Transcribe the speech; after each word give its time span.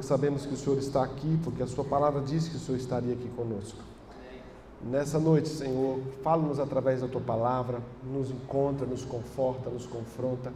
Sabemos 0.00 0.46
que 0.46 0.54
o 0.54 0.56
Senhor 0.56 0.78
está 0.78 1.02
aqui, 1.02 1.38
porque 1.42 1.62
a 1.62 1.66
Sua 1.66 1.84
palavra 1.84 2.20
diz 2.20 2.48
que 2.48 2.56
o 2.56 2.58
Senhor 2.58 2.78
estaria 2.78 3.14
aqui 3.14 3.28
conosco. 3.30 3.78
Nessa 4.82 5.18
noite, 5.18 5.48
Senhor, 5.48 6.00
fala-nos 6.22 6.60
através 6.60 7.00
da 7.00 7.08
Tua 7.08 7.20
palavra, 7.20 7.80
nos 8.04 8.30
encontra, 8.30 8.86
nos 8.86 9.04
conforta, 9.04 9.68
nos 9.70 9.86
confronta. 9.86 10.52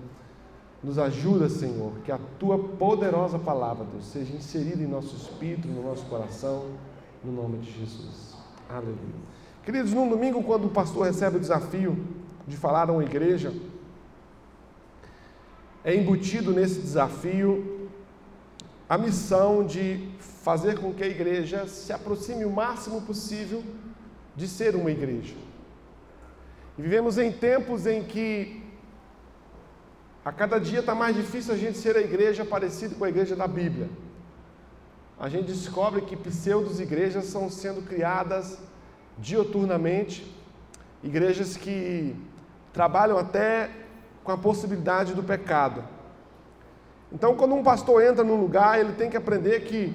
Nos 0.82 0.98
ajuda, 0.98 1.48
Senhor, 1.48 1.92
que 2.04 2.10
a 2.10 2.18
Tua 2.38 2.58
poderosa 2.58 3.38
palavra, 3.38 3.84
Deus, 3.84 4.04
seja 4.06 4.34
inserida 4.34 4.82
em 4.82 4.86
nosso 4.86 5.14
espírito, 5.16 5.68
no 5.68 5.82
nosso 5.82 6.04
coração, 6.06 6.66
no 7.24 7.32
nome 7.32 7.58
de 7.58 7.70
Jesus. 7.70 8.34
Aleluia. 8.68 8.96
Queridos, 9.64 9.92
num 9.92 10.08
domingo, 10.08 10.42
quando 10.42 10.66
o 10.66 10.70
pastor 10.70 11.06
recebe 11.06 11.36
o 11.36 11.40
desafio 11.40 11.96
de 12.46 12.56
falar 12.56 12.90
a 12.90 12.92
uma 12.92 13.04
igreja, 13.04 13.52
é 15.84 15.94
embutido 15.94 16.52
nesse 16.52 16.80
desafio 16.80 17.71
a 18.92 18.98
missão 18.98 19.64
de 19.64 20.06
fazer 20.18 20.78
com 20.78 20.92
que 20.92 21.02
a 21.02 21.06
igreja 21.06 21.66
se 21.66 21.94
aproxime 21.94 22.44
o 22.44 22.50
máximo 22.50 23.00
possível 23.00 23.64
de 24.36 24.46
ser 24.46 24.76
uma 24.76 24.90
igreja. 24.90 25.34
Vivemos 26.76 27.16
em 27.16 27.32
tempos 27.32 27.86
em 27.86 28.04
que 28.04 28.62
a 30.22 30.30
cada 30.30 30.58
dia 30.58 30.80
está 30.80 30.94
mais 30.94 31.16
difícil 31.16 31.54
a 31.54 31.56
gente 31.56 31.78
ser 31.78 31.96
a 31.96 32.02
igreja 32.02 32.44
parecida 32.44 32.94
com 32.94 33.06
a 33.06 33.08
igreja 33.08 33.34
da 33.34 33.48
Bíblia. 33.48 33.88
A 35.18 35.26
gente 35.26 35.46
descobre 35.46 36.02
que 36.02 36.14
pseudos 36.14 36.78
igrejas 36.78 37.24
são 37.24 37.48
sendo 37.48 37.80
criadas 37.80 38.58
dioturnamente, 39.16 40.30
igrejas 41.02 41.56
que 41.56 42.14
trabalham 42.74 43.16
até 43.16 43.70
com 44.22 44.32
a 44.32 44.36
possibilidade 44.36 45.14
do 45.14 45.22
pecado. 45.22 45.82
Então, 47.14 47.36
quando 47.36 47.54
um 47.54 47.62
pastor 47.62 48.02
entra 48.02 48.24
num 48.24 48.40
lugar, 48.40 48.80
ele 48.80 48.92
tem 48.92 49.10
que 49.10 49.16
aprender 49.16 49.60
que 49.60 49.94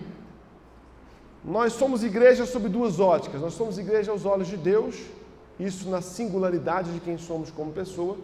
nós 1.44 1.74
somos 1.74 2.04
igreja 2.04 2.46
sob 2.46 2.70
duas 2.70 3.00
óticas. 3.00 3.42
Nós 3.42 3.54
somos 3.54 3.78
igreja 3.78 4.12
aos 4.12 4.26
olhos 4.26 4.48
de 4.48 4.58
Deus, 4.58 4.96
isso 5.60 5.90
na 5.90 6.02
singularidade 6.02 6.92
de 6.92 7.00
quem 7.00 7.18
somos 7.18 7.50
como 7.50 7.72
pessoa, 7.72 8.18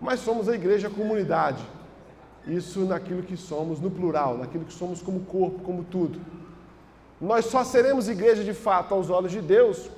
mas 0.00 0.20
somos 0.20 0.48
a 0.48 0.54
igreja 0.54 0.90
comunidade, 0.90 1.62
isso 2.46 2.80
naquilo 2.80 3.22
que 3.22 3.36
somos 3.36 3.80
no 3.80 3.90
plural, 3.90 4.36
naquilo 4.38 4.64
que 4.64 4.72
somos 4.72 5.00
como 5.00 5.20
corpo, 5.20 5.60
como 5.60 5.84
tudo. 5.84 6.20
Nós 7.20 7.46
só 7.46 7.62
seremos 7.62 8.08
igreja 8.08 8.42
de 8.42 8.52
fato 8.52 8.92
aos 8.92 9.08
olhos 9.08 9.32
de 9.32 9.40
Deus 9.40 9.88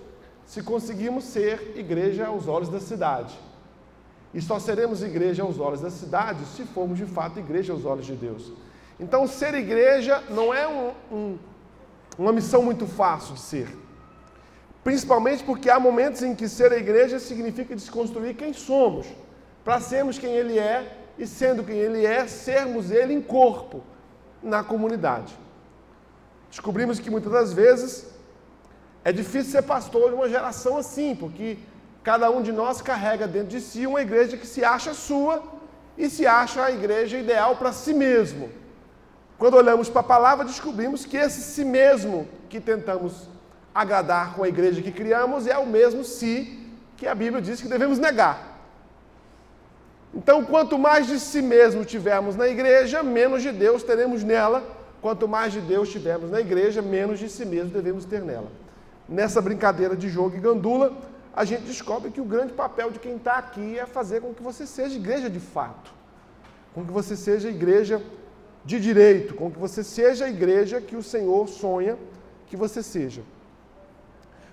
se 0.46 0.62
conseguirmos 0.62 1.24
ser 1.24 1.74
igreja 1.76 2.26
aos 2.26 2.46
olhos 2.46 2.68
da 2.68 2.80
cidade. 2.80 3.38
E 4.34 4.40
só 4.42 4.58
seremos 4.58 5.02
igreja 5.02 5.42
aos 5.42 5.58
olhos 5.58 5.80
da 5.80 5.90
cidade 5.90 6.44
se 6.46 6.64
formos 6.64 6.98
de 6.98 7.06
fato 7.06 7.38
igreja 7.38 7.72
aos 7.72 7.84
olhos 7.84 8.06
de 8.06 8.14
Deus. 8.14 8.52
Então, 9.00 9.26
ser 9.26 9.54
igreja 9.54 10.22
não 10.28 10.52
é 10.52 10.66
um, 10.68 10.92
um, 11.10 11.38
uma 12.18 12.32
missão 12.32 12.62
muito 12.62 12.86
fácil 12.86 13.34
de 13.34 13.40
ser. 13.40 13.68
Principalmente 14.82 15.44
porque 15.44 15.70
há 15.70 15.78
momentos 15.78 16.22
em 16.22 16.34
que 16.34 16.48
ser 16.48 16.72
a 16.72 16.76
igreja 16.76 17.18
significa 17.18 17.74
desconstruir 17.74 18.34
quem 18.34 18.52
somos, 18.52 19.06
para 19.64 19.80
sermos 19.80 20.18
quem 20.18 20.32
Ele 20.32 20.58
é 20.58 20.96
e, 21.18 21.26
sendo 21.26 21.64
quem 21.64 21.76
Ele 21.76 22.04
é, 22.04 22.26
sermos 22.26 22.90
Ele 22.90 23.12
em 23.14 23.20
corpo, 23.20 23.82
na 24.42 24.62
comunidade. 24.64 25.36
Descobrimos 26.50 26.98
que 26.98 27.10
muitas 27.10 27.32
das 27.32 27.52
vezes 27.52 28.06
é 29.04 29.12
difícil 29.12 29.52
ser 29.52 29.62
pastor 29.62 30.10
de 30.10 30.14
uma 30.16 30.28
geração 30.28 30.76
assim, 30.76 31.14
porque 31.14 31.58
Cada 32.08 32.30
um 32.30 32.40
de 32.40 32.52
nós 32.52 32.80
carrega 32.80 33.26
dentro 33.26 33.50
de 33.50 33.60
si 33.60 33.86
uma 33.86 34.00
igreja 34.00 34.34
que 34.38 34.46
se 34.46 34.64
acha 34.64 34.94
sua 34.94 35.42
e 35.94 36.08
se 36.08 36.26
acha 36.26 36.64
a 36.64 36.70
igreja 36.70 37.18
ideal 37.18 37.56
para 37.56 37.70
si 37.70 37.92
mesmo. 37.92 38.48
Quando 39.36 39.58
olhamos 39.58 39.90
para 39.90 40.00
a 40.00 40.04
palavra, 40.14 40.46
descobrimos 40.46 41.04
que 41.04 41.18
esse 41.18 41.42
si 41.42 41.66
mesmo 41.66 42.26
que 42.48 42.60
tentamos 42.60 43.28
agradar 43.74 44.34
com 44.34 44.42
a 44.42 44.48
igreja 44.48 44.80
que 44.80 44.90
criamos 44.90 45.46
é 45.46 45.58
o 45.58 45.66
mesmo 45.66 46.02
si 46.02 46.34
que 46.96 47.06
a 47.06 47.14
Bíblia 47.14 47.42
diz 47.42 47.60
que 47.60 47.68
devemos 47.68 47.98
negar. 47.98 48.58
Então, 50.14 50.42
quanto 50.46 50.78
mais 50.78 51.06
de 51.06 51.20
si 51.20 51.42
mesmo 51.42 51.84
tivermos 51.84 52.36
na 52.36 52.48
igreja, 52.48 53.02
menos 53.02 53.42
de 53.42 53.52
Deus 53.52 53.82
teremos 53.82 54.24
nela. 54.24 54.62
Quanto 55.02 55.28
mais 55.28 55.52
de 55.52 55.60
Deus 55.60 55.90
tivermos 55.90 56.30
na 56.30 56.40
igreja, 56.40 56.80
menos 56.80 57.18
de 57.18 57.28
si 57.28 57.44
mesmo 57.44 57.68
devemos 57.68 58.06
ter 58.06 58.22
nela. 58.22 58.50
Nessa 59.06 59.42
brincadeira 59.42 59.94
de 59.94 60.08
jogo 60.08 60.36
e 60.36 60.40
gandula, 60.40 60.96
a 61.40 61.44
gente 61.44 61.62
descobre 61.62 62.10
que 62.10 62.20
o 62.20 62.24
grande 62.24 62.52
papel 62.52 62.90
de 62.90 62.98
quem 62.98 63.14
está 63.14 63.34
aqui 63.34 63.78
é 63.78 63.86
fazer 63.86 64.20
com 64.20 64.34
que 64.34 64.42
você 64.42 64.66
seja 64.66 64.96
igreja 64.96 65.30
de 65.30 65.38
fato, 65.38 65.92
com 66.74 66.84
que 66.84 66.90
você 66.90 67.14
seja 67.16 67.48
igreja 67.48 68.02
de 68.64 68.80
direito, 68.80 69.34
com 69.34 69.48
que 69.48 69.58
você 69.66 69.84
seja 69.84 70.24
a 70.24 70.28
igreja 70.28 70.80
que 70.80 70.96
o 70.96 71.02
Senhor 71.12 71.48
sonha 71.48 71.96
que 72.48 72.56
você 72.56 72.82
seja. 72.82 73.22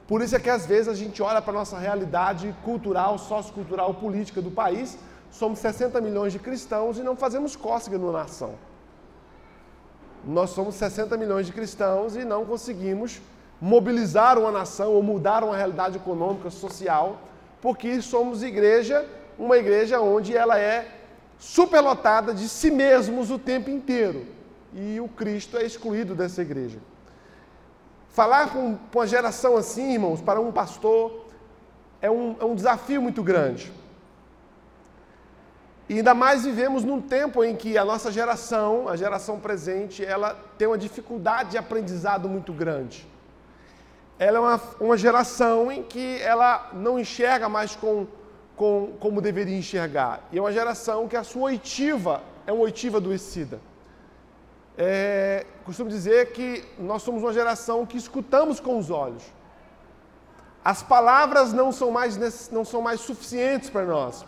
Por 0.07 0.21
isso 0.21 0.35
é 0.35 0.39
que 0.39 0.51
às 0.57 0.67
vezes 0.67 0.87
a 0.87 0.93
gente 0.93 1.23
olha 1.23 1.41
para 1.41 1.53
a 1.53 1.59
nossa 1.61 1.79
realidade 1.79 2.55
cultural, 2.63 3.17
sociocultural, 3.17 3.95
política 3.95 4.39
do 4.39 4.51
país, 4.51 4.95
somos 5.31 5.57
60 5.57 5.99
milhões 5.99 6.33
de 6.33 6.37
cristãos 6.37 6.99
e 6.99 7.01
não 7.01 7.15
fazemos 7.15 7.55
cócega 7.55 7.97
na 7.97 8.11
nação. 8.11 8.53
Nós 10.23 10.51
somos 10.51 10.75
60 10.75 11.17
milhões 11.17 11.47
de 11.47 11.51
cristãos 11.51 12.15
e 12.15 12.23
não 12.23 12.45
conseguimos 12.45 13.19
mobilizar 13.65 14.37
uma 14.37 14.51
nação 14.51 14.93
ou 14.93 15.01
mudar 15.01 15.43
uma 15.43 15.57
realidade 15.57 15.97
econômica, 15.97 16.51
social, 16.51 17.19
porque 17.59 17.99
somos 17.99 18.43
igreja, 18.43 19.03
uma 19.39 19.57
igreja 19.57 19.99
onde 19.99 20.37
ela 20.37 20.59
é 20.59 20.87
superlotada 21.39 22.31
de 22.31 22.47
si 22.47 22.69
mesmos 22.69 23.31
o 23.31 23.39
tempo 23.39 23.71
inteiro. 23.71 24.27
E 24.71 24.99
o 24.99 25.07
Cristo 25.07 25.57
é 25.57 25.63
excluído 25.63 26.13
dessa 26.13 26.43
igreja. 26.43 26.77
Falar 28.09 28.53
com, 28.53 28.77
uma 28.93 29.07
geração 29.07 29.57
assim, 29.57 29.93
irmãos, 29.93 30.21
para 30.21 30.39
um 30.39 30.51
pastor, 30.51 31.25
é 31.99 32.11
um, 32.11 32.35
é 32.39 32.45
um 32.45 32.53
desafio 32.53 33.01
muito 33.01 33.23
grande. 33.23 33.73
E 35.89 35.95
ainda 35.95 36.13
mais 36.13 36.45
vivemos 36.45 36.83
num 36.83 37.01
tempo 37.01 37.43
em 37.43 37.55
que 37.55 37.79
a 37.79 37.83
nossa 37.83 38.11
geração, 38.11 38.87
a 38.87 38.95
geração 38.95 39.39
presente, 39.39 40.05
ela 40.05 40.39
tem 40.55 40.67
uma 40.67 40.77
dificuldade 40.77 41.49
de 41.51 41.57
aprendizado 41.57 42.29
muito 42.29 42.53
grande 42.53 43.14
ela 44.17 44.37
é 44.37 44.39
uma, 44.39 44.61
uma 44.79 44.97
geração 44.97 45.71
em 45.71 45.83
que 45.83 46.21
ela 46.21 46.69
não 46.73 46.97
enxerga 46.99 47.49
mais 47.49 47.75
com, 47.75 48.07
com, 48.55 48.93
como 48.99 49.21
deveria 49.21 49.57
enxergar. 49.57 50.21
E 50.31 50.37
é 50.37 50.41
uma 50.41 50.51
geração 50.51 51.07
que 51.07 51.17
a 51.17 51.23
sua 51.23 51.43
oitiva 51.43 52.21
é 52.47 52.51
uma 52.51 52.63
oitiva 52.63 52.97
adoecida. 52.97 53.59
É, 54.77 55.45
costumo 55.65 55.89
dizer 55.89 56.31
que 56.31 56.63
nós 56.77 57.01
somos 57.01 57.23
uma 57.23 57.33
geração 57.33 57.85
que 57.85 57.97
escutamos 57.97 58.59
com 58.59 58.77
os 58.77 58.89
olhos. 58.89 59.23
As 60.63 60.81
palavras 60.81 61.53
não 61.53 61.71
são 61.71 61.91
mais, 61.91 62.49
não 62.49 62.65
são 62.65 62.81
mais 62.81 63.01
suficientes 63.01 63.69
para 63.69 63.85
nós. 63.85 64.25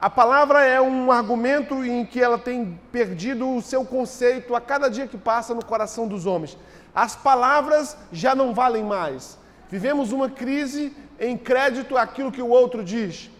A 0.00 0.10
palavra 0.10 0.62
é 0.62 0.80
um 0.80 1.10
argumento 1.10 1.82
em 1.84 2.04
que 2.04 2.22
ela 2.22 2.38
tem 2.38 2.78
perdido 2.92 3.48
o 3.48 3.62
seu 3.62 3.84
conceito 3.84 4.54
a 4.54 4.60
cada 4.60 4.90
dia 4.90 5.06
que 5.06 5.16
passa 5.16 5.54
no 5.54 5.64
coração 5.64 6.06
dos 6.06 6.26
homens. 6.26 6.58
As 6.96 7.14
palavras 7.14 7.94
já 8.10 8.34
não 8.34 8.54
valem 8.54 8.82
mais. 8.82 9.38
Vivemos 9.68 10.12
uma 10.12 10.30
crise 10.30 10.96
em 11.20 11.36
crédito 11.36 11.94
àquilo 11.94 12.32
que 12.32 12.40
o 12.40 12.48
outro 12.48 12.82
diz. 12.82 13.30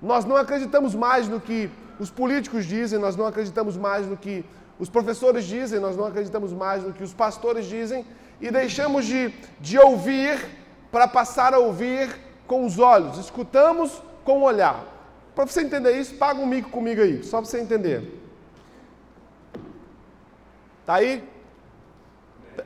Nós 0.00 0.24
não 0.24 0.34
acreditamos 0.34 0.94
mais 0.94 1.28
no 1.28 1.38
que 1.38 1.70
os 2.00 2.10
políticos 2.10 2.64
dizem, 2.64 2.98
nós 2.98 3.14
não 3.14 3.26
acreditamos 3.26 3.76
mais 3.76 4.06
no 4.06 4.16
que 4.16 4.42
os 4.78 4.88
professores 4.88 5.44
dizem, 5.44 5.78
nós 5.78 5.94
não 5.94 6.06
acreditamos 6.06 6.54
mais 6.54 6.82
no 6.82 6.92
que 6.94 7.04
os 7.04 7.12
pastores 7.12 7.66
dizem 7.66 8.06
e 8.40 8.50
deixamos 8.50 9.04
de, 9.04 9.28
de 9.60 9.78
ouvir 9.78 10.42
para 10.90 11.06
passar 11.06 11.52
a 11.52 11.58
ouvir 11.58 12.08
com 12.46 12.64
os 12.64 12.78
olhos, 12.78 13.18
escutamos 13.18 14.02
com 14.24 14.38
o 14.38 14.42
olhar. 14.42 14.84
Para 15.34 15.44
você 15.44 15.60
entender 15.60 15.92
isso, 15.98 16.14
paga 16.14 16.40
um 16.40 16.46
mico 16.46 16.70
comigo 16.70 17.02
aí, 17.02 17.22
só 17.22 17.42
para 17.42 17.50
você 17.50 17.60
entender. 17.60 18.20
Tá 20.86 20.94
aí? 20.94 21.31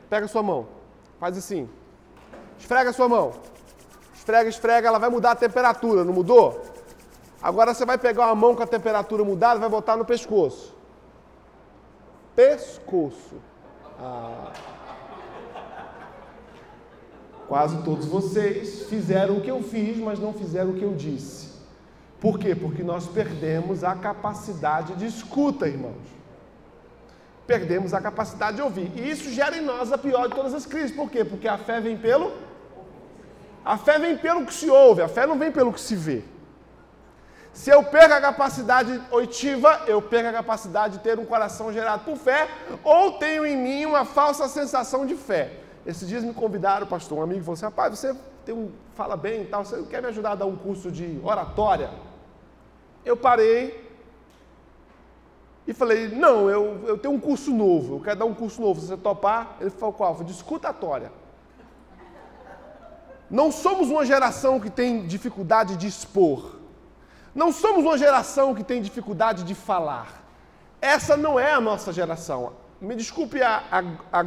Pega 0.08 0.28
sua 0.28 0.42
mão. 0.42 0.66
Faz 1.19 1.37
assim. 1.37 1.69
Esfrega 2.58 2.93
sua 2.93 3.08
mão. 3.08 3.32
Esfrega, 4.14 4.49
esfrega, 4.49 4.88
ela 4.88 4.99
vai 4.99 5.11
mudar 5.11 5.32
a 5.32 5.37
temperatura, 5.37 6.05
não 6.05 6.12
mudou? 6.12 6.62
Agora 7.40 7.72
você 7.72 7.84
vai 7.84 7.99
pegar 7.99 8.26
uma 8.26 8.34
mão 8.34 8.55
com 8.55 8.62
a 8.62 8.66
temperatura 8.66 9.22
mudada 9.25 9.56
e 9.56 9.61
vai 9.61 9.69
botar 9.69 9.96
no 9.96 10.05
pescoço. 10.05 10.75
Pescoço. 12.34 13.37
Ah. 14.00 14.52
Quase 17.46 17.81
todos 17.84 18.06
vocês 18.06 18.88
fizeram 18.88 19.37
o 19.37 19.40
que 19.40 19.50
eu 19.50 19.62
fiz, 19.62 19.96
mas 19.99 20.19
não 20.19 20.32
fizeram 20.32 20.70
o 20.70 20.75
que 20.75 20.82
eu 20.82 20.94
disse. 20.94 21.55
Por 22.20 22.38
quê? 22.38 22.55
Porque 22.55 22.82
nós 22.82 23.06
perdemos 23.06 23.84
a 23.84 23.94
capacidade 23.94 24.96
de 24.96 25.06
escuta, 25.06 25.69
irmãos 25.69 26.15
perdemos 27.46 27.94
a 27.94 28.00
capacidade 28.00 28.56
de 28.56 28.62
ouvir. 28.62 28.90
E 28.96 29.10
isso 29.10 29.31
gera 29.31 29.56
em 29.56 29.60
nós 29.60 29.93
a 29.93 29.98
pior 29.98 30.28
de 30.28 30.34
todas 30.34 30.52
as 30.52 30.66
crises. 30.66 30.90
Por 30.90 31.10
quê? 31.10 31.25
Porque 31.25 31.48
a 31.48 31.56
fé 31.56 31.81
vem 31.81 31.96
pelo. 31.96 32.32
A 33.64 33.76
fé 33.76 33.98
vem 33.98 34.16
pelo 34.16 34.46
que 34.46 34.54
se 34.54 34.70
ouve, 34.70 35.02
a 35.02 35.08
fé 35.08 35.26
não 35.26 35.38
vem 35.38 35.50
pelo 35.50 35.72
que 35.72 35.81
se 35.81 35.96
vê. 35.96 36.22
Se 37.52 37.70
eu 37.70 37.82
perco 37.82 38.14
a 38.14 38.20
capacidade 38.20 39.00
oitiva, 39.10 39.82
eu 39.87 40.00
perco 40.02 40.28
a 40.28 40.32
capacidade 40.32 40.98
de 40.98 41.02
ter 41.02 41.19
um 41.19 41.25
coração 41.25 41.72
gerado 41.72 42.04
por 42.04 42.16
fé, 42.16 42.48
ou 42.84 43.12
tenho 43.12 43.46
em 43.46 43.56
mim 43.56 43.87
uma 43.87 44.04
falsa 44.04 44.46
sensação 44.46 45.06
de 45.06 45.16
fé. 45.16 45.52
Esses 45.87 46.06
dias 46.06 46.22
me 46.22 46.34
convidaram, 46.34 46.87
pastor, 46.87 47.19
um 47.19 47.22
amigo 47.22 47.40
falou 47.40 47.54
assim: 47.54 47.64
rapaz, 47.64 47.99
você 47.99 48.14
tem 48.44 48.54
um, 48.54 48.70
fala 48.94 49.16
bem 49.16 49.42
e 49.42 49.44
tal, 49.46 49.64
você 49.64 49.82
quer 49.84 50.02
me 50.02 50.08
ajudar 50.08 50.32
a 50.32 50.34
dar 50.34 50.46
um 50.46 50.54
curso 50.54 50.92
de 50.92 51.19
oratória? 51.25 51.90
Eu 53.04 53.16
parei 53.16 53.86
e 55.66 55.72
falei: 55.72 56.08
não, 56.08 56.48
eu, 56.48 56.84
eu 56.86 56.98
tenho 56.98 57.14
um 57.14 57.20
curso 57.20 57.52
novo, 57.52 57.96
eu 57.96 58.00
quero 58.00 58.18
dar 58.20 58.24
um 58.24 58.34
curso 58.34 58.60
novo, 58.60 58.80
se 58.80 58.86
você 58.86 58.96
topar. 58.96 59.56
Ele 59.60 59.70
falou: 59.70 59.92
qual? 59.92 60.10
Eu 60.10 60.16
falei, 60.16 60.32
discutatória. 60.32 61.12
Não 63.28 63.50
somos 63.50 63.90
uma 63.90 64.06
geração 64.06 64.60
que 64.60 64.70
tem 64.70 65.06
dificuldade 65.06 65.76
de 65.76 65.86
expor. 65.86 66.56
Não 67.34 67.50
somos 67.52 67.84
uma 67.84 67.98
geração 67.98 68.54
que 68.54 68.62
tem 68.62 68.80
dificuldade 68.80 69.42
de 69.42 69.54
falar. 69.54 70.24
Essa 70.80 71.16
não 71.16 71.38
é 71.38 71.52
a 71.52 71.60
nossa 71.60 71.92
geração. 71.92 72.52
Me 72.80 72.94
desculpe 72.94 73.42
a, 73.42 73.62
a, 73.70 74.20
a 74.20 74.24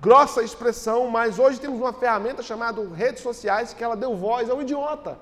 grossa 0.00 0.42
expressão, 0.42 1.08
mas 1.08 1.38
hoje 1.38 1.60
temos 1.60 1.78
uma 1.78 1.92
ferramenta 1.92 2.42
chamada 2.42 2.82
redes 2.94 3.22
sociais 3.22 3.74
que 3.74 3.84
ela 3.84 3.96
deu 3.96 4.16
voz 4.16 4.48
ao 4.48 4.62
idiota. 4.62 5.18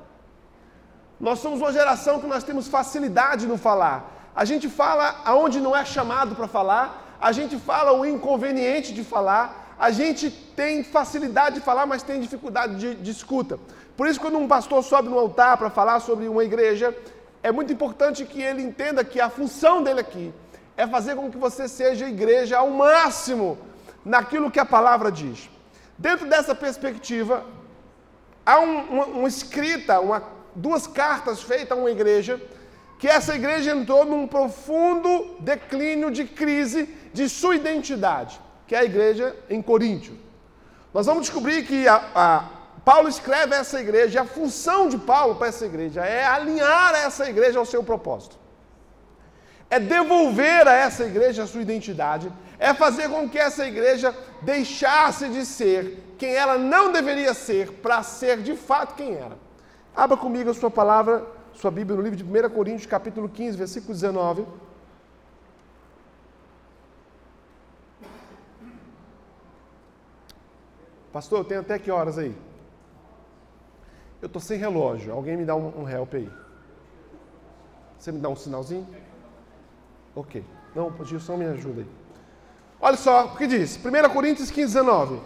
Nós 1.18 1.40
somos 1.40 1.60
uma 1.60 1.72
geração 1.72 2.20
que 2.20 2.26
nós 2.26 2.44
temos 2.44 2.68
facilidade 2.68 3.46
no 3.46 3.58
falar. 3.58 4.19
A 4.34 4.44
gente 4.44 4.68
fala 4.68 5.20
aonde 5.24 5.60
não 5.60 5.76
é 5.76 5.84
chamado 5.84 6.34
para 6.34 6.46
falar, 6.46 7.16
a 7.20 7.32
gente 7.32 7.58
fala 7.58 7.92
o 7.92 8.06
inconveniente 8.06 8.92
de 8.92 9.04
falar, 9.04 9.74
a 9.78 9.90
gente 9.90 10.30
tem 10.30 10.84
facilidade 10.84 11.56
de 11.56 11.60
falar, 11.60 11.86
mas 11.86 12.02
tem 12.02 12.20
dificuldade 12.20 12.76
de, 12.76 12.94
de 12.94 13.10
escuta. 13.10 13.58
Por 13.96 14.06
isso, 14.06 14.20
quando 14.20 14.38
um 14.38 14.48
pastor 14.48 14.82
sobe 14.82 15.08
no 15.08 15.18
altar 15.18 15.56
para 15.56 15.70
falar 15.70 16.00
sobre 16.00 16.28
uma 16.28 16.44
igreja, 16.44 16.96
é 17.42 17.50
muito 17.50 17.72
importante 17.72 18.24
que 18.24 18.40
ele 18.40 18.62
entenda 18.62 19.04
que 19.04 19.20
a 19.20 19.30
função 19.30 19.82
dele 19.82 20.00
aqui 20.00 20.32
é 20.76 20.86
fazer 20.86 21.16
com 21.16 21.30
que 21.30 21.36
você 21.36 21.68
seja 21.68 22.08
igreja 22.08 22.58
ao 22.58 22.70
máximo 22.70 23.58
naquilo 24.04 24.50
que 24.50 24.60
a 24.60 24.64
palavra 24.64 25.10
diz. 25.10 25.50
Dentro 25.98 26.26
dessa 26.26 26.54
perspectiva, 26.54 27.44
há 28.44 28.58
um, 28.58 29.02
uma, 29.18 29.28
escrita, 29.28 30.00
uma, 30.00 30.22
duas 30.54 30.86
cartas 30.86 31.42
feitas 31.42 31.76
a 31.76 31.80
uma 31.80 31.90
igreja, 31.90 32.40
que 33.00 33.08
essa 33.08 33.34
igreja 33.34 33.72
entrou 33.72 34.04
num 34.04 34.26
profundo 34.26 35.36
declínio 35.40 36.10
de 36.10 36.26
crise 36.26 36.86
de 37.14 37.30
sua 37.30 37.56
identidade, 37.56 38.38
que 38.66 38.74
é 38.74 38.80
a 38.80 38.84
igreja 38.84 39.34
em 39.48 39.62
Coríntio. 39.62 40.18
Nós 40.92 41.06
vamos 41.06 41.22
descobrir 41.22 41.64
que 41.64 41.88
a, 41.88 41.96
a 42.14 42.44
Paulo 42.84 43.08
escreve 43.08 43.54
essa 43.54 43.80
igreja, 43.80 44.20
a 44.20 44.26
função 44.26 44.86
de 44.86 44.98
Paulo 44.98 45.36
para 45.36 45.46
essa 45.48 45.64
igreja 45.64 46.04
é 46.04 46.26
alinhar 46.26 46.94
essa 46.94 47.26
igreja 47.28 47.58
ao 47.58 47.64
seu 47.64 47.82
propósito. 47.82 48.36
É 49.70 49.80
devolver 49.80 50.68
a 50.68 50.74
essa 50.74 51.04
igreja 51.04 51.44
a 51.44 51.46
sua 51.46 51.62
identidade, 51.62 52.30
é 52.58 52.74
fazer 52.74 53.08
com 53.08 53.26
que 53.26 53.38
essa 53.38 53.66
igreja 53.66 54.14
deixasse 54.42 55.26
de 55.30 55.46
ser 55.46 56.14
quem 56.18 56.34
ela 56.34 56.58
não 56.58 56.92
deveria 56.92 57.32
ser 57.32 57.72
para 57.72 58.02
ser 58.02 58.42
de 58.42 58.54
fato 58.54 58.94
quem 58.94 59.14
era. 59.14 59.38
Abra 59.96 60.18
comigo 60.18 60.50
a 60.50 60.54
sua 60.54 60.70
palavra, 60.70 61.39
sua 61.60 61.70
Bíblia 61.70 61.94
no 61.94 62.02
livro 62.02 62.16
de 62.16 62.24
1 62.24 62.48
Coríntios, 62.48 62.86
capítulo 62.86 63.28
15, 63.28 63.58
versículo 63.58 63.92
19. 63.92 64.46
Pastor, 71.12 71.40
eu 71.40 71.44
tenho 71.44 71.60
até 71.60 71.78
que 71.78 71.90
horas 71.90 72.16
aí? 72.16 72.34
Eu 74.22 74.26
estou 74.26 74.40
sem 74.40 74.58
relógio. 74.58 75.12
Alguém 75.12 75.36
me 75.36 75.44
dá 75.44 75.54
um, 75.54 75.82
um 75.82 75.88
help 75.88 76.14
aí. 76.14 76.30
Você 77.98 78.10
me 78.10 78.20
dá 78.20 78.30
um 78.30 78.36
sinalzinho? 78.36 78.88
Ok. 80.14 80.42
Não, 80.74 80.88
o 80.88 81.04
Gilson 81.04 81.36
me 81.36 81.44
ajuda 81.44 81.82
aí. 81.82 81.88
Olha 82.80 82.96
só 82.96 83.26
o 83.26 83.36
que 83.36 83.46
diz. 83.46 83.76
1 83.76 84.08
Coríntios 84.14 84.50
15, 84.50 84.72
19. 84.72 85.20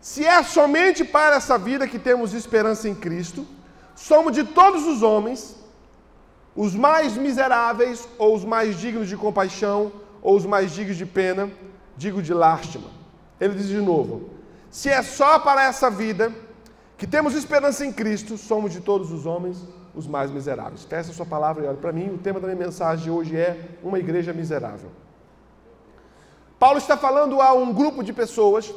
Se 0.00 0.26
é 0.26 0.42
somente 0.42 1.04
para 1.04 1.36
essa 1.36 1.56
vida 1.56 1.86
que 1.86 1.98
temos 1.98 2.34
esperança 2.34 2.88
em 2.88 2.94
Cristo, 2.94 3.46
somos 4.08 4.32
de 4.32 4.44
todos 4.44 4.86
os 4.92 5.02
homens 5.02 5.40
os 6.54 6.74
mais 6.74 7.16
miseráveis, 7.16 8.08
ou 8.18 8.34
os 8.34 8.44
mais 8.44 8.78
dignos 8.78 9.08
de 9.08 9.16
compaixão, 9.16 9.92
ou 10.20 10.36
os 10.36 10.44
mais 10.44 10.72
dignos 10.72 10.96
de 10.96 11.06
pena, 11.06 11.50
digo 11.96 12.20
de 12.20 12.34
lástima. 12.34 12.88
Ele 13.40 13.54
diz 13.54 13.68
de 13.68 13.80
novo: 13.80 14.30
se 14.70 14.88
é 14.88 15.02
só 15.02 15.38
para 15.38 15.64
essa 15.64 15.88
vida 15.90 16.32
que 16.98 17.06
temos 17.06 17.34
esperança 17.34 17.84
em 17.86 17.92
Cristo, 17.92 18.36
somos 18.36 18.72
de 18.72 18.80
todos 18.80 19.12
os 19.12 19.26
homens 19.26 19.56
os 19.94 20.06
mais 20.06 20.30
miseráveis. 20.30 20.84
Peça 20.84 21.10
a 21.10 21.14
sua 21.14 21.26
palavra 21.26 21.64
e 21.64 21.68
olhe 21.68 21.78
para 21.78 21.92
mim. 21.92 22.14
O 22.14 22.18
tema 22.18 22.38
da 22.40 22.46
minha 22.46 22.66
mensagem 22.66 23.04
de 23.04 23.10
hoje 23.10 23.36
é 23.36 23.50
uma 23.82 23.98
igreja 23.98 24.32
miserável. 24.32 24.90
Paulo 26.58 26.78
está 26.78 26.96
falando 26.96 27.40
a 27.40 27.52
um 27.54 27.72
grupo 27.72 28.02
de 28.02 28.12
pessoas, 28.12 28.72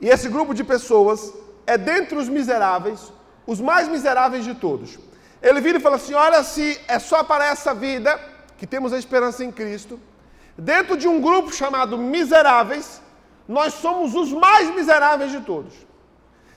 e 0.00 0.08
esse 0.08 0.28
grupo 0.28 0.54
de 0.54 0.64
pessoas 0.64 1.32
é 1.66 1.76
dentre 1.76 2.16
os 2.16 2.28
miseráveis, 2.28 3.12
os 3.52 3.60
mais 3.60 3.88
miseráveis 3.88 4.44
de 4.44 4.54
todos. 4.54 4.96
Ele 5.42 5.60
vira 5.60 5.78
e 5.78 5.80
fala 5.80 5.96
assim: 5.96 6.14
Olha, 6.14 6.40
se 6.44 6.80
é 6.86 7.00
só 7.00 7.24
para 7.24 7.44
essa 7.46 7.74
vida 7.74 8.10
que 8.56 8.64
temos 8.64 8.92
a 8.92 8.98
esperança 8.98 9.44
em 9.44 9.50
Cristo, 9.50 9.98
dentro 10.56 10.96
de 10.96 11.08
um 11.08 11.20
grupo 11.20 11.52
chamado 11.52 11.98
miseráveis, 11.98 13.02
nós 13.48 13.74
somos 13.74 14.14
os 14.14 14.32
mais 14.32 14.72
miseráveis 14.72 15.32
de 15.32 15.40
todos. 15.40 15.74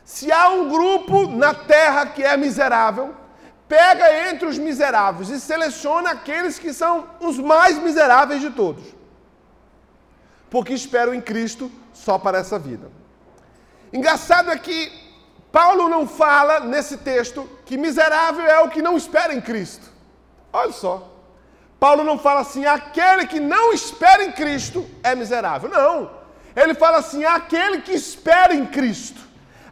Se 0.06 0.32
há 0.32 0.50
um 0.50 0.70
grupo 0.70 1.28
na 1.28 1.56
terra 1.56 2.06
que 2.06 2.22
é 2.22 2.38
miserável, 2.38 3.16
pega 3.68 4.30
entre 4.30 4.48
os 4.48 4.60
miseráveis 4.60 5.30
e 5.30 5.40
seleciona 5.40 6.12
aqueles 6.12 6.60
que 6.60 6.72
são 6.72 7.08
os 7.20 7.40
mais 7.40 7.80
miseráveis 7.80 8.40
de 8.40 8.52
todos. 8.52 8.84
Porque 10.48 10.74
esperam 10.74 11.12
em 11.16 11.22
Cristo 11.22 11.72
só 11.92 12.20
para 12.20 12.38
essa 12.38 12.60
vida. 12.60 12.92
Engraçado 13.92 14.52
é 14.52 14.58
que 14.60 15.03
Paulo 15.54 15.88
não 15.88 16.08
fala 16.08 16.62
nesse 16.62 16.98
texto 16.98 17.48
que 17.64 17.78
miserável 17.78 18.44
é 18.44 18.60
o 18.62 18.70
que 18.70 18.82
não 18.82 18.98
espera 18.98 19.36
em 19.36 19.40
Cristo. 19.40 19.88
Olha 20.52 20.72
só. 20.72 21.12
Paulo 21.80 22.04
não 22.04 22.18
fala 22.18 22.42
assim, 22.42 22.66
aquele 22.66 23.28
que 23.28 23.40
não 23.40 23.72
espera 23.72 24.24
em 24.24 24.32
Cristo 24.32 24.90
é 25.04 25.14
miserável. 25.14 25.70
Não. 25.70 26.10
Ele 26.56 26.74
fala 26.74 26.98
assim, 26.98 27.24
aquele 27.24 27.82
que 27.82 27.92
espera 27.92 28.56
em 28.56 28.66
Cristo. 28.66 29.22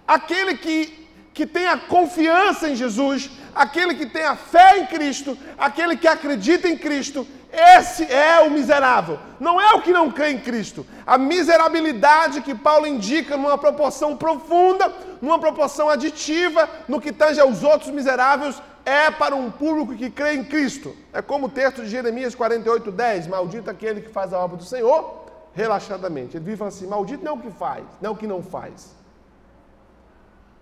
Aquele 0.07 0.55
que, 0.55 1.09
que 1.33 1.47
tem 1.47 1.65
a 1.65 1.79
confiança 1.79 2.69
em 2.69 2.75
Jesus, 2.75 3.31
aquele 3.53 3.95
que 3.95 4.05
tem 4.05 4.23
a 4.23 4.35
fé 4.35 4.79
em 4.79 4.85
Cristo, 4.85 5.37
aquele 5.57 5.95
que 5.97 6.07
acredita 6.07 6.67
em 6.67 6.77
Cristo, 6.77 7.27
esse 7.51 8.03
é 8.05 8.39
o 8.41 8.49
miserável. 8.49 9.19
Não 9.39 9.59
é 9.59 9.73
o 9.73 9.81
que 9.81 9.91
não 9.91 10.09
crê 10.09 10.31
em 10.31 10.39
Cristo. 10.39 10.85
A 11.05 11.17
miserabilidade 11.17 12.41
que 12.41 12.55
Paulo 12.55 12.87
indica 12.87 13.35
numa 13.35 13.57
proporção 13.57 14.15
profunda, 14.15 14.93
numa 15.21 15.37
proporção 15.37 15.89
aditiva, 15.89 16.69
no 16.87 17.01
que 17.01 17.11
tange 17.11 17.41
aos 17.41 17.61
outros 17.61 17.91
miseráveis, 17.91 18.61
é 18.85 19.11
para 19.11 19.35
um 19.35 19.51
público 19.51 19.95
que 19.95 20.09
crê 20.09 20.33
em 20.33 20.43
Cristo. 20.43 20.95
É 21.11 21.21
como 21.21 21.47
o 21.47 21.49
texto 21.49 21.83
de 21.83 21.89
Jeremias 21.89 22.33
48, 22.33 22.89
10. 22.89 23.27
Maldito 23.27 23.69
aquele 23.69 24.01
que 24.01 24.09
faz 24.09 24.33
a 24.33 24.39
obra 24.39 24.57
do 24.57 24.63
Senhor 24.63 25.25
relaxadamente. 25.53 26.37
Ele 26.37 26.45
vive 26.45 26.63
assim: 26.63 26.87
maldito 26.87 27.23
não 27.23 27.33
é 27.33 27.35
o 27.35 27.39
que 27.39 27.51
faz, 27.51 27.83
não 28.01 28.11
é 28.11 28.13
o 28.13 28.15
que 28.15 28.27
não 28.27 28.41
faz. 28.41 28.95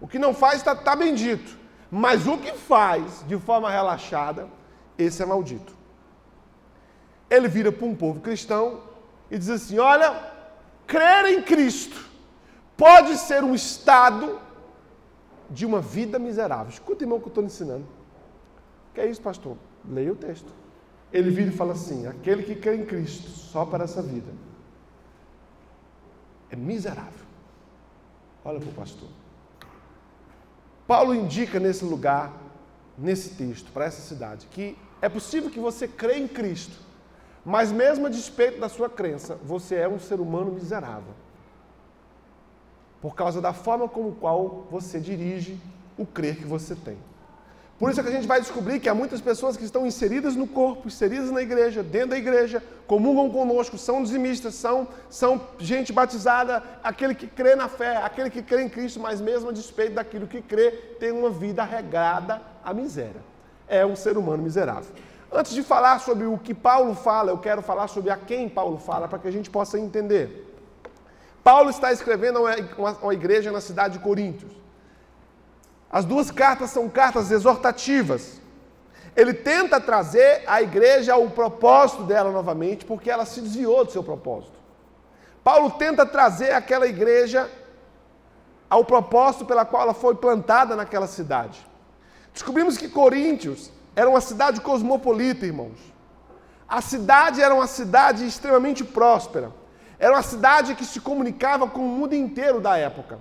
O 0.02 0.08
que 0.08 0.18
não 0.18 0.34
faz 0.34 0.56
está 0.56 0.76
tá 0.76 0.96
bendito. 0.96 1.59
Mas 1.92 2.28
o 2.28 2.38
que 2.38 2.54
faz 2.54 3.24
de 3.28 3.38
forma 3.38 3.70
relaxada, 3.70 4.48
esse 4.98 5.24
é 5.24 5.26
maldito. 5.26 5.74
Ele 7.30 7.48
vira 7.48 7.72
para 7.72 7.86
um 7.86 7.96
povo 7.96 8.20
cristão 8.20 8.82
e 9.30 9.38
diz 9.38 9.50
assim: 9.50 9.80
Olha, 9.80 10.32
crer 10.86 11.26
em 11.26 11.42
Cristo 11.42 12.08
pode 12.78 13.18
ser 13.18 13.44
um 13.44 13.54
estado 13.54 14.40
de 15.50 15.66
uma 15.66 15.82
vida 15.82 16.20
miserável. 16.20 16.70
Escuta, 16.70 17.04
irmão, 17.04 17.18
o 17.18 17.22
que 17.22 17.28
eu 17.28 17.30
estou 17.30 17.44
ensinando. 17.44 17.86
O 18.92 18.94
que 18.94 19.02
é 19.02 19.10
isso, 19.10 19.22
pastor? 19.22 19.58
Leia 19.86 20.12
o 20.12 20.16
texto. 20.16 20.52
Ele 21.12 21.32
vira 21.32 21.50
e 21.50 21.54
fala 21.56 21.74
assim: 21.74 22.06
aquele 22.08 22.44
que 22.44 22.56
crê 22.56 22.76
em 22.76 22.86
Cristo 22.86 23.30
só 23.30 23.66
para 23.66 23.84
essa 23.84 24.02
vida 24.02 24.32
é 26.52 26.56
miserável. 26.56 27.26
Olha 28.44 28.60
para 28.60 28.70
o 28.70 28.74
pastor. 28.74 29.10
Paulo 30.90 31.14
indica 31.14 31.60
nesse 31.60 31.86
lugar, 31.86 32.34
nesse 32.98 33.36
texto, 33.36 33.72
para 33.72 33.86
essa 33.86 34.02
cidade, 34.02 34.48
que 34.48 34.76
é 35.00 35.08
possível 35.08 35.52
que 35.52 35.60
você 35.60 35.88
crê 35.88 36.18
em 36.18 36.28
Cristo, 36.28 36.76
mas 37.46 37.72
mesmo 37.72 38.08
a 38.08 38.10
despeito 38.10 38.60
da 38.60 38.68
sua 38.68 38.90
crença, 38.90 39.36
você 39.44 39.76
é 39.76 39.88
um 39.88 40.00
ser 40.00 40.20
humano 40.20 40.52
miserável. 40.52 41.14
Por 43.00 43.14
causa 43.14 43.40
da 43.40 43.54
forma 43.54 43.88
como 43.88 44.16
qual 44.16 44.66
você 44.72 45.00
dirige 45.00 45.60
o 45.96 46.08
crer 46.08 46.38
que 46.38 46.46
você 46.46 46.76
tem. 46.76 46.98
Por 47.80 47.90
isso 47.90 48.02
é 48.02 48.04
que 48.04 48.10
a 48.10 48.12
gente 48.12 48.28
vai 48.28 48.42
descobrir 48.42 48.78
que 48.82 48.90
há 48.90 48.94
muitas 48.94 49.22
pessoas 49.22 49.56
que 49.56 49.64
estão 49.64 49.88
inseridas 49.88 50.36
no 50.36 50.46
corpo, 50.46 50.90
inseridas 50.90 51.32
na 51.32 51.42
igreja, 51.42 51.82
dentro 51.82 52.10
da 52.10 52.18
igreja, 52.18 52.62
comungam 52.86 53.30
conosco, 53.30 53.78
são 53.78 54.04
dizimistas, 54.04 54.56
são, 54.56 54.86
são 55.10 55.42
gente 55.58 55.94
batizada, 55.94 56.62
aquele 56.84 57.16
que 57.16 57.26
crê 57.26 57.56
na 57.56 57.70
fé, 57.70 57.96
aquele 57.96 58.30
que 58.30 58.42
crê 58.42 58.64
em 58.64 58.70
Cristo, 58.70 59.00
mas 59.00 59.22
mesmo 59.22 59.50
a 59.50 59.54
despeito 59.54 59.94
daquilo 59.94 60.28
que 60.28 60.42
crê, 60.42 60.72
tem 61.00 61.14
uma 61.14 61.30
vida 61.30 61.64
regrada 61.64 62.42
à 62.66 62.74
miséria. 62.74 63.22
é 63.66 63.86
um 63.86 63.96
ser 63.96 64.18
humano 64.18 64.44
miserável. 64.44 64.92
Antes 65.32 65.54
de 65.54 65.64
falar 65.64 66.00
sobre 66.00 66.26
o 66.26 66.38
que 66.38 66.54
Paulo 66.54 66.94
fala, 66.96 67.32
eu 67.32 67.38
quero 67.38 67.62
falar 67.62 67.88
sobre 67.88 68.10
a 68.10 68.18
quem 68.18 68.50
Paulo 68.50 68.78
fala, 68.78 69.08
para 69.08 69.20
que 69.20 69.28
a 69.28 69.32
gente 69.32 69.50
possa 69.50 69.80
entender. 69.80 70.54
Paulo 71.42 71.70
está 71.70 71.94
escrevendo 71.94 72.40
a 72.46 72.56
uma 73.02 73.14
igreja 73.14 73.52
na 73.52 73.62
cidade 73.62 73.94
de 73.94 74.04
Coríntios. 74.04 74.52
As 75.92 76.06
duas 76.06 76.30
cartas 76.30 76.70
são 76.70 76.88
cartas 76.88 77.32
exortativas. 77.32 78.40
Ele 79.16 79.34
tenta 79.34 79.82
trazer 79.82 80.44
a 80.46 80.62
igreja 80.62 81.14
ao 81.14 81.30
propósito 81.30 82.04
dela 82.04 82.32
novamente, 82.32 82.86
porque 82.86 83.10
ela 83.10 83.26
se 83.26 83.42
desviou 83.42 83.84
do 83.84 83.92
seu 83.92 84.04
propósito. 84.04 84.60
Paulo 85.44 85.72
tenta 85.72 86.06
trazer 86.06 86.52
aquela 86.54 86.86
igreja 86.86 87.50
ao 88.70 88.86
propósito 88.86 89.46
pela 89.46 89.66
qual 89.66 89.82
ela 89.82 89.94
foi 89.94 90.14
plantada 90.16 90.76
naquela 90.76 91.08
cidade. 91.08 91.66
Descobrimos 92.32 92.78
que 92.78 92.88
Coríntios 92.88 93.72
era 93.96 94.10
uma 94.10 94.22
cidade 94.22 94.62
cosmopolita, 94.62 95.46
irmãos. 95.46 95.78
A 96.68 96.82
cidade 96.82 97.42
era 97.42 97.54
uma 97.54 97.66
cidade 97.66 98.28
extremamente 98.28 98.84
próspera. 98.84 99.52
Era 99.98 100.14
uma 100.14 100.22
cidade 100.22 100.76
que 100.76 100.86
se 100.86 101.00
comunicava 101.00 101.68
com 101.68 101.82
o 101.82 101.90
mundo 101.90 102.14
inteiro 102.14 102.62
da 102.62 102.78
época. 102.78 103.20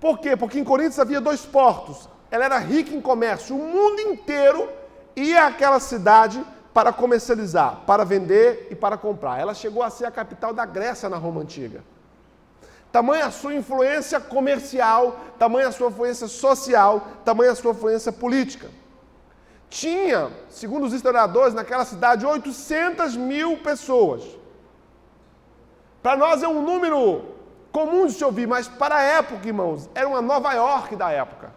Por 0.00 0.18
quê? 0.18 0.36
Porque 0.36 0.58
em 0.58 0.64
Coríntios 0.64 0.98
havia 0.98 1.20
dois 1.20 1.44
portos. 1.44 2.08
Ela 2.30 2.44
era 2.44 2.58
rica 2.58 2.94
em 2.94 3.00
comércio. 3.00 3.56
O 3.56 3.58
mundo 3.58 4.00
inteiro 4.00 4.68
ia 5.16 5.46
àquela 5.46 5.80
cidade 5.80 6.44
para 6.72 6.92
comercializar, 6.92 7.80
para 7.86 8.04
vender 8.04 8.68
e 8.70 8.74
para 8.74 8.96
comprar. 8.96 9.40
Ela 9.40 9.54
chegou 9.54 9.82
a 9.82 9.90
ser 9.90 10.04
a 10.04 10.10
capital 10.10 10.52
da 10.52 10.64
Grécia 10.64 11.08
na 11.08 11.16
Roma 11.16 11.40
Antiga. 11.40 11.82
Tamanha 12.92 13.26
a 13.26 13.30
sua 13.30 13.54
influência 13.54 14.18
comercial, 14.20 15.18
tamanha 15.38 15.68
a 15.68 15.72
sua 15.72 15.88
influência 15.88 16.28
social, 16.28 17.06
tamanha 17.24 17.52
a 17.52 17.54
sua 17.54 17.72
influência 17.72 18.12
política. 18.12 18.70
Tinha, 19.68 20.30
segundo 20.48 20.86
os 20.86 20.92
historiadores, 20.92 21.52
naquela 21.52 21.84
cidade 21.84 22.24
800 22.24 23.16
mil 23.16 23.58
pessoas. 23.58 24.22
Para 26.02 26.16
nós 26.16 26.42
é 26.42 26.48
um 26.48 26.62
número 26.62 27.37
comum 27.72 28.06
de 28.06 28.12
se 28.12 28.24
ouvir, 28.24 28.46
mas 28.46 28.68
para 28.68 28.96
a 28.96 29.02
época, 29.02 29.46
irmãos, 29.46 29.88
era 29.94 30.08
uma 30.08 30.22
Nova 30.22 30.52
York 30.52 30.96
da 30.96 31.10
época, 31.10 31.52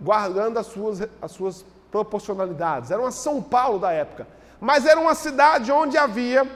guardando 0.00 0.58
as 0.58 0.66
suas, 0.66 1.08
as 1.20 1.32
suas 1.32 1.64
proporcionalidades. 1.90 2.90
Era 2.90 3.00
uma 3.00 3.10
São 3.10 3.42
Paulo 3.42 3.78
da 3.78 3.92
época, 3.92 4.26
mas 4.60 4.86
era 4.86 4.98
uma 4.98 5.14
cidade 5.14 5.70
onde 5.70 5.96
havia 5.96 6.50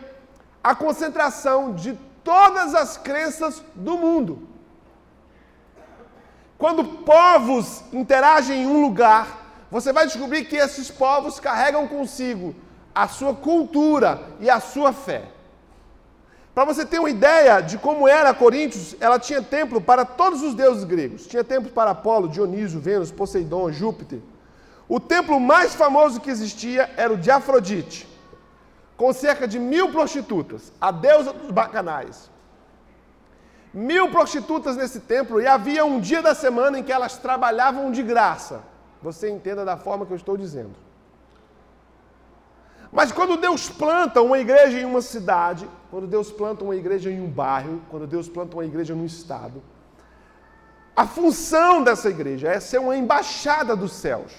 a 0.62 0.74
concentração 0.74 1.74
de 1.74 1.98
todas 2.22 2.74
as 2.74 2.96
crenças 2.96 3.62
do 3.74 3.96
mundo. 3.96 4.48
Quando 6.58 6.84
povos 6.84 7.82
interagem 7.92 8.62
em 8.62 8.66
um 8.66 8.82
lugar, 8.82 9.40
você 9.70 9.92
vai 9.92 10.06
descobrir 10.06 10.44
que 10.44 10.56
esses 10.56 10.90
povos 10.90 11.40
carregam 11.40 11.88
consigo 11.88 12.54
a 12.94 13.08
sua 13.08 13.34
cultura 13.34 14.20
e 14.40 14.50
a 14.50 14.60
sua 14.60 14.92
fé. 14.92 15.24
Para 16.54 16.64
você 16.64 16.84
ter 16.84 16.98
uma 16.98 17.10
ideia 17.10 17.60
de 17.60 17.78
como 17.78 18.08
era 18.08 18.34
Coríntios, 18.34 18.96
ela 19.00 19.18
tinha 19.18 19.40
templo 19.40 19.80
para 19.80 20.04
todos 20.04 20.42
os 20.42 20.54
deuses 20.54 20.84
gregos. 20.84 21.26
Tinha 21.26 21.44
templo 21.44 21.70
para 21.70 21.92
Apolo, 21.92 22.28
Dionísio, 22.28 22.80
Vênus, 22.80 23.12
Poseidon, 23.12 23.70
Júpiter. 23.70 24.20
O 24.88 24.98
templo 24.98 25.38
mais 25.38 25.74
famoso 25.74 26.20
que 26.20 26.30
existia 26.30 26.90
era 26.96 27.12
o 27.12 27.16
de 27.16 27.30
Afrodite, 27.30 28.08
com 28.96 29.12
cerca 29.12 29.46
de 29.46 29.56
mil 29.56 29.92
prostitutas, 29.92 30.72
a 30.80 30.90
deusa 30.90 31.32
dos 31.32 31.52
bacanais. 31.52 32.28
Mil 33.72 34.10
prostitutas 34.10 34.76
nesse 34.76 34.98
templo, 34.98 35.40
e 35.40 35.46
havia 35.46 35.84
um 35.84 36.00
dia 36.00 36.20
da 36.20 36.34
semana 36.34 36.80
em 36.80 36.82
que 36.82 36.90
elas 36.90 37.16
trabalhavam 37.16 37.92
de 37.92 38.02
graça. 38.02 38.62
Você 39.00 39.30
entenda 39.30 39.64
da 39.64 39.76
forma 39.76 40.04
que 40.04 40.12
eu 40.12 40.16
estou 40.16 40.36
dizendo. 40.36 40.74
Mas 42.90 43.12
quando 43.12 43.36
Deus 43.36 43.70
planta 43.70 44.20
uma 44.20 44.40
igreja 44.40 44.80
em 44.80 44.84
uma 44.84 45.00
cidade, 45.00 45.70
quando 45.90 46.06
Deus 46.06 46.30
planta 46.30 46.62
uma 46.62 46.76
igreja 46.76 47.10
em 47.10 47.20
um 47.20 47.28
bairro, 47.28 47.80
quando 47.90 48.06
Deus 48.06 48.28
planta 48.28 48.56
uma 48.56 48.64
igreja 48.64 48.94
num 48.94 49.04
estado, 49.04 49.62
a 50.94 51.06
função 51.06 51.82
dessa 51.82 52.08
igreja 52.08 52.48
é 52.48 52.60
ser 52.60 52.78
uma 52.78 52.96
embaixada 52.96 53.74
dos 53.74 53.92
céus. 53.92 54.32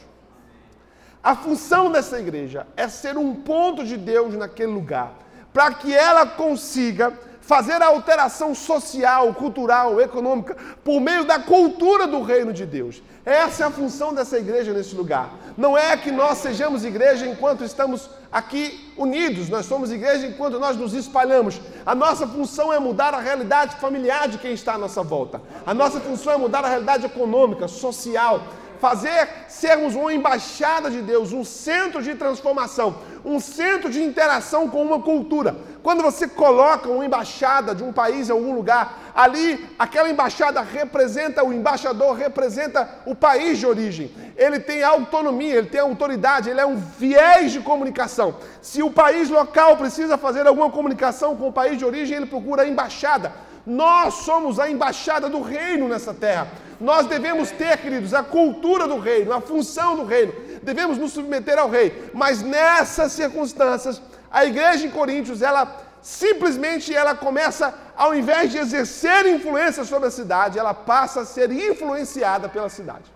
A 1.24 1.36
função 1.36 1.92
dessa 1.92 2.20
igreja 2.20 2.66
é 2.76 2.88
ser 2.88 3.18
um 3.18 3.36
ponto 3.36 3.84
de 3.84 3.98
Deus 3.98 4.34
naquele 4.36 4.72
lugar, 4.72 5.14
para 5.54 5.74
que 5.74 5.94
ela 5.94 6.26
consiga 6.26 7.14
fazer 7.52 7.82
a 7.82 7.88
alteração 7.88 8.56
social, 8.56 9.34
cultural, 9.34 10.00
econômica, 10.00 10.56
por 10.86 11.02
meio 11.02 11.26
da 11.26 11.38
cultura 11.38 12.08
do 12.08 12.22
reino 12.22 12.54
de 12.54 12.66
Deus. 12.66 13.04
Essa 13.26 13.66
é 13.66 13.68
a 13.68 13.70
função 13.70 14.14
dessa 14.14 14.40
igreja 14.40 14.72
nesse 14.72 14.96
lugar. 14.96 15.34
Não 15.58 15.78
é 15.78 15.98
que 15.98 16.14
nós 16.14 16.38
sejamos 16.38 16.86
igreja 16.86 17.28
enquanto 17.28 17.66
estamos 17.66 18.10
aqui 18.32 18.94
unidos, 18.96 19.50
nós 19.50 19.66
somos 19.66 19.92
igreja 19.92 20.28
enquanto 20.28 20.60
nós 20.60 20.78
nos 20.78 20.94
espalhamos. 20.94 21.60
A 21.86 21.94
nossa 21.94 22.26
função 22.26 22.72
é 22.72 22.80
mudar 22.80 23.14
a 23.14 23.20
realidade 23.20 23.76
familiar 23.82 24.30
de 24.30 24.38
quem 24.38 24.54
está 24.54 24.76
à 24.76 24.78
nossa 24.78 25.04
volta. 25.04 25.42
A 25.66 25.74
nossa 25.74 26.00
função 26.00 26.32
é 26.32 26.38
mudar 26.38 26.64
a 26.64 26.70
realidade 26.70 27.06
econômica, 27.06 27.68
social, 27.68 28.44
fazer 28.82 29.30
sermos 29.48 29.94
uma 29.94 30.12
embaixada 30.12 30.90
de 30.90 31.02
Deus, 31.04 31.32
um 31.32 31.46
centro 31.46 32.02
de 32.02 32.16
transformação, 32.16 32.98
um 33.24 33.40
centro 33.40 33.92
de 33.92 34.02
interação 34.02 34.68
com 34.68 34.82
uma 34.82 35.00
cultura. 35.00 35.56
Quando 35.84 36.02
você 36.02 36.28
coloca 36.28 36.90
uma 36.90 37.06
embaixada 37.06 37.76
de 37.76 37.84
um 37.84 37.94
país 37.94 38.28
em 38.28 38.32
algum 38.32 38.56
lugar, 38.56 39.12
ali 39.16 39.70
aquela 39.78 40.10
embaixada 40.10 40.62
representa 40.62 41.44
o 41.44 41.54
embaixador, 41.54 42.16
representa 42.16 42.90
o 43.06 43.14
país 43.14 43.60
de 43.60 43.68
origem. 43.68 44.12
Ele 44.36 44.60
tem 44.60 44.84
autonomia, 44.84 45.56
ele 45.56 45.68
tem 45.68 45.82
autoridade, 45.82 46.50
ele 46.50 46.60
é 46.60 46.66
um 46.66 46.78
viés 46.78 47.52
de 47.52 47.60
comunicação. 47.60 48.36
Se 48.62 48.82
o 48.82 48.90
país 48.90 49.30
local 49.30 49.78
precisa 49.78 50.18
fazer 50.18 50.48
alguma 50.48 50.72
comunicação 50.72 51.36
com 51.36 51.48
o 51.48 51.54
país 51.54 51.78
de 51.78 51.86
origem, 51.86 52.18
ele 52.18 52.26
procura 52.26 52.64
a 52.64 52.68
embaixada. 52.68 53.32
Nós 53.66 54.16
somos 54.26 54.60
a 54.60 54.70
embaixada 54.70 55.30
do 55.30 55.42
reino 55.42 55.88
nessa 55.88 56.14
terra. 56.14 56.48
Nós 56.80 57.06
devemos 57.06 57.52
ter, 57.52 57.78
queridos, 57.78 58.14
a 58.14 58.24
cultura 58.24 58.88
do 58.88 58.98
reino, 58.98 59.32
a 59.32 59.42
função 59.42 59.96
do 59.96 60.04
reino. 60.04 60.34
Devemos 60.64 60.98
nos 60.98 61.14
submeter 61.14 61.58
ao 61.60 61.70
rei. 61.70 62.10
Mas 62.14 62.42
nessas 62.42 63.12
circunstâncias, 63.12 64.02
a 64.32 64.46
igreja 64.46 64.88
em 64.88 64.92
Coríntios, 64.92 65.42
ela 65.42 65.78
simplesmente 66.02 66.96
ela 66.96 67.14
começa, 67.14 67.74
ao 67.96 68.16
invés 68.16 68.52
de 68.52 68.58
exercer 68.58 69.28
influência 69.28 69.84
sobre 69.84 70.08
a 70.08 70.12
cidade, 70.12 70.58
ela 70.58 70.74
passa 70.74 71.22
a 71.22 71.26
ser 71.26 71.52
influenciada 71.52 72.50
pela 72.50 72.70
cidade. 72.70 73.12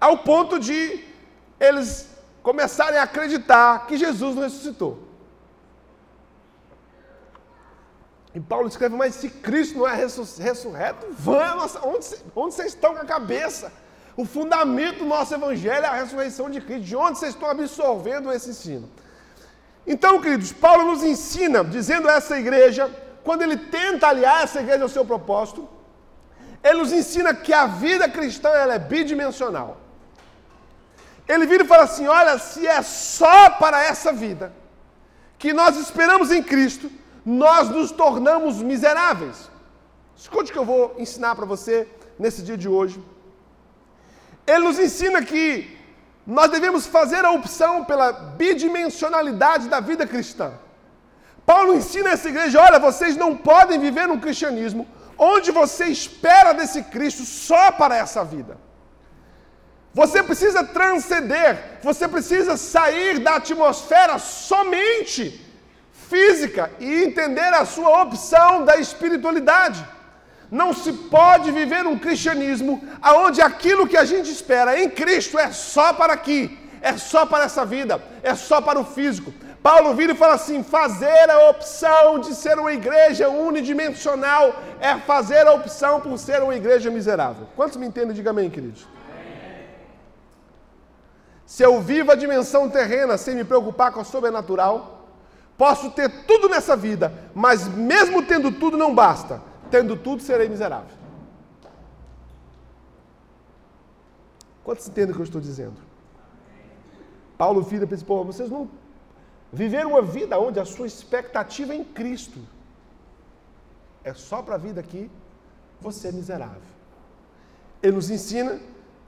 Ao 0.00 0.18
ponto 0.18 0.58
de 0.58 1.04
eles 1.60 2.08
começarem 2.42 2.98
a 2.98 3.04
acreditar 3.04 3.86
que 3.86 3.96
Jesus 3.96 4.36
ressuscitou. 4.36 5.07
E 8.34 8.40
Paulo 8.40 8.68
escreve, 8.68 8.94
mas 8.94 9.14
se 9.14 9.28
Cristo 9.28 9.78
não 9.78 9.88
é 9.88 9.94
ressurreto, 9.94 11.06
vamos, 11.10 11.76
onde, 11.82 12.06
onde 12.36 12.54
vocês 12.54 12.68
estão 12.68 12.94
com 12.94 13.00
a 13.00 13.04
cabeça? 13.04 13.72
O 14.16 14.24
fundamento 14.24 14.98
do 14.98 15.06
nosso 15.06 15.32
evangelho 15.34 15.84
é 15.84 15.88
a 15.88 15.94
ressurreição 15.94 16.50
de 16.50 16.60
Cristo. 16.60 16.84
De 16.84 16.96
onde 16.96 17.18
vocês 17.18 17.34
estão 17.34 17.48
absorvendo 17.48 18.32
esse 18.32 18.50
ensino? 18.50 18.88
Então, 19.86 20.20
queridos, 20.20 20.52
Paulo 20.52 20.84
nos 20.90 21.02
ensina, 21.02 21.64
dizendo 21.64 22.08
a 22.08 22.14
essa 22.14 22.38
igreja, 22.38 22.90
quando 23.24 23.42
ele 23.42 23.56
tenta 23.56 24.08
aliar 24.08 24.44
essa 24.44 24.60
igreja 24.60 24.82
ao 24.82 24.88
seu 24.88 25.04
propósito, 25.04 25.68
ele 26.62 26.78
nos 26.78 26.92
ensina 26.92 27.32
que 27.32 27.52
a 27.52 27.66
vida 27.66 28.08
cristã 28.08 28.50
ela 28.50 28.74
é 28.74 28.78
bidimensional. 28.78 29.78
Ele 31.26 31.46
vira 31.46 31.62
e 31.62 31.66
fala 31.66 31.84
assim: 31.84 32.06
olha, 32.06 32.38
se 32.38 32.66
é 32.66 32.82
só 32.82 33.50
para 33.50 33.82
essa 33.82 34.12
vida 34.12 34.52
que 35.38 35.52
nós 35.52 35.76
esperamos 35.76 36.30
em 36.32 36.42
Cristo, 36.42 36.90
nós 37.28 37.68
nos 37.68 37.90
tornamos 37.90 38.62
miseráveis. 38.62 39.50
Escute 40.16 40.50
o 40.50 40.52
que 40.54 40.58
eu 40.58 40.64
vou 40.64 40.94
ensinar 40.98 41.34
para 41.36 41.44
você 41.44 41.86
nesse 42.18 42.40
dia 42.42 42.56
de 42.56 42.68
hoje. 42.68 42.98
Ele 44.46 44.64
nos 44.64 44.78
ensina 44.78 45.20
que 45.22 45.76
nós 46.26 46.50
devemos 46.50 46.86
fazer 46.86 47.22
a 47.26 47.32
opção 47.32 47.84
pela 47.84 48.12
bidimensionalidade 48.12 49.68
da 49.68 49.78
vida 49.78 50.06
cristã. 50.06 50.52
Paulo 51.44 51.74
ensina 51.74 52.10
essa 52.10 52.30
igreja: 52.30 52.62
olha, 52.62 52.78
vocês 52.78 53.14
não 53.14 53.36
podem 53.36 53.78
viver 53.78 54.08
um 54.08 54.18
cristianismo 54.18 54.88
onde 55.18 55.50
você 55.50 55.84
espera 55.86 56.54
desse 56.54 56.82
Cristo 56.84 57.24
só 57.24 57.72
para 57.72 57.94
essa 57.94 58.24
vida. 58.24 58.56
Você 59.92 60.22
precisa 60.22 60.64
transcender, 60.64 61.80
você 61.82 62.08
precisa 62.08 62.56
sair 62.56 63.18
da 63.18 63.36
atmosfera 63.36 64.18
somente 64.18 65.47
física 66.08 66.70
e 66.78 67.04
entender 67.04 67.52
a 67.54 67.64
sua 67.64 68.02
opção 68.02 68.64
da 68.64 68.76
espiritualidade. 68.76 69.84
Não 70.50 70.72
se 70.72 70.92
pode 70.92 71.50
viver 71.50 71.86
um 71.86 71.98
cristianismo 71.98 72.82
onde 73.24 73.40
aquilo 73.42 73.86
que 73.86 73.96
a 73.96 74.04
gente 74.04 74.30
espera 74.30 74.80
em 74.80 74.88
Cristo 74.88 75.38
é 75.38 75.50
só 75.52 75.92
para 75.92 76.14
aqui, 76.14 76.58
é 76.80 76.96
só 76.96 77.26
para 77.26 77.44
essa 77.44 77.64
vida, 77.66 78.02
é 78.22 78.34
só 78.34 78.60
para 78.60 78.80
o 78.80 78.84
físico. 78.84 79.32
Paulo 79.62 79.94
vira 79.94 80.12
e 80.12 80.16
fala 80.16 80.34
assim: 80.34 80.62
fazer 80.62 81.28
a 81.30 81.50
opção 81.50 82.18
de 82.20 82.34
ser 82.34 82.58
uma 82.58 82.72
igreja 82.72 83.28
unidimensional 83.28 84.56
é 84.80 84.96
fazer 84.96 85.46
a 85.46 85.52
opção 85.52 86.00
por 86.00 86.16
ser 86.18 86.42
uma 86.42 86.54
igreja 86.54 86.90
miserável. 86.90 87.46
Quantos 87.54 87.76
me 87.76 87.86
entendem? 87.86 88.14
Diga 88.14 88.30
amém, 88.30 88.48
queridos. 88.48 88.86
Se 91.44 91.62
eu 91.62 91.80
vivo 91.80 92.12
a 92.12 92.14
dimensão 92.14 92.68
terrena 92.70 93.18
sem 93.18 93.34
me 93.34 93.44
preocupar 93.44 93.90
com 93.92 94.00
a 94.00 94.04
sobrenatural, 94.04 94.97
posso 95.58 95.90
ter 95.90 96.24
tudo 96.24 96.48
nessa 96.48 96.76
vida, 96.76 97.12
mas 97.34 97.66
mesmo 97.66 98.22
tendo 98.22 98.52
tudo 98.52 98.76
não 98.76 98.94
basta. 98.94 99.42
Tendo 99.70 99.96
tudo 99.96 100.22
serei 100.22 100.48
miserável. 100.48 100.96
Quantos 104.64 104.88
entendem 104.88 105.10
o 105.10 105.14
que 105.14 105.20
eu 105.20 105.24
estou 105.24 105.40
dizendo? 105.40 105.76
Paulo 107.36 107.60
vira 107.62 107.86
para 107.86 107.94
esse 107.96 108.04
povo, 108.04 108.32
vocês 108.32 108.48
não 108.48 108.70
viveram 109.52 109.90
uma 109.90 110.02
vida 110.02 110.38
onde 110.38 110.60
a 110.60 110.64
sua 110.64 110.86
expectativa 110.86 111.72
é 111.72 111.76
em 111.76 111.84
Cristo. 111.84 112.38
É 114.04 114.14
só 114.14 114.42
para 114.42 114.54
a 114.54 114.58
vida 114.58 114.80
aqui, 114.80 115.10
você 115.80 116.08
é 116.08 116.12
miserável. 116.12 116.62
Ele 117.82 117.96
nos 117.96 118.10
ensina 118.10 118.58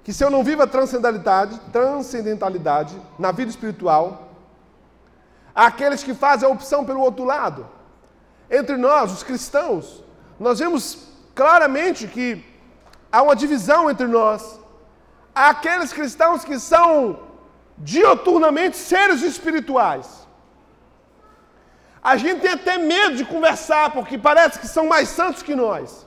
que 0.03 0.13
se 0.13 0.25
eu 0.25 0.31
não 0.31 0.43
vivo 0.43 0.63
a 0.63 0.67
transcendentalidade, 0.67 1.59
transcendentalidade 1.73 3.01
na 3.19 3.33
vida 3.33 3.51
espiritual, 3.51 4.30
aqueles 5.55 6.03
que 6.03 6.15
fazem 6.15 6.49
a 6.49 6.53
opção 6.53 6.85
pelo 6.85 7.01
outro 7.01 7.25
lado. 7.25 7.69
Entre 8.51 8.77
nós, 8.77 9.13
os 9.13 9.23
cristãos, 9.23 10.03
nós 10.39 10.59
vemos 10.59 11.09
claramente 11.35 12.07
que 12.07 12.45
há 13.11 13.23
uma 13.23 13.37
divisão 13.37 13.91
entre 13.91 14.07
nós. 14.07 14.59
Há 15.35 15.51
aqueles 15.51 15.93
cristãos 15.93 16.45
que 16.45 16.59
são 16.59 17.21
dioturnamente 17.79 18.77
seres 18.77 19.23
espirituais. 19.23 20.21
A 22.03 22.17
gente 22.17 22.41
tem 22.41 22.53
até 22.53 22.79
medo 22.79 23.17
de 23.17 23.25
conversar, 23.25 23.91
porque 23.91 24.17
parece 24.17 24.59
que 24.59 24.67
são 24.67 24.87
mais 24.87 25.09
santos 25.09 25.43
que 25.43 25.55
nós. 25.55 26.07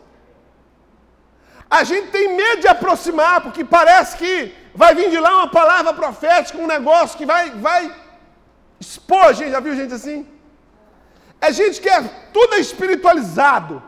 A 1.70 1.84
gente 1.84 2.10
tem 2.12 2.36
medo 2.36 2.62
de 2.62 2.68
aproximar, 2.68 3.42
porque 3.42 3.64
parece 3.64 4.18
que 4.18 4.54
vai 4.76 4.94
vir 4.96 5.10
de 5.10 5.20
lá 5.20 5.38
uma 5.38 5.50
palavra 5.50 5.94
profética, 5.94 6.58
um 6.58 6.68
negócio 6.68 7.18
que 7.18 7.26
vai, 7.26 7.52
vai 7.52 8.03
expor 8.84 9.34
gente. 9.34 9.52
Já 9.56 9.60
viu 9.66 9.76
gente 9.82 9.94
assim? 10.00 10.20
É 11.46 11.52
gente 11.60 11.82
que 11.82 11.90
é 11.90 12.02
tudo 12.38 12.56
espiritualizado. 12.56 13.82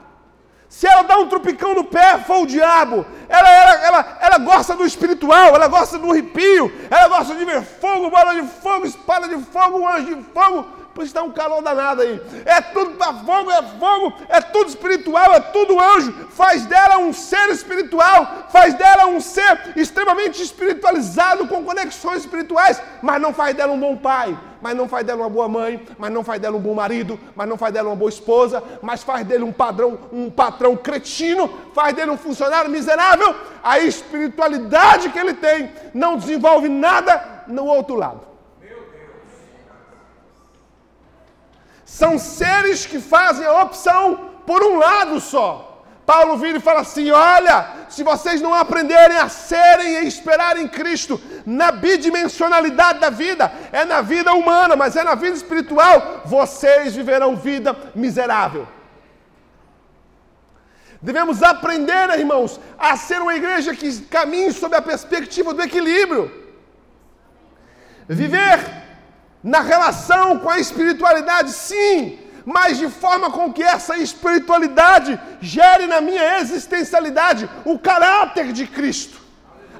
Se 0.76 0.86
ela 0.92 1.04
dá 1.04 1.18
um 1.20 1.30
trupicão 1.34 1.74
no 1.74 1.86
pé, 1.86 2.18
foi 2.28 2.40
o 2.42 2.46
diabo. 2.46 3.06
Ela, 3.30 3.50
ela, 3.50 3.74
ela, 3.88 4.18
ela 4.26 4.38
gosta 4.40 4.76
do 4.76 4.86
espiritual, 4.86 5.56
ela 5.56 5.68
gosta 5.68 5.98
do 5.98 6.12
arrepio, 6.12 6.66
ela 6.90 7.08
gosta 7.08 7.34
de 7.34 7.46
ver 7.46 7.62
fogo, 7.62 8.10
bola 8.10 8.34
de 8.36 8.46
fogo, 8.64 8.86
espada 8.86 9.28
de 9.28 9.38
fogo, 9.46 9.88
anjo 9.88 10.16
de 10.16 10.24
fogo. 10.34 10.66
Por 10.96 11.04
está 11.04 11.22
um 11.22 11.32
calor 11.32 11.62
danado 11.62 12.02
aí. 12.02 12.22
É 12.46 12.62
tudo 12.62 12.92
para 12.92 13.14
fogo, 13.16 13.52
é 13.52 13.62
fogo, 13.62 14.14
é 14.30 14.40
tudo 14.40 14.70
espiritual, 14.70 15.34
é 15.34 15.42
tudo 15.42 15.78
anjo. 15.78 16.14
Faz 16.30 16.66
dela 16.66 17.00
um 17.00 17.12
ser 17.12 17.50
espiritual, 17.50 18.48
faz 18.50 18.74
dela 18.76 19.06
um 19.08 19.20
ser 19.20 19.74
extremamente 19.76 20.42
espiritualizado, 20.42 21.50
com 21.50 21.66
conexões 21.66 22.22
espirituais, 22.22 22.82
mas 23.02 23.22
não 23.22 23.34
faz 23.34 23.54
dela 23.54 23.74
um 23.74 23.80
bom 23.80 23.98
pai, 23.98 24.40
mas 24.62 24.74
não 24.74 24.88
faz 24.88 25.06
dela 25.06 25.24
uma 25.24 25.30
boa 25.30 25.50
mãe, 25.50 25.86
mas 25.98 26.10
não 26.10 26.24
faz 26.24 26.40
dela 26.40 26.56
um 26.56 26.62
bom 26.62 26.74
marido, 26.74 27.20
mas 27.36 27.46
não 27.46 27.58
faz 27.58 27.74
dela 27.74 27.90
uma 27.90 27.96
boa 27.98 28.10
esposa, 28.10 28.64
mas 28.82 29.04
faz 29.04 29.28
dele 29.28 29.44
um 29.44 29.52
padrão, 29.52 30.00
um 30.14 30.30
patrão 30.32 30.78
cretino, 30.78 31.50
faz 31.74 31.94
dele 31.94 32.12
um 32.12 32.18
funcionário 32.18 32.72
miserável. 32.72 33.36
A 33.62 33.80
espiritualidade 33.80 35.10
que 35.10 35.20
ele 35.20 35.34
tem 35.34 35.70
não 35.94 36.16
desenvolve 36.16 36.70
nada 36.70 37.44
no 37.48 37.66
outro 37.66 37.96
lado. 37.96 38.35
São 41.86 42.18
seres 42.18 42.86
que 42.86 43.00
fazem 43.00 43.46
a 43.46 43.62
opção 43.62 44.32
por 44.46 44.64
um 44.64 44.78
lado 44.78 45.20
só. 45.22 45.72
Paulo 46.06 46.38
vira 46.38 46.58
e 46.58 46.62
fala 46.62 46.82
assim: 46.82 47.10
olha, 47.12 47.68
se 47.90 48.04
vocês 48.04 48.42
não 48.42 48.54
aprenderem 48.54 49.18
a 49.18 49.30
serem 49.30 50.04
e 50.04 50.08
esperar 50.08 50.58
em 50.58 50.68
Cristo 50.68 51.22
na 51.46 51.72
bidimensionalidade 51.72 53.00
da 53.00 53.10
vida, 53.10 53.52
é 53.72 53.86
na 53.86 54.02
vida 54.02 54.34
humana, 54.34 54.76
mas 54.76 54.96
é 54.96 55.04
na 55.04 55.16
vida 55.16 55.36
espiritual, 55.36 56.22
vocês 56.26 56.96
viverão 56.96 57.36
vida 57.36 57.76
miserável. 57.96 58.68
Devemos 61.02 61.44
aprender, 61.44 62.10
irmãos, 62.18 62.60
a 62.78 62.98
ser 62.98 63.22
uma 63.22 63.36
igreja 63.36 63.76
que 63.76 64.02
caminhe 64.02 64.52
sob 64.52 64.76
a 64.76 64.82
perspectiva 64.82 65.54
do 65.54 65.62
equilíbrio. 65.62 66.32
Viver 68.08 68.85
na 69.46 69.62
relação 69.62 70.40
com 70.40 70.50
a 70.50 70.60
espiritualidade, 70.60 71.52
sim, 71.52 72.18
mas 72.44 72.80
de 72.80 72.90
forma 72.90 73.30
com 73.30 73.54
que 73.54 73.62
essa 73.62 73.96
espiritualidade 73.96 75.20
gere 75.40 75.86
na 75.86 76.02
minha 76.02 76.40
existencialidade 76.40 77.48
o 77.64 77.78
caráter 77.78 78.52
de 78.52 78.66
Cristo, 78.66 79.22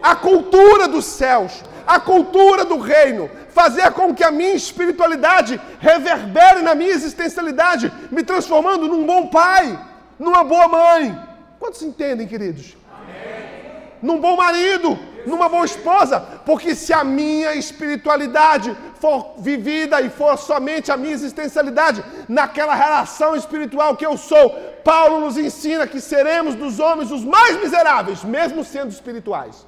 a 0.04 0.16
cultura 0.16 0.88
dos 0.88 1.06
céus, 1.06 1.64
a 1.88 2.00
cultura 2.00 2.64
do 2.64 2.78
reino, 2.78 3.28
fazer 3.50 3.92
com 3.94 4.14
que 4.14 4.24
a 4.24 4.30
minha 4.30 4.54
espiritualidade 4.54 5.60
reverbere 5.80 6.62
na 6.62 6.76
minha 6.76 6.92
existencialidade, 6.92 7.92
me 8.12 8.22
transformando 8.22 8.88
num 8.88 9.04
bom 9.04 9.28
pai, 9.30 9.80
numa 10.20 10.44
boa 10.44 10.68
mãe. 10.68 11.20
Quantos 11.58 11.82
entendem, 11.82 12.28
queridos? 12.28 12.78
Amém. 12.94 13.82
Num 14.00 14.20
bom 14.20 14.36
marido, 14.36 15.00
numa 15.26 15.48
boa 15.50 15.66
esposa, 15.66 16.20
porque 16.46 16.76
se 16.76 16.92
a 16.94 17.04
minha 17.04 17.54
espiritualidade 17.56 18.76
for 19.02 19.36
vivida 19.38 20.02
e 20.02 20.10
for 20.10 20.38
somente 20.38 20.92
a 20.92 20.98
minha 20.98 21.14
existencialidade 21.14 22.04
naquela 22.28 22.76
relação 22.76 23.36
espiritual 23.36 23.96
que 23.96 24.06
eu 24.06 24.18
sou, 24.18 24.50
Paulo 24.84 25.20
nos 25.20 25.38
ensina 25.38 25.88
que 25.88 26.00
seremos 26.00 26.56
dos 26.56 26.80
homens 26.80 27.12
os 27.12 27.24
mais 27.24 27.60
miseráveis, 27.62 28.24
mesmo 28.24 28.64
sendo 28.64 28.92
espirituais. 28.98 29.66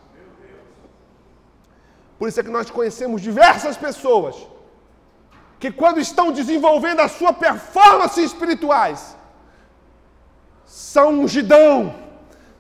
Por 2.17 2.28
isso 2.28 2.39
é 2.39 2.43
que 2.43 2.58
nós 2.58 2.70
conhecemos 2.70 3.22
diversas 3.22 3.78
pessoas 3.78 4.36
que, 5.60 5.72
quando 5.72 6.00
estão 6.00 6.32
desenvolvendo 6.32 7.02
a 7.02 7.08
sua 7.08 7.34
performance 7.34 8.20
espirituais, 8.24 9.15
são 10.65 11.22
ungidão, 11.22 11.96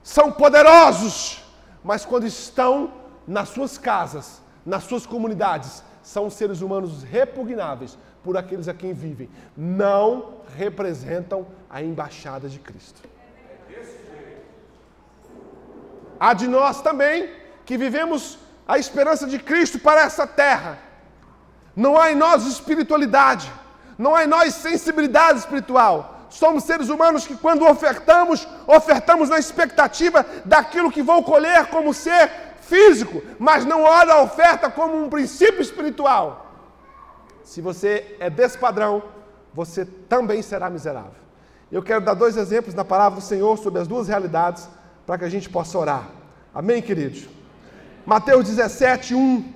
são 0.01 0.31
poderosos, 0.31 1.43
mas 1.87 2.05
quando 2.05 2.27
estão 2.27 2.91
nas 3.25 3.47
suas 3.47 3.77
casas, 3.77 4.41
nas 4.65 4.83
suas 4.83 5.05
comunidades, 5.05 5.81
são 6.03 6.29
seres 6.29 6.59
humanos 6.59 7.01
repugnáveis 7.01 7.97
por 8.21 8.35
aqueles 8.35 8.67
a 8.67 8.73
quem 8.73 8.91
vivem. 8.91 9.29
Não 9.55 10.41
representam 10.57 11.47
a 11.69 11.81
embaixada 11.81 12.49
de 12.49 12.59
Cristo. 12.59 13.07
Há 16.19 16.33
de 16.33 16.45
nós 16.45 16.81
também 16.81 17.29
que 17.65 17.77
vivemos 17.77 18.37
a 18.67 18.77
esperança 18.77 19.25
de 19.25 19.39
Cristo 19.39 19.79
para 19.79 20.01
essa 20.01 20.27
terra. 20.27 20.77
Não 21.73 21.97
há 21.97 22.11
em 22.11 22.15
nós 22.15 22.45
espiritualidade, 22.45 23.49
não 23.97 24.13
há 24.13 24.25
em 24.25 24.27
nós 24.27 24.55
sensibilidade 24.55 25.39
espiritual. 25.39 26.16
Somos 26.29 26.63
seres 26.63 26.89
humanos 26.89 27.25
que, 27.25 27.35
quando 27.35 27.65
ofertamos, 27.65 28.47
ofertamos 28.67 29.29
na 29.29 29.39
expectativa 29.39 30.25
daquilo 30.43 30.91
que 30.91 31.01
vou 31.01 31.23
colher 31.23 31.67
como 31.67 31.93
ser 31.93 32.29
físico, 32.61 33.21
mas 33.39 33.65
não 33.65 33.83
olha 33.83 34.13
a 34.13 34.21
oferta 34.21 34.69
como 34.69 35.01
um 35.01 35.09
princípio 35.09 35.61
espiritual. 35.61 36.45
Se 37.43 37.61
você 37.61 38.17
é 38.19 38.29
desse 38.29 38.57
padrão, 38.57 39.01
você 39.53 39.85
também 39.85 40.41
será 40.41 40.69
miserável. 40.69 41.27
Eu 41.71 41.81
quero 41.81 42.01
dar 42.01 42.13
dois 42.13 42.35
exemplos 42.37 42.75
na 42.75 42.83
palavra 42.83 43.19
do 43.19 43.25
Senhor 43.25 43.57
sobre 43.57 43.81
as 43.81 43.87
duas 43.87 44.07
realidades 44.07 44.67
para 45.05 45.17
que 45.17 45.25
a 45.25 45.29
gente 45.29 45.49
possa 45.49 45.77
orar. 45.77 46.09
Amém, 46.53 46.81
queridos? 46.81 47.27
Mateus 48.05 48.45
17, 48.45 49.15
1. 49.15 49.53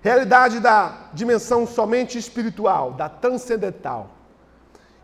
Realidade 0.00 0.60
da 0.60 1.08
dimensão 1.12 1.66
somente 1.66 2.18
espiritual, 2.18 2.92
da 2.92 3.08
transcendental. 3.08 4.10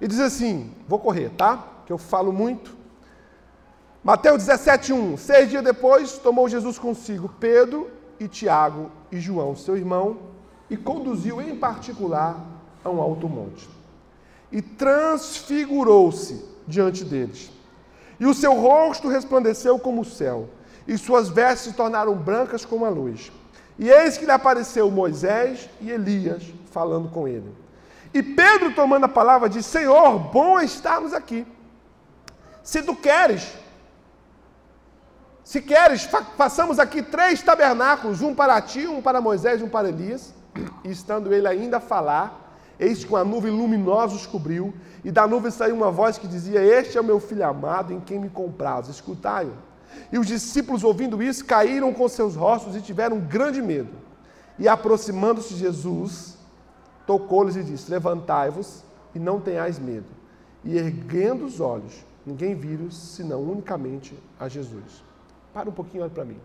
E 0.01 0.09
diz 0.09 0.21
assim: 0.21 0.73
vou 0.89 0.99
correr, 0.99 1.31
tá? 1.31 1.83
Que 1.87 1.93
eu 1.93 1.99
falo 1.99 2.33
muito. 2.33 2.77
Mateus 4.03 4.45
17, 4.45 4.93
1. 4.93 5.17
Seis 5.17 5.49
dias 5.49 5.65
depois, 5.65 6.19
tomou 6.19 6.49
Jesus 6.49 6.79
consigo 6.79 7.29
Pedro 7.41 7.91
e 8.21 8.29
Tiago 8.29 8.91
e 9.11 9.19
João, 9.19 9.57
seu 9.57 9.77
irmão, 9.77 10.19
e 10.69 10.77
conduziu 10.77 11.41
em 11.41 11.57
particular 11.57 12.39
a 12.85 12.91
um 12.91 13.01
alto 13.01 13.29
monte. 13.29 13.69
E 14.53 14.61
transfigurou-se 14.61 16.45
diante 16.67 17.05
deles. 17.05 17.51
E 18.21 18.27
o 18.27 18.35
seu 18.35 18.55
rosto 18.55 19.09
resplandeceu 19.09 19.79
como 19.79 20.03
o 20.03 20.05
céu, 20.05 20.49
e 20.87 20.97
suas 20.99 21.29
vestes 21.29 21.71
se 21.71 21.77
tornaram 21.77 22.15
brancas 22.15 22.65
como 22.65 22.85
a 22.85 22.91
luz. 22.91 23.33
E 23.79 23.91
eis 23.91 24.17
que 24.17 24.25
lhe 24.25 24.31
apareceu 24.31 24.91
Moisés 24.91 25.69
e 25.81 25.91
Elias 25.91 26.45
falando 26.71 27.09
com 27.09 27.27
ele. 27.27 27.64
E 28.15 28.23
Pedro, 28.23 28.73
tomando 28.73 29.05
a 29.05 29.09
palavra, 29.09 29.49
disse: 29.49 29.71
Senhor, 29.71 30.19
bom 30.19 30.61
estarmos 30.61 31.13
aqui. 31.13 31.45
Se 32.63 32.81
tu 32.81 32.95
queres, 32.95 33.53
se 35.43 35.61
queres, 35.61 36.05
fa 36.05 36.23
façamos 36.37 36.79
aqui 36.79 37.03
três 37.03 37.43
tabernáculos, 37.43 38.23
um 38.23 38.33
para 38.33 38.61
ti, 38.63 38.87
um 38.87 39.03
para 39.03 39.21
Moisés 39.21 39.61
e 39.61 39.65
um 39.65 39.69
para 39.69 39.89
Elias. 39.89 40.33
E 40.85 40.91
estando 40.93 41.35
ele 41.35 41.49
ainda 41.49 41.79
a 41.79 41.81
falar, 41.81 42.57
eis 42.79 43.05
que 43.05 43.11
uma 43.11 43.25
nuvem 43.25 43.51
luminosa 43.51 44.15
os 44.15 44.27
cobriu, 44.27 44.73
e 45.05 45.11
da 45.11 45.27
nuvem 45.27 45.51
saiu 45.51 45.75
uma 45.75 45.91
voz 45.91 46.17
que 46.17 46.29
dizia: 46.29 46.63
Este 46.63 46.97
é 46.97 47.01
o 47.01 47.05
meu 47.05 47.19
filho 47.19 47.45
amado, 47.45 47.93
em 47.93 48.01
quem 48.01 48.21
me 48.21 48.31
compraz, 48.31 48.89
escutai-o. 48.89 49.53
E 50.13 50.19
os 50.19 50.27
discípulos, 50.29 50.85
ouvindo 50.85 51.21
isso, 51.21 51.45
caíram 51.45 51.93
com 51.93 52.09
seus 52.09 52.37
rostos 52.37 52.77
e 52.77 52.81
tiveram 52.81 53.19
grande 53.19 53.61
medo. 53.61 53.91
E 54.57 54.69
aproximando-se 54.69 55.55
Jesus, 55.55 56.34
tocou-lhes 57.07 57.57
e 57.57 57.63
disse: 57.63 57.91
Levantai-vos 57.91 58.83
e 59.15 59.19
não 59.19 59.41
tenhais 59.41 59.79
medo. 59.79 60.07
E 60.65 60.77
erguendo 60.77 61.45
os 61.45 61.61
olhos, 61.61 62.05
ninguém 62.25 62.55
viu 62.55 62.91
senão 62.91 63.43
unicamente 63.43 64.19
a 64.39 64.49
Jesus. 64.49 65.05
Para 65.53 65.69
um 65.69 65.73
pouquinho, 65.73 66.03
olha 66.03 66.13
para 66.13 66.25
mim. 66.25 66.41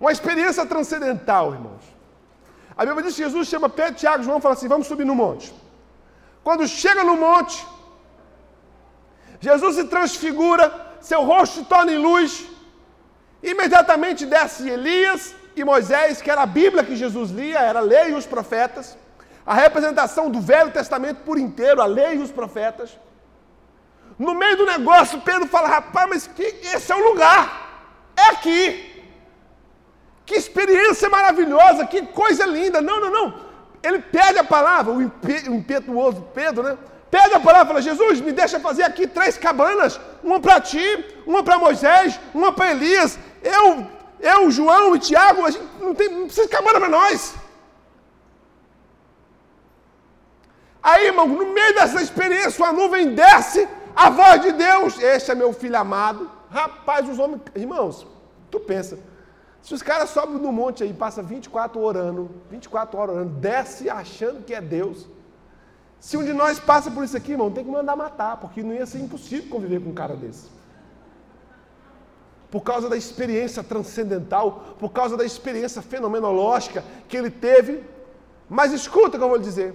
Uma 0.00 0.12
experiência 0.12 0.66
transcendental, 0.66 1.54
irmãos. 1.54 1.82
A 2.76 2.84
Bíblia 2.84 3.04
diz 3.04 3.14
que 3.14 3.22
Jesus 3.22 3.46
chama 3.48 3.68
Pedro, 3.68 3.94
Tiago 3.94 4.22
e 4.22 4.24
João 4.24 4.38
e 4.38 4.40
fala 4.40 4.54
assim: 4.54 4.68
vamos 4.68 4.86
subir 4.86 5.06
no 5.06 5.14
monte. 5.14 5.54
Quando 6.42 6.66
chega 6.66 7.02
no 7.04 7.16
monte, 7.16 7.66
Jesus 9.40 9.76
se 9.76 9.84
transfigura, 9.84 10.72
seu 11.00 11.22
rosto 11.22 11.60
se 11.60 11.64
torna 11.64 11.92
em 11.92 11.98
luz, 11.98 12.46
imediatamente 13.42 14.26
desce 14.26 14.68
Elias 14.68 15.34
e 15.56 15.64
Moisés, 15.64 16.20
que 16.20 16.30
era 16.30 16.42
a 16.42 16.46
Bíblia 16.46 16.84
que 16.84 16.96
Jesus 16.96 17.30
lia, 17.30 17.60
era 17.60 17.78
a 17.78 17.82
lei 17.82 18.10
e 18.10 18.14
os 18.14 18.26
profetas, 18.26 18.96
a 19.46 19.54
representação 19.54 20.30
do 20.30 20.40
Velho 20.40 20.70
Testamento 20.70 21.18
por 21.18 21.38
inteiro, 21.38 21.82
a 21.82 21.86
lei 21.86 22.14
e 22.14 22.22
os 22.22 22.30
profetas. 22.30 22.98
No 24.18 24.34
meio 24.34 24.56
do 24.56 24.66
negócio, 24.66 25.20
Pedro 25.20 25.46
fala: 25.46 25.68
rapaz, 25.68 26.08
mas 26.08 26.26
que, 26.26 26.42
esse 26.42 26.90
é 26.92 26.96
o 26.96 27.08
lugar, 27.10 27.42
é 28.16 28.30
aqui. 28.30 28.90
Que 30.24 30.36
experiência 30.36 31.10
maravilhosa, 31.10 31.86
que 31.86 32.00
coisa 32.06 32.46
linda. 32.46 32.80
Não, 32.80 33.00
não, 33.00 33.10
não. 33.10 33.34
Ele 33.82 33.98
pede 33.98 34.38
a 34.38 34.44
palavra, 34.44 34.92
o 34.92 35.02
impetuoso 35.02 36.22
Pedro, 36.34 36.62
né? 36.62 36.78
Pede 37.10 37.34
a 37.34 37.40
palavra 37.40 37.66
fala: 37.66 37.82
Jesus, 37.82 38.20
me 38.20 38.32
deixa 38.32 38.58
fazer 38.58 38.84
aqui 38.84 39.06
três 39.06 39.36
cabanas, 39.36 40.00
uma 40.22 40.40
para 40.40 40.60
ti, 40.60 41.04
uma 41.26 41.42
para 41.42 41.58
Moisés, 41.58 42.18
uma 42.32 42.52
para 42.52 42.70
Elias. 42.70 43.18
Eu, 43.42 43.86
eu, 44.20 44.50
João 44.50 44.96
e 44.96 44.98
Tiago, 44.98 45.44
a 45.44 45.50
gente 45.50 45.64
não, 45.80 45.94
tem, 45.94 46.08
não 46.08 46.24
precisa 46.24 46.46
de 46.46 46.52
cabana 46.52 46.80
para 46.80 46.88
nós. 46.88 47.34
Aí, 50.84 51.06
irmão, 51.06 51.26
no 51.26 51.54
meio 51.54 51.74
dessa 51.74 52.02
experiência, 52.02 52.62
a 52.66 52.70
nuvem 52.70 53.14
desce, 53.14 53.66
a 53.96 54.10
voz 54.10 54.42
de 54.42 54.52
Deus, 54.52 54.98
este 55.00 55.30
é 55.30 55.34
meu 55.34 55.50
filho 55.54 55.78
amado. 55.78 56.30
Rapaz, 56.50 57.08
os 57.08 57.18
homens, 57.18 57.40
irmãos, 57.54 58.06
tu 58.50 58.60
pensa, 58.60 58.98
se 59.62 59.72
os 59.72 59.82
caras 59.82 60.10
sobem 60.10 60.36
no 60.36 60.52
monte 60.52 60.84
aí, 60.84 60.92
passa 60.92 61.22
24 61.22 61.80
orando, 61.80 62.30
24 62.50 62.98
horas 62.98 63.16
orando, 63.16 63.30
desce 63.36 63.88
achando 63.88 64.44
que 64.44 64.52
é 64.52 64.60
Deus. 64.60 65.08
Se 65.98 66.18
um 66.18 66.22
de 66.22 66.34
nós 66.34 66.60
passa 66.60 66.90
por 66.90 67.02
isso 67.02 67.16
aqui, 67.16 67.32
irmão, 67.32 67.50
tem 67.50 67.64
que 67.64 67.70
mandar 67.70 67.96
matar, 67.96 68.36
porque 68.36 68.62
não 68.62 68.74
ia 68.74 68.84
ser 68.84 68.98
impossível 68.98 69.48
conviver 69.48 69.80
com 69.80 69.88
um 69.88 69.94
cara 69.94 70.14
desse. 70.14 70.50
Por 72.50 72.60
causa 72.60 72.90
da 72.90 72.96
experiência 72.96 73.64
transcendental, 73.64 74.76
por 74.78 74.92
causa 74.92 75.16
da 75.16 75.24
experiência 75.24 75.80
fenomenológica 75.80 76.84
que 77.08 77.16
ele 77.16 77.30
teve. 77.30 77.82
Mas 78.50 78.70
escuta 78.70 79.16
o 79.16 79.18
que 79.18 79.24
eu 79.24 79.28
vou 79.28 79.38
lhe 79.38 79.42
dizer. 79.42 79.74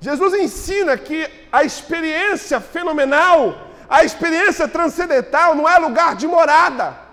Jesus 0.00 0.34
ensina 0.34 0.96
que 0.96 1.28
a 1.50 1.64
experiência 1.64 2.60
fenomenal, 2.60 3.68
a 3.88 4.04
experiência 4.04 4.68
transcendental 4.68 5.54
não 5.54 5.68
é 5.68 5.76
lugar 5.78 6.14
de 6.14 6.26
morada. 6.26 7.08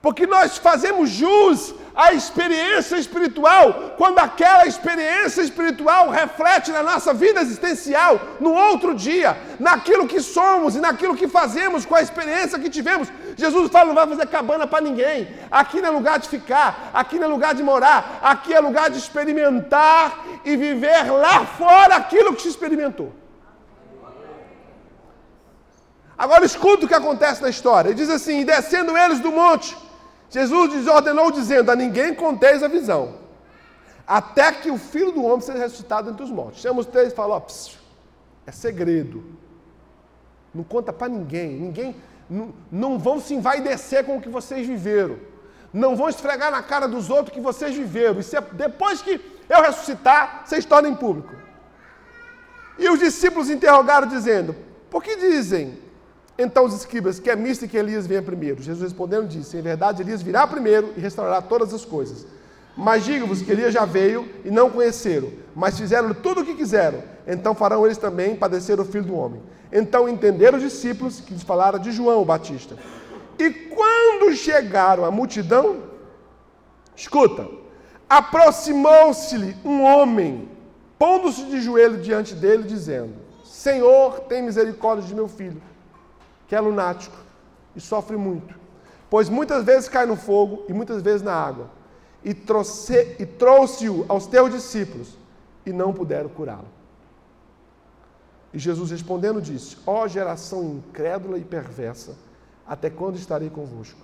Porque 0.00 0.26
nós 0.26 0.58
fazemos 0.58 1.08
jus 1.08 1.74
à 1.94 2.12
experiência 2.12 2.96
espiritual 2.96 3.94
quando 3.96 4.18
aquela 4.18 4.66
experiência 4.66 5.40
espiritual 5.40 6.10
reflete 6.10 6.70
na 6.72 6.82
nossa 6.82 7.14
vida 7.14 7.40
existencial, 7.40 8.20
no 8.40 8.52
outro 8.52 8.94
dia, 8.94 9.36
naquilo 9.58 10.06
que 10.06 10.20
somos 10.20 10.76
e 10.76 10.80
naquilo 10.80 11.16
que 11.16 11.28
fazemos 11.28 11.86
com 11.86 11.94
a 11.94 12.02
experiência 12.02 12.58
que 12.58 12.68
tivemos. 12.68 13.08
Jesus 13.36 13.70
fala: 13.70 13.86
não 13.86 13.94
vai 13.94 14.06
fazer 14.06 14.26
cabana 14.26 14.66
para 14.66 14.84
ninguém. 14.84 15.28
Aqui 15.50 15.80
não 15.80 15.88
é 15.88 15.92
lugar 15.92 16.18
de 16.18 16.28
ficar, 16.28 16.90
aqui 16.92 17.18
não 17.18 17.26
é 17.28 17.30
lugar 17.30 17.54
de 17.54 17.62
morar, 17.62 18.18
aqui 18.22 18.52
é 18.52 18.60
lugar 18.60 18.90
de 18.90 18.98
experimentar 18.98 20.23
e 20.44 20.56
viver 20.56 21.10
lá 21.10 21.46
fora 21.46 21.96
aquilo 21.96 22.34
que 22.34 22.42
se 22.42 22.48
experimentou. 22.48 23.12
Agora 26.16 26.44
escuta 26.44 26.84
o 26.84 26.88
que 26.88 26.94
acontece 26.94 27.42
na 27.42 27.48
história. 27.48 27.88
Ele 27.88 27.96
diz 27.96 28.10
assim: 28.10 28.40
e 28.40 28.44
descendo 28.44 28.96
eles 28.96 29.20
do 29.20 29.32
monte, 29.32 29.76
Jesus 30.30 30.72
desordenou 30.72 31.30
dizendo: 31.30 31.70
A 31.70 31.76
ninguém 31.76 32.14
conteis 32.14 32.62
a 32.62 32.68
visão, 32.68 33.14
até 34.06 34.52
que 34.52 34.70
o 34.70 34.78
filho 34.78 35.12
do 35.12 35.24
homem 35.24 35.40
seja 35.40 35.58
ressuscitado 35.58 36.10
entre 36.10 36.22
os 36.22 36.30
mortos. 36.30 36.60
Chama 36.60 36.80
os 36.80 36.86
três 36.86 37.12
e 37.12 37.16
fala: 37.16 37.36
ó, 37.36 37.42
é 38.46 38.52
segredo. 38.52 39.24
Não 40.54 40.62
conta 40.62 40.92
para 40.92 41.08
ninguém. 41.08 41.50
Ninguém. 41.50 41.96
Não, 42.30 42.54
não 42.70 42.98
vão 42.98 43.20
se 43.20 43.34
envaidecer 43.34 44.04
com 44.04 44.16
o 44.16 44.20
que 44.20 44.28
vocês 44.28 44.66
viveram. 44.66 45.18
Não 45.72 45.96
vão 45.96 46.08
esfregar 46.08 46.52
na 46.52 46.62
cara 46.62 46.86
dos 46.86 47.10
outros 47.10 47.34
que 47.34 47.40
vocês 47.40 47.74
viveram. 47.74 48.20
E 48.20 48.22
se, 48.22 48.40
depois 48.52 49.02
que 49.02 49.18
eu 49.48 49.62
ressuscitar, 49.62 50.42
vocês 50.44 50.64
tornem 50.64 50.94
público. 50.94 51.34
E 52.78 52.88
os 52.88 52.98
discípulos 52.98 53.50
interrogaram, 53.50 54.06
dizendo: 54.06 54.54
Por 54.90 55.02
que 55.02 55.16
dizem 55.16 55.78
então 56.36 56.64
os 56.64 56.74
escribas, 56.74 57.20
que 57.20 57.30
é 57.30 57.36
misto 57.36 57.68
que 57.68 57.76
Elias 57.76 58.06
venha 58.06 58.22
primeiro. 58.22 58.60
Jesus 58.60 58.82
respondendo 58.82 59.28
disse, 59.28 59.56
em 59.56 59.62
verdade 59.62 60.02
Elias 60.02 60.20
virá 60.20 60.46
primeiro 60.46 60.92
e 60.96 61.00
restaurará 61.00 61.40
todas 61.40 61.72
as 61.72 61.84
coisas. 61.84 62.26
Mas 62.76 63.04
digo-vos 63.04 63.40
que 63.40 63.52
Elias 63.52 63.72
já 63.72 63.84
veio 63.84 64.28
e 64.44 64.50
não 64.50 64.68
conheceram, 64.68 65.30
mas 65.54 65.78
fizeram 65.78 66.12
tudo 66.12 66.40
o 66.40 66.44
que 66.44 66.54
quiseram. 66.54 67.04
Então 67.24 67.54
farão 67.54 67.86
eles 67.86 67.98
também 67.98 68.34
padecer 68.34 68.80
o 68.80 68.84
Filho 68.84 69.04
do 69.04 69.16
Homem. 69.16 69.40
Então 69.72 70.08
entenderam 70.08 70.58
os 70.58 70.64
discípulos 70.64 71.20
que 71.20 71.32
lhes 71.32 71.44
falaram 71.44 71.78
de 71.78 71.92
João 71.92 72.20
o 72.20 72.24
Batista. 72.24 72.76
E 73.38 73.50
quando 73.50 74.34
chegaram 74.34 75.04
à 75.04 75.10
multidão, 75.10 75.84
escuta, 76.96 77.46
aproximou-se-lhe 78.08 79.56
um 79.64 79.82
homem, 79.82 80.48
pondo-se 80.98 81.44
de 81.44 81.60
joelho 81.60 82.00
diante 82.00 82.34
dele, 82.34 82.64
dizendo: 82.64 83.14
Senhor, 83.44 84.20
tem 84.20 84.42
misericórdia 84.42 85.06
de 85.06 85.14
meu 85.14 85.28
filho 85.28 85.60
que 86.46 86.54
é 86.54 86.60
lunático 86.60 87.16
e 87.74 87.80
sofre 87.80 88.16
muito, 88.16 88.54
pois 89.10 89.28
muitas 89.28 89.64
vezes 89.64 89.88
cai 89.88 90.06
no 90.06 90.16
fogo 90.16 90.64
e 90.68 90.72
muitas 90.72 91.02
vezes 91.02 91.22
na 91.22 91.34
água, 91.34 91.70
e, 92.22 92.32
trouxe, 92.32 93.16
e 93.18 93.26
trouxe-o 93.26 94.04
aos 94.08 94.26
teus 94.26 94.52
discípulos 94.52 95.18
e 95.66 95.72
não 95.72 95.92
puderam 95.92 96.28
curá-lo. 96.28 96.68
E 98.52 98.58
Jesus 98.58 98.90
respondendo 98.90 99.42
disse: 99.42 99.76
Ó 99.86 100.02
oh, 100.04 100.08
geração 100.08 100.62
incrédula 100.64 101.38
e 101.38 101.44
perversa, 101.44 102.14
até 102.66 102.88
quando 102.88 103.16
estarei 103.16 103.50
convosco? 103.50 104.00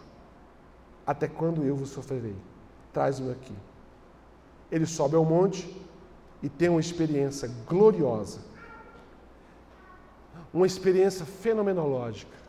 Até 1.07 1.29
quando 1.29 1.65
eu 1.65 1.77
vos 1.77 1.91
sofrerei? 1.91 2.37
Traz-me 2.93 3.31
aqui. 3.31 3.55
Ele 4.71 4.87
sobe 4.87 5.17
ao 5.17 5.25
monte 5.25 5.69
e 6.43 6.49
tem 6.49 6.69
uma 6.69 6.81
experiência 6.81 7.51
gloriosa, 7.67 8.41
uma 10.53 10.67
experiência 10.67 11.25
fenomenológica 11.25 12.41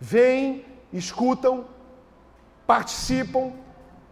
vêm, 0.00 0.64
escutam, 0.92 1.64
participam 2.66 3.52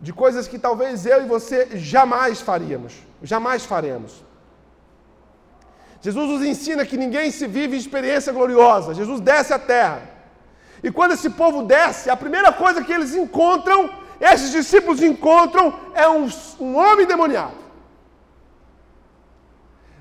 de 0.01 0.13
coisas 0.13 0.47
que 0.47 0.59
talvez 0.59 1.07
eu 1.07 1.23
e 1.23 1.27
você 1.27 1.77
jamais 1.77 2.41
faríamos, 2.41 2.95
jamais 3.23 3.65
faremos. 3.65 4.25
Jesus 6.01 6.29
nos 6.29 6.43
ensina 6.43 6.85
que 6.85 6.97
ninguém 6.97 7.31
se 7.31 7.47
vive 7.47 7.77
experiência 7.77 8.33
gloriosa. 8.33 8.95
Jesus 8.95 9.21
desce 9.21 9.53
à 9.53 9.59
terra. 9.59 10.03
E 10.83 10.91
quando 10.91 11.13
esse 11.13 11.31
povo 11.31 11.63
desce, 11.63 12.11
a 12.11 12.17
primeira 12.17 12.53
coisa 12.53 12.85
que 12.85 12.93
eles 12.93 13.15
encontram, 13.15 13.91
esses 14.21 14.51
discípulos 14.51 15.03
encontram, 15.03 15.79
é 15.95 16.09
um, 16.09 16.29
um 16.61 16.77
homem 16.77 17.07
demoniado. 17.07 17.55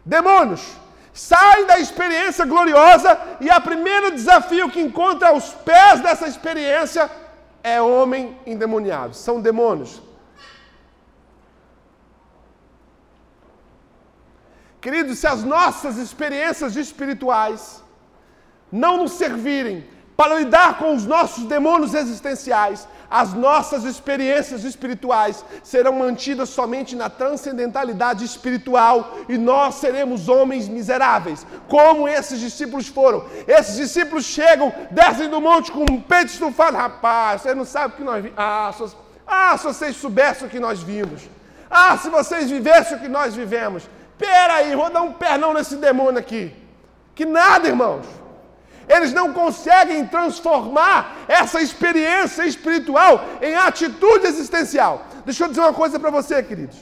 Demônios 0.06 0.78
sai 1.14 1.66
da 1.66 1.80
experiência 1.80 2.46
gloriosa 2.46 3.18
e 3.40 3.50
o 3.50 3.62
primeiro 3.62 4.12
desafio 4.12 4.70
que 4.70 4.82
encontra 4.82 5.30
aos 5.30 5.50
pés 5.70 6.02
dessa 6.02 6.28
experiência 6.28 7.10
é 7.64 7.82
homem 7.82 8.38
endemoniado, 8.46 9.16
são 9.16 9.42
demônios. 9.42 10.02
Queridos, 14.82 15.18
se 15.18 15.26
as 15.26 15.44
nossas 15.44 15.98
experiências 15.98 16.76
espirituais 16.76 17.82
não 18.72 18.98
nos 18.98 19.14
servirem 19.14 19.88
para 20.16 20.36
lidar 20.36 20.78
com 20.78 20.94
os 20.94 21.06
nossos 21.06 21.46
demônios 21.46 21.94
existenciais, 21.94 22.88
as 23.10 23.34
nossas 23.34 23.84
experiências 23.84 24.64
espirituais 24.64 25.44
serão 25.64 25.94
mantidas 25.94 26.50
somente 26.50 26.96
na 26.96 27.10
transcendentalidade 27.10 28.26
espiritual 28.26 29.18
e 29.30 29.38
nós 29.38 29.76
seremos 29.76 30.28
homens 30.28 30.68
miseráveis, 30.68 31.46
como 31.68 32.08
esses 32.08 32.40
discípulos 32.40 32.88
foram. 32.88 33.26
Esses 33.48 33.76
discípulos 33.76 34.26
chegam, 34.26 34.74
descem 34.92 35.30
do 35.30 35.40
monte 35.40 35.72
com 35.72 35.84
um 35.90 36.02
peito 36.02 36.32
estufado. 36.32 36.78
Rapaz, 36.78 37.42
vocês 37.42 37.56
não 37.56 37.66
sabem 37.66 37.96
o 37.96 37.98
que 37.98 38.04
nós 38.04 38.24
vimos. 38.24 38.38
Ah, 38.38 38.74
se, 38.76 38.96
ah, 39.28 39.58
se 39.58 39.64
vocês 39.66 39.96
soubessem 39.96 40.48
o 40.48 40.52
que 40.52 40.60
nós 40.60 40.82
vimos. 40.82 41.22
Ah, 41.70 41.98
se 41.98 42.10
vocês 42.10 42.50
vivessem 42.50 42.98
o 42.98 43.00
que 43.00 43.08
nós 43.08 43.36
vivemos. 43.36 43.84
Peraí, 44.18 44.76
vou 44.76 44.90
dar 44.90 45.02
um 45.02 45.14
pernão 45.14 45.54
nesse 45.54 45.76
demônio 45.76 46.20
aqui. 46.20 46.54
Que 47.14 47.26
nada, 47.26 47.68
irmãos. 47.68 48.25
Eles 48.88 49.14
não 49.14 49.34
conseguem 49.34 50.06
transformar 50.06 51.18
essa 51.28 51.62
experiência 51.62 52.46
espiritual 52.46 53.24
em 53.42 53.56
atitude 53.56 54.28
existencial. 54.28 55.06
Deixa 55.26 55.44
eu 55.44 55.50
dizer 55.50 55.62
uma 55.62 55.74
coisa 55.74 56.00
para 56.00 56.12
você, 56.12 56.42
queridos. 56.44 56.78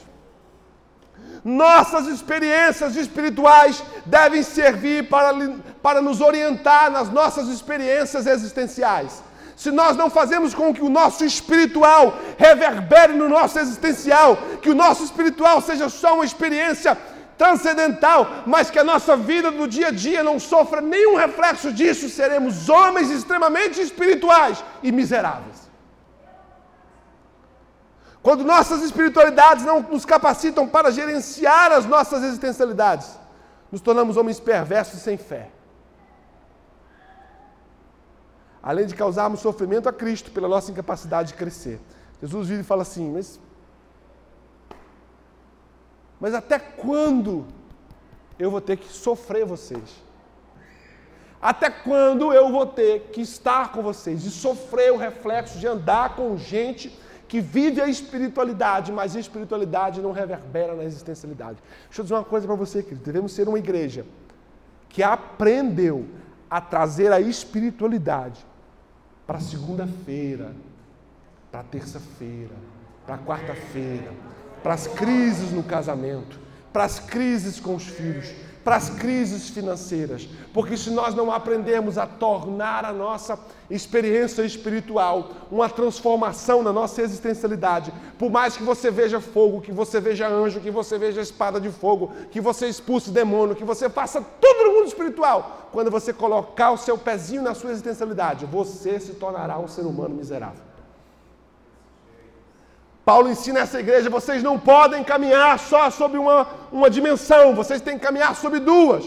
Nossas 1.44 2.06
experiências 2.06 2.96
espirituais 2.96 3.82
devem 4.06 4.42
servir 4.42 5.08
para, 5.08 5.34
para 5.82 6.00
nos 6.00 6.20
orientar 6.20 6.90
nas 6.90 7.10
nossas 7.10 7.48
experiências 7.48 8.26
existenciais. 8.26 9.22
Se 9.56 9.70
nós 9.70 9.96
não 9.96 10.10
fazemos 10.10 10.54
com 10.54 10.74
que 10.74 10.82
o 10.82 10.88
nosso 10.88 11.24
espiritual 11.24 12.18
reverbere 12.36 13.12
no 13.12 13.28
nosso 13.28 13.58
existencial, 13.58 14.36
que 14.60 14.70
o 14.70 14.74
nosso 14.74 15.04
espiritual 15.04 15.60
seja 15.60 15.88
só 15.88 16.14
uma 16.14 16.24
experiência 16.24 16.98
transcendental, 17.36 18.26
mas 18.46 18.70
que 18.70 18.78
a 18.78 18.84
nossa 18.84 19.16
vida 19.16 19.50
do 19.50 19.66
dia 19.66 19.88
a 19.88 19.90
dia 19.90 20.22
não 20.22 20.38
sofra 20.38 20.80
nenhum 20.80 21.16
reflexo 21.16 21.72
disso, 21.72 22.08
seremos 22.08 22.68
homens 22.68 23.10
extremamente 23.10 23.80
espirituais 23.80 24.64
e 24.82 24.92
miseráveis. 24.92 25.64
Quando 28.22 28.42
nossas 28.42 28.82
espiritualidades 28.82 29.64
não 29.64 29.80
nos 29.80 30.06
capacitam 30.06 30.66
para 30.66 30.90
gerenciar 30.90 31.72
as 31.72 31.84
nossas 31.84 32.22
existencialidades, 32.22 33.18
nos 33.70 33.82
tornamos 33.82 34.16
homens 34.16 34.40
perversos 34.40 35.00
sem 35.00 35.18
fé. 35.18 35.50
Além 38.62 38.86
de 38.86 38.94
causarmos 38.94 39.40
sofrimento 39.40 39.90
a 39.90 39.92
Cristo 39.92 40.30
pela 40.30 40.48
nossa 40.48 40.70
incapacidade 40.70 41.28
de 41.28 41.34
crescer. 41.34 41.78
Jesus 42.22 42.48
vive 42.48 42.62
e 42.62 42.64
fala 42.64 42.80
assim: 42.80 43.12
Mas 43.12 43.38
mas 46.20 46.34
até 46.34 46.58
quando 46.58 47.46
eu 48.38 48.50
vou 48.50 48.60
ter 48.60 48.76
que 48.76 48.88
sofrer 48.88 49.44
vocês? 49.44 50.02
Até 51.40 51.68
quando 51.68 52.32
eu 52.32 52.50
vou 52.50 52.66
ter 52.66 53.10
que 53.12 53.20
estar 53.20 53.70
com 53.70 53.82
vocês 53.82 54.24
e 54.24 54.30
sofrer 54.30 54.90
o 54.92 54.96
reflexo 54.96 55.58
de 55.58 55.66
andar 55.66 56.16
com 56.16 56.36
gente 56.38 56.98
que 57.28 57.40
vive 57.40 57.80
a 57.80 57.86
espiritualidade, 57.86 58.90
mas 58.90 59.14
a 59.14 59.20
espiritualidade 59.20 60.00
não 60.00 60.12
reverbera 60.12 60.74
na 60.74 60.84
existencialidade? 60.84 61.58
Deixa 61.86 62.00
eu 62.00 62.04
dizer 62.04 62.14
uma 62.14 62.24
coisa 62.24 62.46
para 62.46 62.56
você, 62.56 62.82
querido. 62.82 63.04
Devemos 63.04 63.32
ser 63.32 63.46
uma 63.46 63.58
igreja 63.58 64.06
que 64.88 65.02
aprendeu 65.02 66.06
a 66.48 66.60
trazer 66.60 67.12
a 67.12 67.20
espiritualidade 67.20 68.46
para 69.26 69.40
segunda-feira, 69.40 70.54
para 71.50 71.62
terça-feira, 71.64 72.54
para 73.04 73.18
quarta-feira, 73.18 74.12
para 74.64 74.72
as 74.72 74.86
crises 74.86 75.52
no 75.52 75.62
casamento, 75.62 76.40
para 76.72 76.84
as 76.84 76.98
crises 76.98 77.60
com 77.60 77.74
os 77.74 77.84
filhos, 77.84 78.30
para 78.64 78.76
as 78.76 78.88
crises 78.88 79.50
financeiras. 79.50 80.26
Porque 80.54 80.74
se 80.74 80.88
nós 80.88 81.14
não 81.14 81.30
aprendermos 81.30 81.98
a 81.98 82.06
tornar 82.06 82.82
a 82.82 82.90
nossa 82.90 83.38
experiência 83.68 84.42
espiritual 84.42 85.32
uma 85.50 85.68
transformação 85.68 86.62
na 86.62 86.72
nossa 86.72 87.02
existencialidade, 87.02 87.92
por 88.18 88.30
mais 88.30 88.56
que 88.56 88.62
você 88.62 88.90
veja 88.90 89.20
fogo, 89.20 89.60
que 89.60 89.70
você 89.70 90.00
veja 90.00 90.26
anjo, 90.26 90.60
que 90.60 90.70
você 90.70 90.96
veja 90.96 91.20
espada 91.20 91.60
de 91.60 91.68
fogo, 91.68 92.10
que 92.30 92.40
você 92.40 92.66
expulse 92.66 93.10
demônio, 93.10 93.54
que 93.54 93.64
você 93.64 93.90
faça 93.90 94.24
tudo 94.40 94.64
no 94.64 94.76
mundo 94.76 94.88
espiritual, 94.88 95.68
quando 95.72 95.90
você 95.90 96.10
colocar 96.10 96.70
o 96.70 96.78
seu 96.78 96.96
pezinho 96.96 97.42
na 97.42 97.52
sua 97.52 97.70
existencialidade, 97.70 98.46
você 98.46 98.98
se 98.98 99.12
tornará 99.12 99.58
um 99.58 99.68
ser 99.68 99.82
humano 99.82 100.14
miserável. 100.14 100.73
Paulo 103.04 103.28
ensina 103.28 103.60
essa 103.60 103.78
igreja: 103.78 104.08
vocês 104.08 104.42
não 104.42 104.58
podem 104.58 105.04
caminhar 105.04 105.58
só 105.58 105.90
sobre 105.90 106.18
uma, 106.18 106.46
uma 106.72 106.88
dimensão, 106.88 107.54
vocês 107.54 107.80
têm 107.80 107.98
que 107.98 108.04
caminhar 108.04 108.34
sobre 108.34 108.60
duas. 108.60 109.04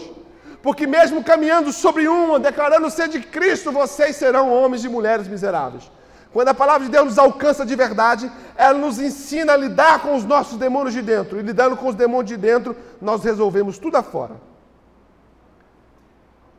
Porque, 0.62 0.86
mesmo 0.86 1.22
caminhando 1.22 1.72
sobre 1.72 2.08
uma, 2.08 2.38
declarando 2.38 2.90
ser 2.90 3.08
de 3.08 3.20
Cristo, 3.20 3.70
vocês 3.70 4.16
serão 4.16 4.52
homens 4.52 4.84
e 4.84 4.88
mulheres 4.88 5.28
miseráveis. 5.28 5.90
Quando 6.32 6.48
a 6.48 6.54
palavra 6.54 6.84
de 6.84 6.90
Deus 6.90 7.06
nos 7.06 7.18
alcança 7.18 7.64
de 7.64 7.74
verdade, 7.74 8.30
ela 8.56 8.76
nos 8.76 8.98
ensina 8.98 9.54
a 9.54 9.56
lidar 9.56 10.02
com 10.02 10.14
os 10.14 10.24
nossos 10.24 10.58
demônios 10.58 10.94
de 10.94 11.00
dentro. 11.00 11.38
E 11.38 11.42
lidando 11.42 11.76
com 11.76 11.88
os 11.88 11.94
demônios 11.94 12.28
de 12.28 12.36
dentro, 12.36 12.76
nós 13.00 13.24
resolvemos 13.24 13.78
tudo 13.78 13.96
afora. 13.96 14.36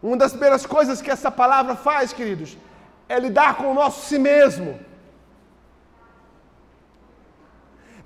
Uma 0.01 0.17
das 0.17 0.31
primeiras 0.31 0.65
coisas 0.65 1.01
que 1.01 1.11
essa 1.11 1.29
palavra 1.29 1.75
faz, 1.75 2.13
queridos, 2.13 2.57
é 3.07 3.19
lidar 3.19 3.57
com 3.57 3.69
o 3.69 3.73
nosso 3.73 4.05
si 4.07 4.17
mesmo. 4.17 4.79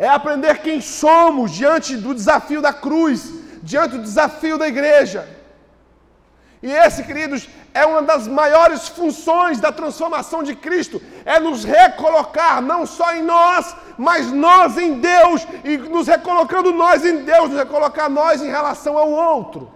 É 0.03 0.09
aprender 0.09 0.55
quem 0.65 0.81
somos 0.81 1.51
diante 1.51 1.95
do 1.95 2.13
desafio 2.13 2.61
da 2.61 2.73
cruz, 2.73 3.19
diante 3.61 3.91
do 3.95 4.03
desafio 4.03 4.57
da 4.57 4.67
igreja. 4.67 5.21
E 6.61 6.69
esse, 6.69 7.03
queridos, 7.03 7.47
é 7.73 7.85
uma 7.85 8.01
das 8.01 8.27
maiores 8.27 8.89
funções 8.89 9.61
da 9.61 9.71
transformação 9.71 10.43
de 10.43 10.55
Cristo, 10.55 11.01
é 11.23 11.39
nos 11.39 11.63
recolocar 11.63 12.61
não 12.61 12.85
só 12.85 13.15
em 13.15 13.23
nós, 13.23 13.73
mas 13.97 14.29
nós 14.29 14.77
em 14.77 14.95
Deus, 14.99 15.47
e 15.63 15.77
nos 15.77 16.07
recolocando 16.07 16.73
nós 16.73 17.05
em 17.05 17.23
Deus, 17.23 17.49
nos 17.49 17.59
recolocar 17.59 18.09
nós 18.09 18.41
em 18.41 18.49
relação 18.49 18.97
ao 18.97 19.09
outro. 19.09 19.71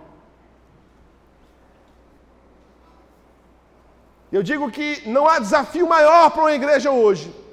Eu 4.29 4.43
digo 4.43 4.69
que 4.69 5.03
não 5.05 5.25
há 5.25 5.39
desafio 5.39 5.87
maior 5.87 6.31
para 6.31 6.41
uma 6.41 6.51
igreja 6.51 6.91
hoje 6.91 7.46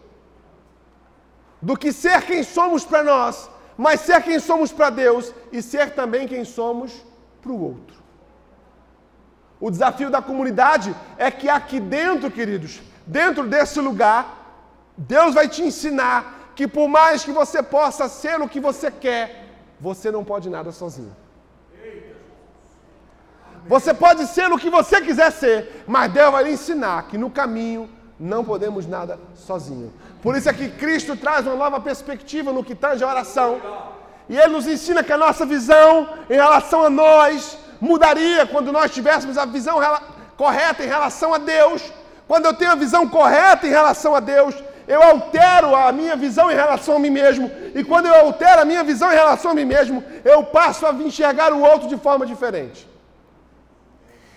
do 1.65 1.77
que 1.77 1.91
ser 1.93 2.21
quem 2.23 2.43
somos 2.43 2.85
para 2.85 3.03
nós, 3.03 3.51
mas 3.77 4.01
ser 4.01 4.23
quem 4.23 4.39
somos 4.39 4.71
para 4.71 4.91
Deus 4.91 5.33
e 5.51 5.63
ser 5.63 5.95
também 5.95 6.29
quem 6.29 6.45
somos 6.45 6.93
para 7.41 7.51
o 7.51 7.61
outro. 7.71 7.97
O 9.59 9.71
desafio 9.71 10.11
da 10.11 10.21
comunidade 10.21 10.95
é 11.17 11.31
que 11.31 11.49
aqui 11.49 11.81
dentro, 11.81 12.31
queridos, 12.31 12.83
dentro 13.07 13.47
desse 13.47 13.81
lugar, 13.81 14.23
Deus 14.97 15.35
vai 15.35 15.49
te 15.49 15.63
ensinar 15.63 16.53
que 16.55 16.69
por 16.69 16.87
mais 16.87 17.25
que 17.25 17.33
você 17.33 17.63
possa 17.63 18.09
ser 18.09 18.41
o 18.43 18.49
que 18.49 18.61
você 18.61 18.91
quer, 18.91 19.25
você 19.81 20.11
não 20.11 20.23
pode 20.23 20.51
nada 20.51 20.71
sozinho. 20.71 21.17
Você 23.67 23.95
pode 23.95 24.27
ser 24.27 24.53
o 24.53 24.59
que 24.59 24.69
você 24.69 25.01
quiser 25.01 25.33
ser, 25.33 25.83
mas 25.87 26.13
Deus 26.13 26.31
vai 26.31 26.45
lhe 26.45 26.53
ensinar 26.53 27.09
que 27.09 27.17
no 27.17 27.31
caminho 27.31 27.89
não 28.21 28.45
podemos 28.45 28.87
nada 28.87 29.19
sozinho. 29.35 29.91
Por 30.25 30.35
isso 30.35 30.49
é 30.49 30.55
que 30.55 30.71
Cristo 30.71 31.15
traz 31.15 31.47
uma 31.47 31.55
nova 31.55 31.79
perspectiva 31.79 32.51
no 32.51 32.65
que 32.65 32.75
tange 32.75 33.05
a 33.05 33.09
oração. 33.09 33.61
E 34.27 34.39
Ele 34.39 34.55
nos 34.55 34.67
ensina 34.67 35.05
que 35.05 35.13
a 35.13 35.19
nossa 35.19 35.45
visão 35.45 36.09
em 36.31 36.39
relação 36.45 36.83
a 36.83 36.89
nós 36.89 37.59
mudaria 37.79 38.47
quando 38.47 38.73
nós 38.73 38.91
tivéssemos 38.91 39.37
a 39.37 39.45
visão 39.45 39.77
correta 40.35 40.83
em 40.83 40.87
relação 40.87 41.35
a 41.35 41.37
Deus. 41.37 41.93
Quando 42.27 42.47
eu 42.47 42.55
tenho 42.55 42.71
a 42.71 42.75
visão 42.75 43.07
correta 43.07 43.67
em 43.67 43.71
relação 43.79 44.15
a 44.15 44.21
Deus, 44.21 44.55
eu 44.89 45.03
altero 45.03 45.77
a 45.77 45.93
minha 45.93 46.17
visão 46.17 46.51
em 46.51 46.55
relação 46.55 46.97
a 46.97 46.99
mim 46.99 47.11
mesmo. 47.11 47.53
E 47.75 47.85
quando 47.85 48.07
eu 48.07 48.15
altero 48.15 48.63
a 48.63 48.65
minha 48.65 48.83
visão 48.83 49.13
em 49.13 49.15
relação 49.15 49.51
a 49.51 49.55
mim 49.55 49.67
mesmo, 49.67 50.03
eu 50.25 50.43
passo 50.43 50.87
a 50.87 50.93
enxergar 50.95 51.53
o 51.53 51.61
outro 51.61 51.87
de 51.87 51.99
forma 51.99 52.25
diferente. 52.25 52.89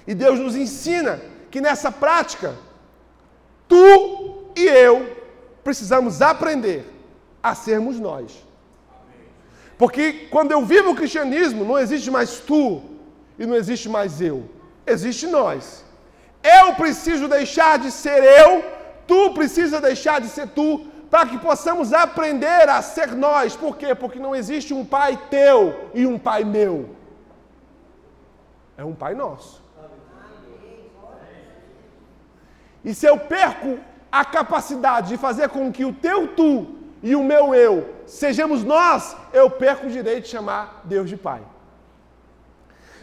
E 0.06 0.13
Deus 0.13 0.38
nos 0.38 0.54
ensina 0.54 1.21
que 1.50 1.62
nessa 1.62 1.89
prática, 1.89 2.56
Tu 3.69 4.52
e 4.54 4.65
eu 4.65 5.16
precisamos 5.67 6.21
aprender 6.21 6.82
a 7.43 7.53
sermos 7.53 7.99
nós. 7.99 8.41
Porque 9.77 10.03
quando 10.34 10.53
eu 10.53 10.62
vivo 10.63 10.91
o 10.91 10.95
cristianismo, 10.95 11.65
não 11.65 11.77
existe 11.77 12.10
mais 12.10 12.39
tu 12.39 12.82
e 13.38 13.45
não 13.45 13.53
existe 13.53 13.89
mais 13.89 14.21
eu. 14.21 14.38
Existe 14.93 15.27
nós. 15.27 15.84
Eu 16.41 16.73
preciso 16.75 17.27
deixar 17.27 17.77
de 17.80 17.91
ser 17.91 18.23
eu, 18.23 18.63
tu 19.06 19.34
precisa 19.34 19.82
deixar 19.82 20.21
de 20.21 20.30
ser 20.30 20.47
tu, 20.60 20.88
para 21.12 21.25
que 21.27 21.38
possamos 21.38 21.91
aprender 21.91 22.69
a 22.69 22.82
ser 22.82 23.10
nós. 23.13 23.53
Por 23.58 23.75
quê? 23.75 23.93
Porque 23.93 24.19
não 24.19 24.34
existe 24.34 24.73
um 24.73 24.86
pai 24.86 25.19
teu 25.30 25.89
e 25.93 26.06
um 26.06 26.17
pai 26.17 26.45
meu. 26.45 26.95
É 28.77 28.86
um 28.86 28.95
pai 28.95 29.13
nosso. 29.13 29.62
E 32.86 32.93
se 32.93 33.06
eu 33.06 33.17
perco 33.19 33.77
a 34.12 34.24
capacidade 34.24 35.10
de 35.10 35.17
fazer 35.17 35.50
com 35.50 35.72
que 35.72 35.86
o 35.86 35.93
teu 35.93 36.28
tu 36.28 36.76
e 37.02 37.15
o 37.15 37.24
meu 37.24 37.54
eu 37.54 37.98
sejamos 38.08 38.63
nós, 38.63 39.15
eu 39.34 39.50
perco 39.50 39.86
o 39.86 39.89
direito 39.89 40.24
de 40.24 40.30
chamar 40.30 40.82
Deus 40.86 41.10
de 41.10 41.17
Pai. 41.17 41.41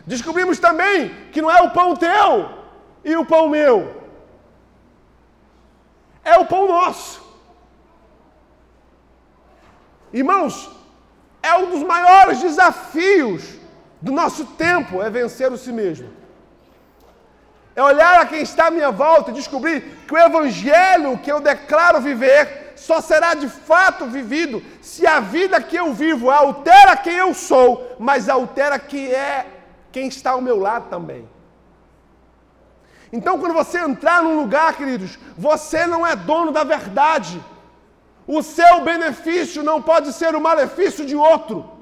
Descobrimos 0.07 0.59
também 0.59 1.14
que 1.31 1.43
não 1.43 1.51
é 1.51 1.62
o 1.62 1.71
pão 1.71 1.95
teu 1.95 2.51
e 3.05 3.14
o 3.17 3.25
pão 3.25 3.49
meu, 3.49 4.03
é 6.25 6.38
o 6.38 6.47
pão 6.47 6.67
nosso. 6.67 7.23
Irmãos, 10.12 10.71
é 11.43 11.55
um 11.57 11.71
dos 11.71 11.83
maiores 11.83 12.40
desafios 12.40 13.59
do 14.01 14.12
nosso 14.12 14.45
tempo 14.45 15.03
é 15.03 15.11
vencer 15.11 15.53
o 15.53 15.59
si 15.59 15.73
mesmo. 15.73 16.11
É 17.77 17.83
olhar 17.83 18.21
a 18.21 18.27
quem 18.27 18.43
está 18.43 18.67
à 18.67 18.71
minha 18.71 18.91
volta 18.91 19.31
e 19.31 19.35
descobrir 19.35 19.81
que 20.07 20.15
o 20.15 20.19
evangelho 20.19 21.19
que 21.19 21.31
eu 21.31 21.41
declaro 21.41 22.01
viver 22.01 22.73
só 22.77 23.01
será 23.01 23.35
de 23.35 23.49
fato 23.49 24.07
vivido 24.07 24.63
se 24.81 25.07
a 25.07 25.21
vida 25.21 25.61
que 25.61 25.77
eu 25.77 25.93
vivo 25.93 26.31
altera 26.31 26.97
quem 26.97 27.15
eu 27.15 27.35
sou, 27.35 27.97
mas 27.99 28.29
altera 28.29 28.79
quem 28.79 29.11
é 29.11 29.47
quem 29.91 30.09
está 30.09 30.33
ao 30.33 30.41
meu 30.41 30.59
lado 30.59 30.89
também. 30.89 31.29
Então, 33.13 33.39
quando 33.39 33.55
você 33.55 33.79
entrar 33.79 34.23
num 34.23 34.41
lugar, 34.41 34.77
queridos, 34.77 35.19
você 35.39 35.87
não 35.87 36.05
é 36.05 36.17
dono 36.17 36.51
da 36.51 36.65
verdade. 36.65 37.41
O 38.27 38.43
seu 38.43 38.81
benefício 38.81 39.63
não 39.63 39.81
pode 39.81 40.13
ser 40.13 40.35
o 40.35 40.41
malefício 40.41 41.07
de 41.07 41.15
outro. 41.15 41.74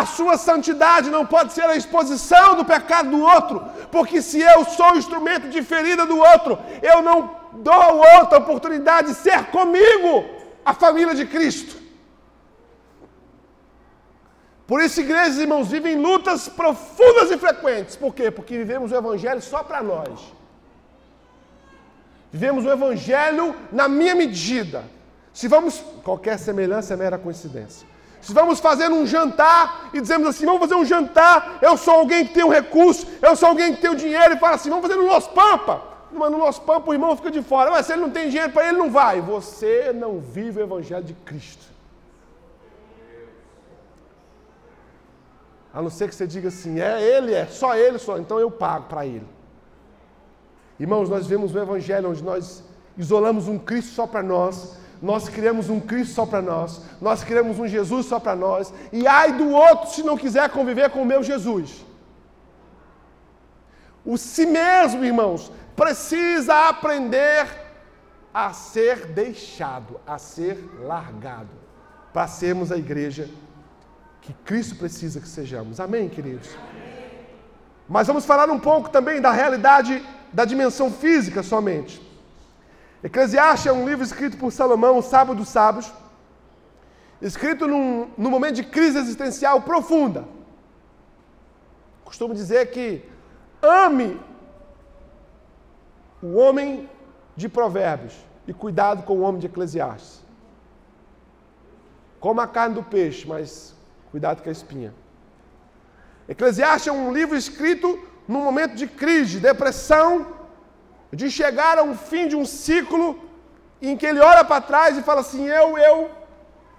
A 0.00 0.06
sua 0.06 0.38
santidade 0.38 1.10
não 1.10 1.24
pode 1.26 1.52
ser 1.52 1.64
a 1.64 1.76
exposição 1.76 2.56
do 2.56 2.64
pecado 2.64 3.10
do 3.10 3.20
outro, 3.20 3.62
porque 3.90 4.22
se 4.22 4.40
eu 4.40 4.64
sou 4.64 4.96
instrumento 4.96 5.50
de 5.50 5.62
ferida 5.62 6.06
do 6.06 6.16
outro, 6.16 6.58
eu 6.80 7.02
não 7.02 7.18
dou 7.52 7.74
ao 7.74 7.98
outro 7.98 8.36
a 8.36 8.38
oportunidade 8.38 9.08
de 9.08 9.14
ser 9.14 9.40
comigo 9.56 10.24
a 10.64 10.72
família 10.72 11.14
de 11.14 11.26
Cristo. 11.26 11.76
Por 14.66 14.80
isso, 14.80 15.02
igrejas 15.02 15.36
irmãos 15.36 15.68
vivem 15.68 15.96
lutas 16.00 16.48
profundas 16.48 17.30
e 17.30 17.36
frequentes. 17.36 17.94
Por 17.94 18.14
quê? 18.14 18.30
Porque 18.30 18.56
vivemos 18.56 18.92
o 18.92 18.96
Evangelho 18.96 19.42
só 19.42 19.62
para 19.62 19.82
nós. 19.82 20.18
Vivemos 22.32 22.64
o 22.64 22.70
Evangelho 22.70 23.54
na 23.70 23.88
minha 23.88 24.14
medida. 24.14 24.84
Se 25.34 25.48
vamos. 25.48 25.84
Qualquer 26.02 26.38
semelhança 26.38 26.94
é 26.94 26.96
mera 26.96 27.18
coincidência. 27.18 27.91
Se 28.22 28.32
vamos 28.32 28.60
fazer 28.60 28.88
um 28.90 29.04
jantar 29.04 29.90
e 29.92 30.00
dizemos 30.00 30.28
assim, 30.28 30.46
vamos 30.46 30.60
fazer 30.60 30.76
um 30.76 30.84
jantar, 30.84 31.58
eu 31.60 31.76
sou 31.76 31.94
alguém 31.94 32.24
que 32.24 32.32
tem 32.32 32.44
um 32.44 32.48
recurso, 32.48 33.06
eu 33.20 33.36
sou 33.36 33.48
alguém 33.48 33.74
que 33.74 33.80
tem 33.80 33.90
o 33.90 33.94
um 33.94 33.96
dinheiro, 33.96 34.34
e 34.34 34.38
fala 34.38 34.54
assim, 34.54 34.70
vamos 34.70 34.86
fazer 34.86 34.98
no 34.98 35.06
nosso 35.06 35.30
pampa. 35.30 35.82
Mas 36.10 36.30
no 36.30 36.38
nosso 36.38 36.60
pampa 36.62 36.90
o 36.90 36.94
irmão 36.94 37.16
fica 37.16 37.30
de 37.30 37.42
fora. 37.42 37.70
Mas 37.70 37.86
se 37.86 37.92
ele 37.92 38.02
não 38.02 38.10
tem 38.10 38.28
dinheiro 38.28 38.52
para 38.52 38.68
ele, 38.68 38.78
não 38.78 38.90
vai. 38.90 39.20
Você 39.20 39.92
não 39.94 40.20
vive 40.20 40.60
o 40.60 40.62
Evangelho 40.62 41.02
de 41.02 41.14
Cristo. 41.14 41.72
A 45.74 45.80
não 45.80 45.88
ser 45.88 46.08
que 46.08 46.14
você 46.14 46.26
diga 46.26 46.48
assim, 46.48 46.80
é 46.80 47.00
ele, 47.00 47.32
é 47.32 47.46
só 47.46 47.74
ele, 47.74 47.98
só, 47.98 48.18
então 48.18 48.38
eu 48.38 48.50
pago 48.50 48.86
para 48.88 49.06
ele. 49.06 49.26
Irmãos, 50.78 51.08
nós 51.08 51.26
vemos 51.26 51.54
um 51.54 51.60
evangelho 51.60 52.10
onde 52.10 52.22
nós 52.22 52.62
isolamos 52.98 53.48
um 53.48 53.58
Cristo 53.58 53.94
só 53.94 54.06
para 54.06 54.22
nós, 54.22 54.76
nós 55.02 55.28
criamos 55.28 55.68
um 55.68 55.80
Cristo 55.80 56.14
só 56.14 56.24
para 56.24 56.40
nós, 56.40 56.80
nós 57.00 57.24
criamos 57.24 57.58
um 57.58 57.66
Jesus 57.66 58.06
só 58.06 58.20
para 58.20 58.36
nós, 58.36 58.72
e 58.92 59.04
ai 59.04 59.32
do 59.32 59.50
outro 59.50 59.90
se 59.90 60.02
não 60.04 60.16
quiser 60.16 60.48
conviver 60.50 60.90
com 60.90 61.02
o 61.02 61.04
meu 61.04 61.24
Jesus. 61.24 61.84
O 64.04 64.16
si 64.16 64.46
mesmo, 64.46 65.04
irmãos, 65.04 65.50
precisa 65.74 66.68
aprender 66.68 67.48
a 68.32 68.52
ser 68.52 69.06
deixado, 69.06 70.00
a 70.06 70.18
ser 70.18 70.56
largado, 70.80 71.50
para 72.12 72.28
sermos 72.28 72.70
a 72.70 72.76
igreja 72.76 73.28
que 74.20 74.32
Cristo 74.44 74.76
precisa 74.76 75.20
que 75.20 75.28
sejamos. 75.28 75.80
Amém, 75.80 76.08
queridos? 76.08 76.48
Mas 77.88 78.06
vamos 78.06 78.24
falar 78.24 78.48
um 78.48 78.58
pouco 78.58 78.88
também 78.88 79.20
da 79.20 79.32
realidade 79.32 80.00
da 80.32 80.44
dimensão 80.44 80.90
física 80.90 81.42
somente. 81.42 82.00
Eclesiastes 83.02 83.66
é 83.66 83.72
um 83.72 83.86
livro 83.86 84.04
escrito 84.04 84.36
por 84.36 84.52
Salomão, 84.52 84.98
o 84.98 85.02
sábio 85.02 85.34
dos 85.34 85.48
sábios, 85.48 85.92
escrito 87.20 87.66
num, 87.66 88.10
num 88.16 88.30
momento 88.30 88.56
de 88.56 88.64
crise 88.64 88.98
existencial 88.98 89.60
profunda. 89.62 90.24
Costumo 92.04 92.34
dizer 92.34 92.70
que 92.70 93.04
ame 93.60 94.20
o 96.22 96.34
homem 96.34 96.88
de 97.36 97.48
Provérbios 97.48 98.14
e 98.46 98.52
cuidado 98.52 99.02
com 99.02 99.14
o 99.14 99.20
homem 99.22 99.40
de 99.40 99.46
Eclesiastes. 99.46 100.22
Coma 102.20 102.44
a 102.44 102.46
carne 102.46 102.76
do 102.76 102.82
peixe, 102.82 103.26
mas 103.26 103.74
Cuidado 104.12 104.42
com 104.42 104.48
a 104.50 104.52
espinha. 104.52 104.94
Eclesiastes 106.28 106.88
é 106.88 106.92
um 106.92 107.10
livro 107.10 107.34
escrito 107.34 107.98
num 108.28 108.44
momento 108.44 108.74
de 108.74 108.86
crise, 108.86 109.40
depressão, 109.40 110.26
de 111.12 111.30
chegar 111.30 111.78
a 111.78 111.82
um 111.82 111.94
fim 111.94 112.26
de 112.26 112.34
um 112.34 112.44
ciclo 112.44 113.18
em 113.80 113.96
que 113.96 114.06
ele 114.06 114.20
olha 114.20 114.44
para 114.44 114.60
trás 114.60 114.96
e 114.96 115.02
fala 115.02 115.20
assim: 115.20 115.46
eu, 115.46 115.76
eu, 115.76 116.10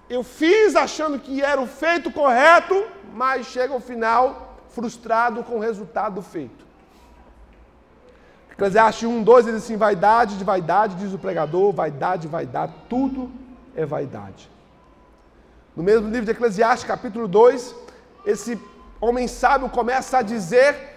eu 0.08 0.24
fiz 0.24 0.74
achando 0.74 1.18
que 1.18 1.42
era 1.42 1.60
o 1.60 1.66
feito 1.66 2.10
correto, 2.10 2.84
mas 3.12 3.46
chega 3.46 3.72
ao 3.72 3.80
final 3.80 4.58
frustrado 4.70 5.44
com 5.44 5.56
o 5.56 5.60
resultado 5.60 6.20
feito. 6.20 6.64
Eclesiastes 8.50 9.08
1, 9.08 9.22
2 9.22 9.44
diz 9.46 9.54
assim: 9.54 9.76
vaidade 9.76 10.36
de 10.36 10.44
vaidade, 10.44 10.96
diz 10.96 11.12
o 11.12 11.18
pregador, 11.18 11.72
vaidade, 11.72 12.26
vaidade, 12.26 12.72
tudo 12.88 13.30
é 13.76 13.86
vaidade. 13.86 14.50
No 15.76 15.82
mesmo 15.82 16.08
livro 16.08 16.24
de 16.24 16.30
Eclesiastes, 16.30 16.86
capítulo 16.86 17.26
2, 17.26 17.74
esse 18.26 18.60
homem 19.00 19.26
sábio 19.28 19.68
começa 19.68 20.18
a 20.18 20.22
dizer 20.22 20.93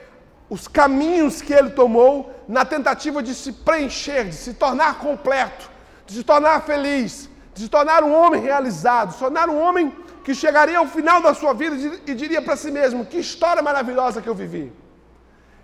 os 0.49 0.67
caminhos 0.67 1.41
que 1.41 1.53
ele 1.53 1.71
tomou 1.71 2.33
na 2.47 2.63
tentativa 2.63 3.21
de 3.21 3.33
se 3.33 3.51
preencher, 3.51 4.25
de 4.25 4.36
se 4.36 4.53
tornar 4.53 4.99
completo, 4.99 5.69
de 6.05 6.13
se 6.13 6.23
tornar 6.23 6.62
feliz, 6.62 7.29
de 7.53 7.63
se 7.63 7.69
tornar 7.69 8.03
um 8.03 8.13
homem 8.13 8.41
realizado, 8.41 9.13
se 9.13 9.19
tornar 9.19 9.49
um 9.49 9.60
homem 9.60 9.93
que 10.23 10.33
chegaria 10.33 10.77
ao 10.77 10.88
final 10.88 11.21
da 11.21 11.33
sua 11.33 11.53
vida 11.53 11.75
e 12.05 12.13
diria 12.13 12.41
para 12.41 12.55
si 12.55 12.71
mesmo: 12.71 13.05
Que 13.05 13.17
história 13.17 13.62
maravilhosa 13.62 14.21
que 14.21 14.27
eu 14.27 14.36
vivi. 14.36 14.71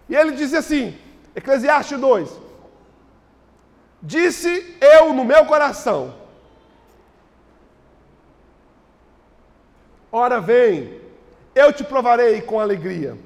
E 0.10 0.16
ele 0.16 0.32
diz 0.32 0.54
assim, 0.54 0.98
Eclesiastes 1.36 2.00
2: 2.00 2.30
Disse 4.02 4.78
eu 4.82 5.14
no 5.14 5.24
meu 5.24 5.46
coração, 5.46 6.14
Ora 10.16 10.40
vem, 10.40 11.02
eu 11.56 11.74
te 11.74 11.84
provarei 11.84 12.40
com 12.40 12.60
alegria. 12.60 13.18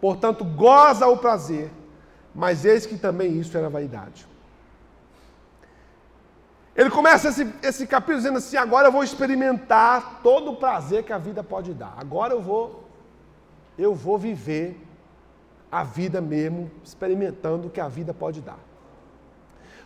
Portanto, 0.00 0.44
goza 0.44 1.06
o 1.06 1.16
prazer, 1.16 1.70
mas 2.34 2.64
eis 2.64 2.86
que 2.86 2.96
também 2.96 3.38
isso 3.38 3.56
era 3.56 3.68
vaidade. 3.68 4.26
Ele 6.76 6.90
começa 6.90 7.30
esse, 7.30 7.52
esse 7.60 7.86
capítulo 7.88 8.18
dizendo 8.18 8.38
assim: 8.38 8.56
agora 8.56 8.86
eu 8.86 8.92
vou 8.92 9.02
experimentar 9.02 10.20
todo 10.22 10.52
o 10.52 10.56
prazer 10.56 11.02
que 11.02 11.12
a 11.12 11.18
vida 11.18 11.42
pode 11.42 11.74
dar. 11.74 11.94
Agora 11.98 12.32
eu 12.32 12.40
vou, 12.40 12.88
eu 13.76 13.92
vou 13.96 14.16
viver 14.16 14.80
a 15.72 15.82
vida 15.82 16.20
mesmo, 16.20 16.70
experimentando 16.84 17.66
o 17.66 17.70
que 17.70 17.80
a 17.80 17.88
vida 17.88 18.14
pode 18.14 18.40
dar. 18.40 18.60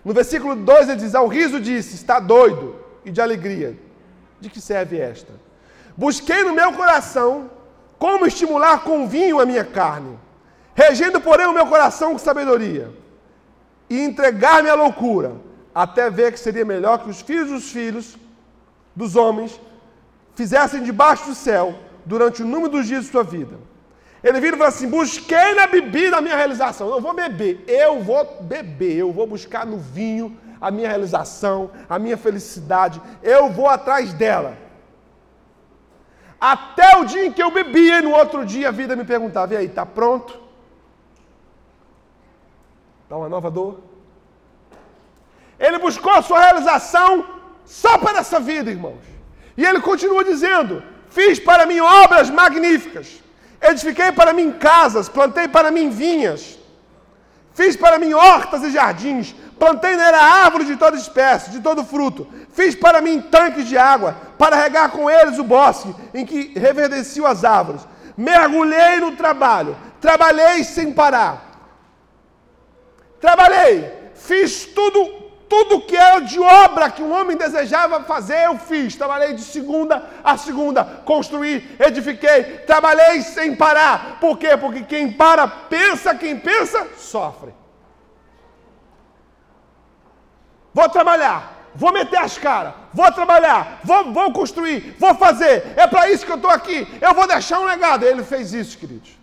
No 0.04 0.12
versículo 0.12 0.54
2 0.54 0.90
ele 0.90 1.00
diz: 1.00 1.14
Ao 1.14 1.26
riso 1.26 1.58
disse: 1.58 1.94
Está 1.94 2.20
doido 2.20 2.76
e 3.06 3.10
de 3.10 3.22
alegria. 3.22 3.78
De 4.38 4.50
que 4.50 4.60
serve 4.60 4.98
esta? 4.98 5.32
Busquei 5.96 6.44
no 6.44 6.52
meu 6.52 6.74
coração 6.74 7.50
como 8.02 8.26
estimular 8.26 8.82
com 8.82 9.06
vinho 9.06 9.38
a 9.38 9.46
minha 9.46 9.64
carne, 9.64 10.18
regendo, 10.74 11.20
porém, 11.20 11.46
o 11.46 11.52
meu 11.52 11.66
coração 11.66 12.10
com 12.10 12.18
sabedoria, 12.18 12.92
e 13.88 13.96
entregar-me 14.00 14.68
à 14.68 14.74
loucura, 14.74 15.36
até 15.72 16.10
ver 16.10 16.32
que 16.32 16.40
seria 16.40 16.64
melhor 16.64 16.98
que 16.98 17.08
os 17.08 17.20
filhos 17.20 17.48
dos 17.48 17.70
filhos 17.70 18.16
dos 18.96 19.14
homens 19.14 19.60
fizessem 20.34 20.82
debaixo 20.82 21.26
do 21.26 21.34
céu 21.36 21.78
durante 22.04 22.42
o 22.42 22.44
número 22.44 22.72
dos 22.72 22.88
dias 22.88 23.04
de 23.04 23.12
sua 23.12 23.22
vida. 23.22 23.56
Ele 24.20 24.40
vira 24.40 24.56
e 24.56 24.58
fala 24.58 24.70
assim: 24.70 24.88
busquei 24.88 25.54
na 25.54 25.68
bebida 25.68 26.16
a 26.16 26.20
minha 26.20 26.36
realização. 26.36 26.90
Não 26.90 27.00
vou 27.00 27.14
beber, 27.14 27.62
eu 27.68 28.02
vou 28.02 28.42
beber, 28.42 28.96
eu 28.96 29.12
vou 29.12 29.28
buscar 29.28 29.64
no 29.64 29.78
vinho 29.78 30.36
a 30.60 30.72
minha 30.72 30.88
realização, 30.88 31.70
a 31.88 32.00
minha 32.00 32.16
felicidade, 32.16 33.00
eu 33.22 33.48
vou 33.48 33.68
atrás 33.68 34.12
dela. 34.12 34.58
Até 36.42 36.96
o 36.96 37.04
dia 37.04 37.24
em 37.26 37.30
que 37.30 37.40
eu 37.40 37.52
bebia 37.52 37.98
e 37.98 38.02
no 38.02 38.10
outro 38.10 38.44
dia 38.44 38.70
a 38.70 38.72
vida 38.72 38.96
me 38.96 39.04
perguntava: 39.04 39.54
e 39.54 39.56
aí, 39.56 39.66
está 39.66 39.86
pronto? 39.86 40.36
Dá 43.08 43.16
uma 43.16 43.28
nova 43.28 43.48
dor? 43.48 43.78
Ele 45.56 45.78
buscou 45.78 46.12
a 46.12 46.20
sua 46.20 46.40
realização 46.40 47.24
só 47.64 47.96
para 47.96 48.18
essa 48.18 48.40
vida, 48.40 48.72
irmãos. 48.72 49.04
E 49.56 49.64
ele 49.64 49.80
continua 49.80 50.24
dizendo: 50.24 50.82
Fiz 51.10 51.38
para 51.38 51.64
mim 51.64 51.78
obras 51.78 52.28
magníficas, 52.28 53.22
edifiquei 53.60 54.10
para 54.10 54.32
mim 54.32 54.50
casas, 54.50 55.08
plantei 55.08 55.46
para 55.46 55.70
mim 55.70 55.90
vinhas, 55.90 56.58
fiz 57.54 57.76
para 57.76 58.00
mim 58.00 58.14
hortas 58.14 58.64
e 58.64 58.72
jardins, 58.72 59.32
plantei 59.60 59.96
nela 59.96 60.18
árvores 60.18 60.66
de 60.66 60.76
toda 60.76 60.96
espécie, 60.96 61.52
de 61.52 61.60
todo 61.60 61.84
fruto, 61.84 62.26
Fiz 62.52 62.74
para 62.74 63.00
mim 63.00 63.20
tanques 63.20 63.66
de 63.66 63.78
água, 63.78 64.14
para 64.42 64.56
regar 64.56 64.90
com 64.90 65.08
eles 65.08 65.38
o 65.38 65.44
bosque 65.44 65.94
em 66.12 66.26
que 66.26 66.52
reverdeciam 66.58 67.24
as 67.24 67.44
árvores. 67.44 67.86
Mergulhei 68.16 68.98
no 68.98 69.14
trabalho, 69.14 69.76
trabalhei 70.00 70.64
sem 70.64 70.92
parar. 70.92 71.44
Trabalhei, 73.20 74.10
fiz 74.16 74.66
tudo, 74.66 75.04
tudo 75.48 75.82
que 75.82 75.96
era 75.96 76.18
de 76.18 76.40
obra 76.40 76.90
que 76.90 77.04
um 77.04 77.12
homem 77.12 77.36
desejava 77.36 78.02
fazer, 78.02 78.46
eu 78.46 78.58
fiz. 78.58 78.96
Trabalhei 78.96 79.32
de 79.32 79.42
segunda 79.42 80.10
a 80.24 80.36
segunda, 80.36 80.82
construí, 81.04 81.76
edifiquei, 81.78 82.42
trabalhei 82.66 83.22
sem 83.22 83.54
parar. 83.54 84.18
Por 84.18 84.36
quê? 84.38 84.56
Porque 84.56 84.82
quem 84.82 85.12
para 85.12 85.46
pensa, 85.46 86.16
quem 86.16 86.36
pensa 86.36 86.88
sofre. 86.96 87.54
Vou 90.74 90.88
trabalhar, 90.88 91.51
vou 91.74 91.92
meter 91.92 92.18
as 92.18 92.38
caras, 92.38 92.74
vou 92.92 93.10
trabalhar, 93.12 93.80
vou, 93.84 94.12
vou 94.12 94.32
construir, 94.32 94.96
vou 94.98 95.14
fazer. 95.14 95.72
É 95.76 95.86
para 95.86 96.10
isso 96.10 96.24
que 96.26 96.32
eu 96.32 96.36
estou 96.36 96.50
aqui. 96.50 96.86
Eu 97.00 97.14
vou 97.14 97.26
deixar 97.26 97.60
um 97.60 97.64
legado. 97.64 98.04
Ele 98.04 98.22
fez 98.22 98.52
isso, 98.52 98.78
queridos. 98.78 99.18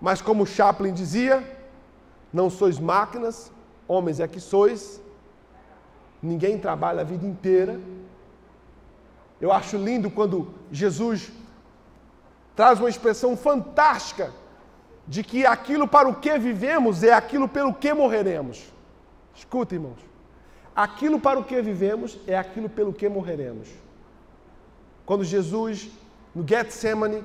Mas 0.00 0.20
como 0.20 0.46
Chaplin 0.46 0.92
dizia, 0.92 1.42
Não 2.32 2.48
sois 2.48 2.78
máquinas, 2.78 3.52
homens 3.86 4.18
é 4.18 4.26
que 4.26 4.40
sois. 4.40 5.00
Ninguém 6.22 6.58
trabalha 6.58 7.02
a 7.02 7.04
vida 7.04 7.26
inteira. 7.26 7.78
Eu 9.40 9.52
acho 9.52 9.76
lindo 9.76 10.10
quando 10.10 10.54
Jesus 10.70 11.30
traz 12.54 12.78
uma 12.78 12.88
expressão 12.88 13.36
fantástica 13.36 14.32
de 15.06 15.22
que 15.24 15.44
aquilo 15.44 15.86
para 15.88 16.08
o 16.08 16.14
que 16.14 16.38
vivemos 16.38 17.02
é 17.02 17.12
aquilo 17.12 17.48
pelo 17.48 17.74
que 17.74 17.92
morreremos. 17.92 18.72
Escuta, 19.34 19.74
irmãos. 19.74 20.11
Aquilo 20.74 21.20
para 21.20 21.38
o 21.38 21.44
que 21.44 21.60
vivemos 21.60 22.18
é 22.26 22.36
aquilo 22.36 22.68
pelo 22.68 22.92
que 22.92 23.08
morreremos. 23.08 23.68
Quando 25.04 25.24
Jesus, 25.24 25.90
no 26.34 26.46
Getsemane, 26.46 27.22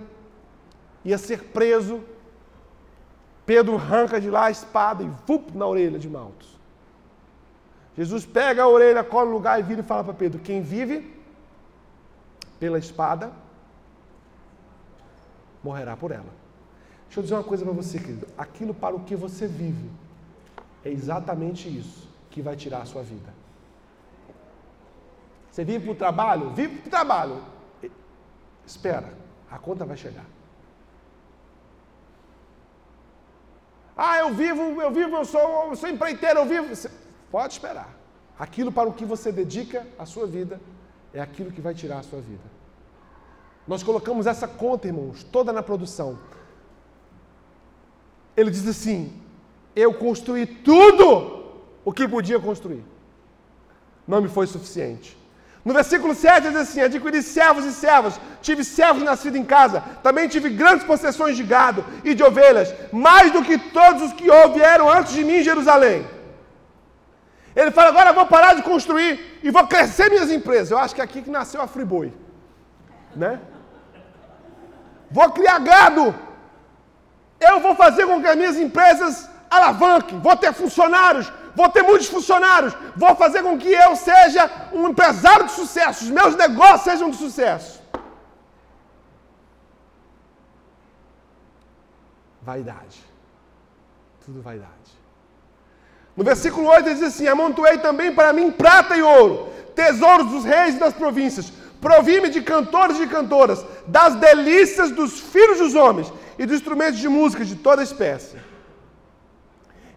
ia 1.05 1.17
ser 1.17 1.43
preso, 1.45 2.01
Pedro 3.45 3.75
arranca 3.75 4.19
de 4.19 4.29
lá 4.29 4.45
a 4.45 4.51
espada 4.51 5.03
e 5.03 5.09
vup 5.25 5.55
na 5.55 5.65
orelha 5.65 5.97
de 5.97 6.09
Maltos. 6.09 6.57
Jesus 7.95 8.25
pega 8.25 8.63
a 8.63 8.67
orelha, 8.67 9.03
cola 9.03 9.29
o 9.29 9.33
lugar 9.33 9.59
e 9.59 9.63
vira 9.63 9.81
e 9.81 9.83
fala 9.83 10.03
para 10.03 10.13
Pedro: 10.13 10.39
Quem 10.39 10.61
vive 10.61 11.15
pela 12.59 12.77
espada 12.77 13.31
morrerá 15.63 15.95
por 15.95 16.11
ela. 16.11 16.33
Deixa 17.05 17.19
eu 17.19 17.23
dizer 17.23 17.35
uma 17.35 17.43
coisa 17.43 17.63
para 17.63 17.73
você, 17.73 17.97
querido. 17.97 18.27
Aquilo 18.37 18.73
para 18.73 18.95
o 18.95 18.99
que 18.99 19.15
você 19.15 19.47
vive 19.47 19.89
é 20.83 20.89
exatamente 20.89 21.67
isso 21.69 22.07
que 22.29 22.41
vai 22.41 22.55
tirar 22.55 22.81
a 22.81 22.85
sua 22.85 23.01
vida. 23.01 23.33
Você 25.57 25.65
vive 25.65 25.85
para 25.85 25.91
o 25.91 25.95
trabalho? 25.95 26.51
Vive 26.51 26.75
para 26.77 26.87
o 26.87 26.91
trabalho. 26.91 27.43
Espera, 28.63 29.11
a 29.49 29.57
conta 29.57 29.85
vai 29.85 29.97
chegar. 29.97 30.25
Ah, 33.97 34.19
eu 34.19 34.35
vivo, 34.35 34.79
eu 34.79 34.91
vivo, 34.91 35.15
eu 35.15 35.25
sou, 35.25 35.69
eu 35.69 35.75
sou 35.75 35.89
empreiteiro, 35.89 36.41
eu 36.41 36.45
vivo. 36.45 36.75
Você 36.75 36.91
pode 37.31 37.53
esperar. 37.53 37.89
Aquilo 38.37 38.71
para 38.71 38.87
o 38.87 38.93
que 38.93 39.03
você 39.03 39.31
dedica 39.31 39.87
a 39.97 40.05
sua 40.05 40.27
vida 40.27 40.61
é 41.11 41.19
aquilo 41.19 41.51
que 41.51 41.59
vai 41.59 41.73
tirar 41.73 41.97
a 41.97 42.03
sua 42.03 42.21
vida. 42.21 42.43
Nós 43.67 43.81
colocamos 43.81 44.27
essa 44.27 44.47
conta, 44.47 44.85
irmãos, 44.85 45.23
toda 45.23 45.51
na 45.51 45.63
produção. 45.63 46.19
Ele 48.35 48.51
diz 48.51 48.67
assim: 48.67 49.19
Eu 49.75 49.91
construí 49.95 50.45
tudo 50.45 51.63
o 51.83 51.91
que 51.91 52.07
podia 52.07 52.39
construir. 52.39 52.85
Não 54.07 54.21
me 54.21 54.29
foi 54.29 54.45
suficiente. 54.45 55.17
No 55.67 55.73
versículo 55.73 56.13
7 56.15 56.47
diz 56.47 56.55
assim: 56.55 56.81
Adquiri 56.81 57.21
servos 57.21 57.65
e 57.65 57.73
servas, 57.73 58.17
tive 58.41 58.63
servos 58.63 59.03
nascidos 59.03 59.37
em 59.37 59.43
casa, 59.43 59.83
também 60.01 60.29
tive 60.35 60.49
grandes 60.61 60.85
possessões 60.91 61.35
de 61.39 61.43
gado 61.43 61.83
e 62.05 62.13
de 62.17 62.23
ovelhas, 62.23 62.73
mais 63.07 63.33
do 63.33 63.41
que 63.47 63.57
todos 63.57 64.01
os 64.01 64.13
que 64.13 64.29
vieram 64.53 64.89
antes 64.89 65.11
de 65.11 65.25
mim 65.25 65.39
em 65.39 65.43
Jerusalém. 65.43 66.07
Ele 67.53 67.71
fala: 67.71 67.89
agora 67.89 68.13
vou 68.13 68.25
parar 68.25 68.53
de 68.53 68.61
construir 68.61 69.11
e 69.43 69.51
vou 69.51 69.67
crescer 69.67 70.09
minhas 70.09 70.31
empresas. 70.31 70.71
Eu 70.71 70.77
acho 70.77 70.95
que 70.95 71.01
é 71.01 71.03
aqui 71.03 71.21
que 71.21 71.37
nasceu 71.37 71.61
a 71.61 71.67
Friboi, 71.67 72.13
né? 73.13 73.33
Vou 75.11 75.29
criar 75.31 75.59
gado. 75.59 76.15
Eu 77.41 77.59
vou 77.59 77.75
fazer 77.75 78.05
com 78.05 78.21
que 78.21 78.27
as 78.27 78.37
minhas 78.37 78.57
empresas 78.57 79.29
alavanquem. 79.49 80.21
Vou 80.27 80.37
ter 80.37 80.53
funcionários. 80.53 81.29
Vou 81.59 81.69
ter 81.75 81.83
muitos 81.89 82.07
funcionários. 82.15 82.73
Vou 83.03 83.13
fazer 83.15 83.41
com 83.43 83.57
que 83.57 83.71
eu 83.85 83.95
seja 83.95 84.43
um 84.71 84.87
empresário 84.89 85.45
de 85.47 85.53
sucesso. 85.53 86.03
Os 86.05 86.11
meus 86.19 86.35
negócios 86.43 86.83
sejam 86.89 87.09
de 87.09 87.17
sucesso. 87.17 87.81
Vaidade. 92.41 92.97
Tudo 94.25 94.41
vaidade. 94.41 94.91
No 96.15 96.23
versículo 96.23 96.67
8 96.67 96.87
ele 96.87 96.95
diz 96.95 97.03
assim: 97.03 97.27
Amontoei 97.27 97.77
também 97.79 98.13
para 98.13 98.31
mim 98.31 98.51
prata 98.51 98.95
e 98.95 99.01
ouro, 99.01 99.51
tesouros 99.75 100.27
dos 100.31 100.43
reis 100.45 100.75
e 100.75 100.79
das 100.79 100.93
províncias 100.93 101.51
Provi-me 101.81 102.29
de 102.29 102.41
cantores 102.41 102.99
e 102.99 103.07
cantoras, 103.07 103.63
das 103.85 104.15
delícias 104.15 104.91
dos 104.91 105.19
filhos 105.19 105.59
dos 105.59 105.75
homens 105.75 106.11
e 106.37 106.45
dos 106.45 106.55
instrumentos 106.55 106.99
de 106.99 107.07
música 107.07 107.45
de 107.45 107.55
toda 107.55 107.83
espécie. 107.83 108.35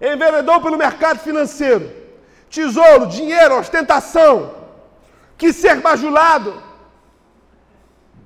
Enveredou 0.01 0.61
pelo 0.63 0.79
mercado 0.79 1.19
financeiro, 1.19 1.93
tesouro, 2.49 3.07
dinheiro, 3.07 3.59
ostentação, 3.59 4.55
quis 5.37 5.55
ser 5.57 5.77
bajulado, 5.81 6.63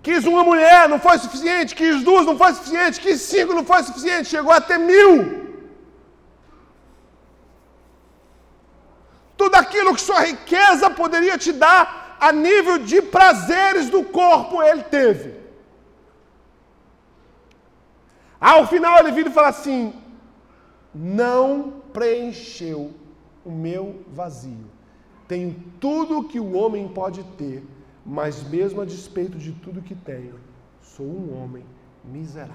quis 0.03 0.25
uma 0.25 0.45
mulher, 0.45 0.89
não 0.89 1.01
foi 1.01 1.19
suficiente, 1.19 1.75
quis 1.75 2.03
duas, 2.03 2.27
não 2.27 2.39
foi 2.39 2.53
suficiente, 2.55 3.01
quis 3.01 3.21
cinco, 3.21 3.55
não 3.55 3.65
foi 3.65 3.83
suficiente, 3.83 4.29
chegou 4.29 4.53
até 4.53 4.79
mil. 4.79 5.45
Tudo 9.37 9.57
aquilo 9.57 9.95
que 9.95 10.01
sua 10.01 10.21
riqueza 10.21 10.89
poderia 10.91 11.37
te 11.37 11.53
dar, 11.53 12.17
a 12.21 12.31
nível 12.31 12.79
de 12.79 13.03
prazeres 13.03 13.91
do 13.91 14.05
corpo 14.05 14.63
ele 14.63 14.85
teve. 14.85 15.35
Ao 18.41 18.67
final 18.67 18.99
ele 18.99 19.11
vira 19.11 19.29
e 19.29 19.33
fala 19.33 19.49
assim: 19.49 19.93
não 20.95 21.83
preencheu 21.93 22.93
o 23.45 23.51
meu 23.51 24.03
vazio. 24.13 24.67
Tenho 25.27 25.55
tudo 25.81 26.29
que 26.29 26.39
o 26.39 26.53
homem 26.55 26.87
pode 26.89 27.25
ter, 27.37 27.65
mas 28.05 28.43
mesmo 28.49 28.81
a 28.81 28.85
despeito 28.85 29.39
de 29.39 29.53
tudo 29.53 29.83
que 29.83 29.95
tenho, 29.95 30.39
sou 30.81 31.07
um 31.07 31.43
homem 31.43 31.65
miserável. 32.05 32.55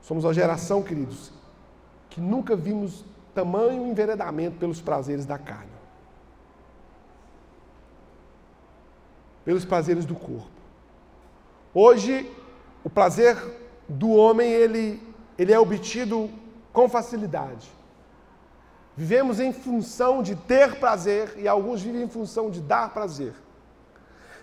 Somos 0.00 0.24
uma 0.24 0.34
geração, 0.34 0.82
queridos, 0.82 1.32
que 2.08 2.20
nunca 2.20 2.56
vimos 2.56 3.04
tamanho 3.34 3.86
enveredamento 3.86 4.58
pelos 4.58 4.80
prazeres 4.80 5.24
da 5.24 5.38
carne. 5.38 5.70
pelos 9.44 9.64
prazeres 9.64 10.04
do 10.04 10.14
corpo. 10.14 10.48
Hoje, 11.72 12.30
o 12.84 12.90
prazer 12.90 13.36
do 13.88 14.10
homem 14.10 14.48
ele, 14.48 15.02
ele 15.38 15.52
é 15.52 15.58
obtido 15.58 16.30
com 16.72 16.88
facilidade. 16.88 17.70
Vivemos 18.96 19.40
em 19.40 19.52
função 19.52 20.22
de 20.22 20.36
ter 20.36 20.76
prazer 20.76 21.34
e 21.38 21.48
alguns 21.48 21.80
vivem 21.80 22.02
em 22.02 22.08
função 22.08 22.50
de 22.50 22.60
dar 22.60 22.92
prazer. 22.92 23.32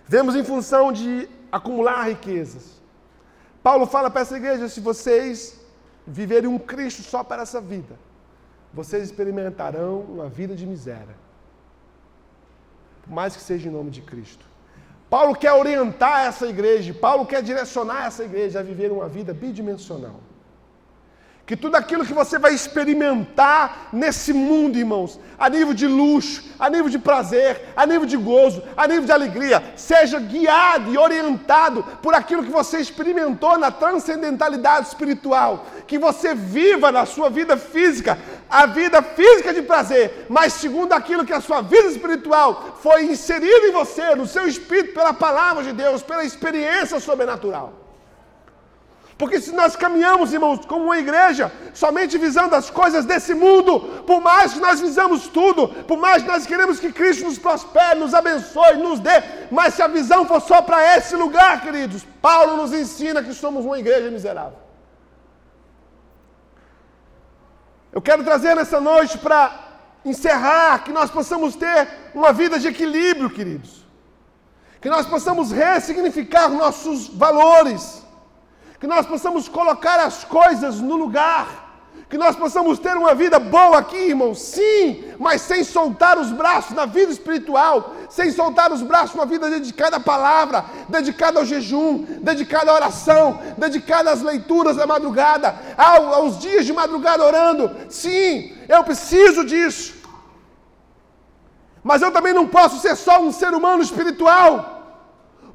Vivemos 0.04 0.34
em 0.34 0.42
função 0.42 0.90
de 0.90 1.28
acumular 1.52 2.08
riquezas. 2.08 2.80
Paulo 3.62 3.86
fala 3.86 4.10
para 4.10 4.22
essa 4.22 4.36
igreja: 4.36 4.68
se 4.68 4.80
vocês 4.80 5.60
viverem 6.06 6.48
um 6.48 6.58
Cristo 6.58 7.02
só 7.02 7.22
para 7.22 7.42
essa 7.42 7.60
vida, 7.60 7.94
vocês 8.72 9.04
experimentarão 9.04 10.00
uma 10.00 10.28
vida 10.28 10.54
de 10.54 10.66
miséria. 10.66 11.16
Por 13.02 13.12
mais 13.12 13.36
que 13.36 13.42
seja 13.42 13.68
em 13.68 13.72
nome 13.72 13.90
de 13.90 14.02
Cristo. 14.02 14.44
Paulo 15.08 15.34
quer 15.34 15.52
orientar 15.52 16.26
essa 16.26 16.46
igreja, 16.46 16.92
Paulo 16.92 17.24
quer 17.24 17.42
direcionar 17.42 18.06
essa 18.06 18.24
igreja 18.24 18.60
a 18.60 18.62
viver 18.62 18.92
uma 18.92 19.08
vida 19.08 19.32
bidimensional. 19.32 20.20
Que 21.48 21.56
tudo 21.56 21.76
aquilo 21.76 22.04
que 22.04 22.12
você 22.12 22.38
vai 22.38 22.52
experimentar 22.52 23.88
nesse 23.90 24.34
mundo, 24.34 24.76
irmãos, 24.76 25.18
a 25.38 25.48
nível 25.48 25.72
de 25.72 25.86
luxo, 25.86 26.44
a 26.58 26.68
nível 26.68 26.90
de 26.90 26.98
prazer, 26.98 27.72
a 27.74 27.86
nível 27.86 28.04
de 28.04 28.18
gozo, 28.18 28.62
a 28.76 28.86
nível 28.86 29.06
de 29.06 29.12
alegria, 29.12 29.72
seja 29.74 30.20
guiado 30.20 30.92
e 30.92 30.98
orientado 30.98 31.82
por 32.02 32.14
aquilo 32.14 32.44
que 32.44 32.50
você 32.50 32.80
experimentou 32.80 33.56
na 33.56 33.70
transcendentalidade 33.70 34.88
espiritual. 34.88 35.64
Que 35.86 35.98
você 35.98 36.34
viva 36.34 36.92
na 36.92 37.06
sua 37.06 37.30
vida 37.30 37.56
física 37.56 38.18
a 38.50 38.66
vida 38.66 39.00
física 39.00 39.54
de 39.54 39.62
prazer, 39.62 40.26
mas 40.28 40.52
segundo 40.52 40.92
aquilo 40.92 41.24
que 41.24 41.32
a 41.32 41.40
sua 41.40 41.62
vida 41.62 41.88
espiritual 41.88 42.76
foi 42.82 43.06
inserida 43.06 43.68
em 43.68 43.72
você, 43.72 44.14
no 44.14 44.26
seu 44.26 44.46
espírito, 44.46 44.92
pela 44.92 45.14
palavra 45.14 45.64
de 45.64 45.72
Deus, 45.72 46.02
pela 46.02 46.26
experiência 46.26 47.00
sobrenatural. 47.00 47.87
Porque 49.18 49.40
se 49.40 49.50
nós 49.50 49.74
caminhamos, 49.74 50.32
irmãos, 50.32 50.64
como 50.64 50.84
uma 50.84 50.98
igreja, 50.98 51.50
somente 51.74 52.16
visando 52.16 52.54
as 52.54 52.70
coisas 52.70 53.04
desse 53.04 53.34
mundo, 53.34 53.80
por 54.06 54.20
mais 54.20 54.54
que 54.54 54.60
nós 54.60 54.80
visamos 54.80 55.26
tudo, 55.26 55.66
por 55.90 55.98
mais 55.98 56.22
que 56.22 56.28
nós 56.28 56.46
queremos 56.46 56.78
que 56.78 56.92
Cristo 56.92 57.24
nos 57.24 57.36
prospere, 57.36 57.98
nos 57.98 58.14
abençoe, 58.14 58.76
nos 58.76 59.00
dê, 59.00 59.20
mas 59.50 59.74
se 59.74 59.82
a 59.82 59.88
visão 59.88 60.24
for 60.24 60.40
só 60.40 60.62
para 60.62 60.96
esse 60.96 61.16
lugar, 61.16 61.60
queridos, 61.60 62.06
Paulo 62.22 62.56
nos 62.56 62.72
ensina 62.72 63.20
que 63.20 63.34
somos 63.34 63.64
uma 63.64 63.76
igreja 63.76 64.08
miserável. 64.08 64.60
Eu 67.90 68.00
quero 68.00 68.22
trazer 68.22 68.54
nessa 68.54 68.80
noite 68.80 69.18
para 69.18 69.50
encerrar 70.04 70.84
que 70.84 70.92
nós 70.92 71.10
possamos 71.10 71.56
ter 71.56 71.88
uma 72.14 72.32
vida 72.32 72.56
de 72.60 72.68
equilíbrio, 72.68 73.30
queridos. 73.30 73.84
Que 74.80 74.88
nós 74.88 75.06
possamos 75.06 75.50
ressignificar 75.50 76.48
nossos 76.48 77.08
valores 77.08 78.06
que 78.80 78.86
nós 78.86 79.06
possamos 79.06 79.48
colocar 79.48 79.98
as 80.00 80.24
coisas 80.24 80.80
no 80.80 80.96
lugar, 80.96 81.66
Que 82.10 82.16
nós 82.16 82.34
possamos 82.34 82.78
ter 82.78 82.96
uma 82.96 83.14
vida 83.14 83.38
boa 83.38 83.76
aqui, 83.78 83.96
irmão, 83.96 84.34
sim, 84.34 85.04
mas 85.18 85.42
sem 85.42 85.62
soltar 85.62 86.18
os 86.18 86.32
braços 86.32 86.74
na 86.74 86.86
vida 86.86 87.12
espiritual, 87.12 87.94
sem 88.08 88.30
soltar 88.30 88.72
os 88.72 88.80
braços 88.80 89.14
na 89.14 89.26
vida 89.26 89.50
dedicada 89.50 89.98
à 89.98 90.00
palavra, 90.00 90.64
dedicada 90.88 91.38
ao 91.38 91.44
jejum, 91.44 92.06
dedicada 92.22 92.70
à 92.70 92.74
oração, 92.74 93.38
dedicada 93.58 94.10
às 94.10 94.22
leituras 94.22 94.76
da 94.76 94.86
madrugada, 94.86 95.54
aos 95.76 96.38
dias 96.38 96.64
de 96.64 96.72
madrugada 96.72 97.26
orando. 97.26 97.76
Sim, 97.90 98.56
eu 98.66 98.82
preciso 98.84 99.44
disso. 99.44 99.94
Mas 101.84 102.00
eu 102.00 102.10
também 102.10 102.32
não 102.32 102.46
posso 102.46 102.80
ser 102.80 102.96
só 102.96 103.20
um 103.20 103.30
ser 103.30 103.52
humano 103.52 103.82
espiritual 103.82 104.77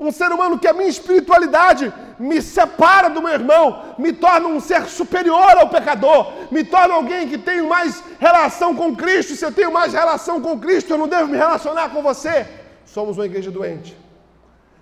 um 0.03 0.11
ser 0.11 0.31
humano 0.31 0.59
que 0.59 0.67
a 0.67 0.73
minha 0.73 0.89
espiritualidade 0.89 1.93
me 2.19 2.41
separa 2.41 3.09
do 3.09 3.21
meu 3.21 3.31
irmão, 3.31 3.95
me 3.97 4.11
torna 4.11 4.47
um 4.47 4.59
ser 4.59 4.85
superior 4.87 5.57
ao 5.57 5.69
pecador, 5.69 6.33
me 6.51 6.63
torna 6.63 6.95
alguém 6.95 7.27
que 7.27 7.37
tem 7.37 7.61
mais 7.61 8.03
relação 8.19 8.75
com 8.75 8.93
Cristo. 8.95 9.35
Se 9.35 9.45
eu 9.45 9.51
tenho 9.51 9.71
mais 9.71 9.93
relação 9.93 10.41
com 10.41 10.59
Cristo, 10.59 10.91
eu 10.91 10.97
não 10.97 11.07
devo 11.07 11.29
me 11.29 11.37
relacionar 11.37 11.89
com 11.89 12.01
você. 12.01 12.45
Somos 12.85 13.17
uma 13.17 13.25
igreja 13.25 13.49
doente. 13.49 13.97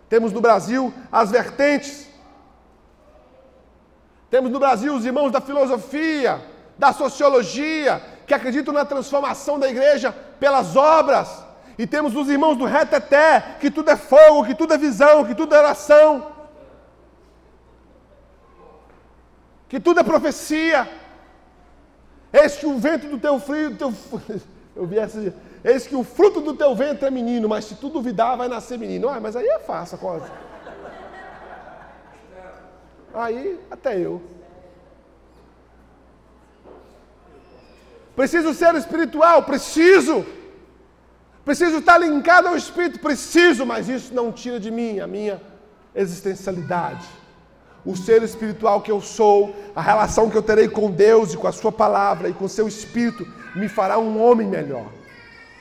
Temos 0.10 0.34
no 0.34 0.42
Brasil 0.42 0.92
as 1.12 1.30
vertentes. 1.30 2.08
Temos 4.30 4.50
no 4.52 4.60
Brasil 4.60 4.94
os 4.96 5.06
irmãos 5.06 5.32
da 5.32 5.40
filosofia, 5.40 6.42
da 6.80 6.92
sociologia, 6.94 8.02
que 8.26 8.34
acreditam 8.34 8.74
na 8.74 8.86
transformação 8.86 9.60
da 9.60 9.70
igreja 9.70 10.12
pelas 10.40 10.76
obras 10.76 11.51
e 11.78 11.88
temos 11.88 12.16
os 12.16 12.30
irmãos 12.30 12.58
do 12.58 12.66
reteté, 12.66 13.58
que 13.60 13.72
tudo 13.72 13.90
é 13.90 13.96
fogo, 13.96 14.46
que 14.46 14.56
tudo 14.56 14.74
é 14.74 14.78
visão, 14.78 15.26
que 15.26 15.36
tudo 15.36 15.56
é 15.56 15.60
oração. 15.60 16.32
Que 19.68 19.80
tudo 19.80 20.00
é 20.00 20.04
profecia. 20.04 20.88
Eis 22.34 22.56
que 22.56 22.66
o 22.66 22.78
vento 22.78 23.08
do 23.08 23.18
teu 23.18 23.40
frio, 23.40 23.76
teu... 23.76 23.94
eu 24.76 24.86
vi 24.86 25.00
essa. 25.00 25.34
Eis 25.64 25.88
que 25.88 25.96
o 25.96 26.04
fruto 26.04 26.42
do 26.42 26.54
teu 26.54 26.76
ventre 26.76 27.06
é 27.06 27.12
menino, 27.12 27.48
mas 27.48 27.66
se 27.66 27.76
tu 27.76 27.90
duvidar, 27.90 28.38
vai 28.38 28.48
nascer 28.48 28.78
menino. 28.78 29.08
Ah, 29.08 29.20
mas 29.20 29.36
aí 29.36 29.48
é 29.48 29.60
fácil 29.60 29.98
coisa. 29.98 30.30
Aí, 33.14 33.60
até 33.70 33.98
eu. 33.98 34.22
Preciso 38.16 38.54
ser 38.54 38.76
espiritual, 38.76 39.44
preciso. 39.44 40.26
Preciso 41.44 41.78
estar 41.78 41.98
linkado 41.98 42.48
ao 42.48 42.56
Espírito, 42.56 43.00
preciso, 43.00 43.66
mas 43.66 43.90
isso 43.90 44.14
não 44.14 44.32
tira 44.32 44.60
de 44.60 44.70
mim 44.70 45.00
a 45.00 45.08
minha 45.08 45.42
existencialidade. 45.96 47.06
O 47.84 47.96
ser 47.96 48.22
espiritual 48.22 48.82
que 48.82 48.92
eu 48.92 49.02
sou, 49.02 49.56
a 49.76 49.82
relação 49.82 50.30
que 50.30 50.38
eu 50.38 50.44
terei 50.44 50.68
com 50.68 50.92
Deus 50.92 51.34
e 51.34 51.38
com 51.38 51.48
a 51.48 51.52
Sua 51.52 51.72
palavra 51.72 52.30
e 52.30 52.34
com 52.34 52.48
seu 52.48 52.68
Espírito, 52.68 53.26
me 53.56 53.68
fará 53.68 53.98
um 53.98 54.22
homem 54.22 54.48
melhor, 54.48 54.86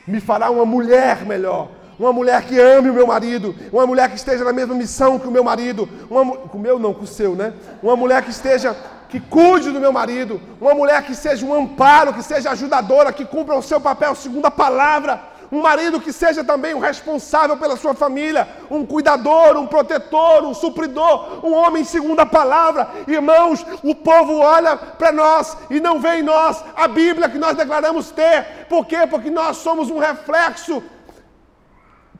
me 0.06 0.20
fará 0.20 0.50
uma 0.50 0.66
mulher 0.66 1.24
melhor, 1.24 1.70
uma 1.98 2.12
mulher 2.12 2.42
que 2.44 2.58
ame 2.58 2.90
o 2.90 2.94
meu 2.94 3.06
marido, 3.06 3.54
uma 3.72 3.86
mulher 3.86 4.10
que 4.10 4.16
esteja 4.16 4.44
na 4.44 4.52
mesma 4.52 4.74
missão 4.74 5.18
que 5.18 5.26
o 5.26 5.30
meu 5.30 5.42
marido, 5.42 5.88
uma, 6.10 6.36
com 6.36 6.58
o 6.58 6.60
meu 6.60 6.78
não, 6.78 6.92
com 6.92 7.04
o 7.04 7.06
seu, 7.06 7.34
né? 7.34 7.54
Uma 7.82 7.96
mulher 7.96 8.22
que 8.22 8.30
esteja, 8.30 8.76
que 9.08 9.18
cuide 9.18 9.70
do 9.70 9.80
meu 9.80 9.92
marido, 9.92 10.40
uma 10.60 10.74
mulher 10.74 11.02
que 11.02 11.14
seja 11.14 11.44
um 11.44 11.54
amparo, 11.54 12.14
que 12.14 12.22
seja 12.22 12.50
ajudadora, 12.50 13.12
que 13.12 13.24
cumpra 13.24 13.56
o 13.56 13.62
seu 13.62 13.80
papel 13.80 14.14
segundo 14.14 14.46
a 14.46 14.50
palavra, 14.50 15.20
um 15.52 15.60
marido 15.60 16.00
que 16.00 16.12
seja 16.12 16.44
também 16.44 16.74
um 16.74 16.78
responsável 16.78 17.56
pela 17.56 17.76
sua 17.76 17.92
família, 17.92 18.48
um 18.70 18.86
cuidador, 18.86 19.56
um 19.56 19.66
protetor, 19.66 20.44
um 20.44 20.54
supridor, 20.54 21.44
um 21.44 21.52
homem 21.52 21.82
segundo 21.82 22.20
a 22.20 22.26
palavra. 22.26 22.88
Irmãos, 23.08 23.66
o 23.82 23.94
povo 23.94 24.38
olha 24.38 24.76
para 24.76 25.10
nós 25.10 25.56
e 25.68 25.80
não 25.80 25.98
vê 25.98 26.18
em 26.18 26.22
nós 26.22 26.62
a 26.76 26.86
Bíblia 26.86 27.28
que 27.28 27.38
nós 27.38 27.56
declaramos 27.56 28.10
ter. 28.12 28.66
Por 28.68 28.86
quê? 28.86 29.06
Porque 29.08 29.30
nós 29.30 29.56
somos 29.56 29.90
um 29.90 29.98
reflexo 29.98 30.82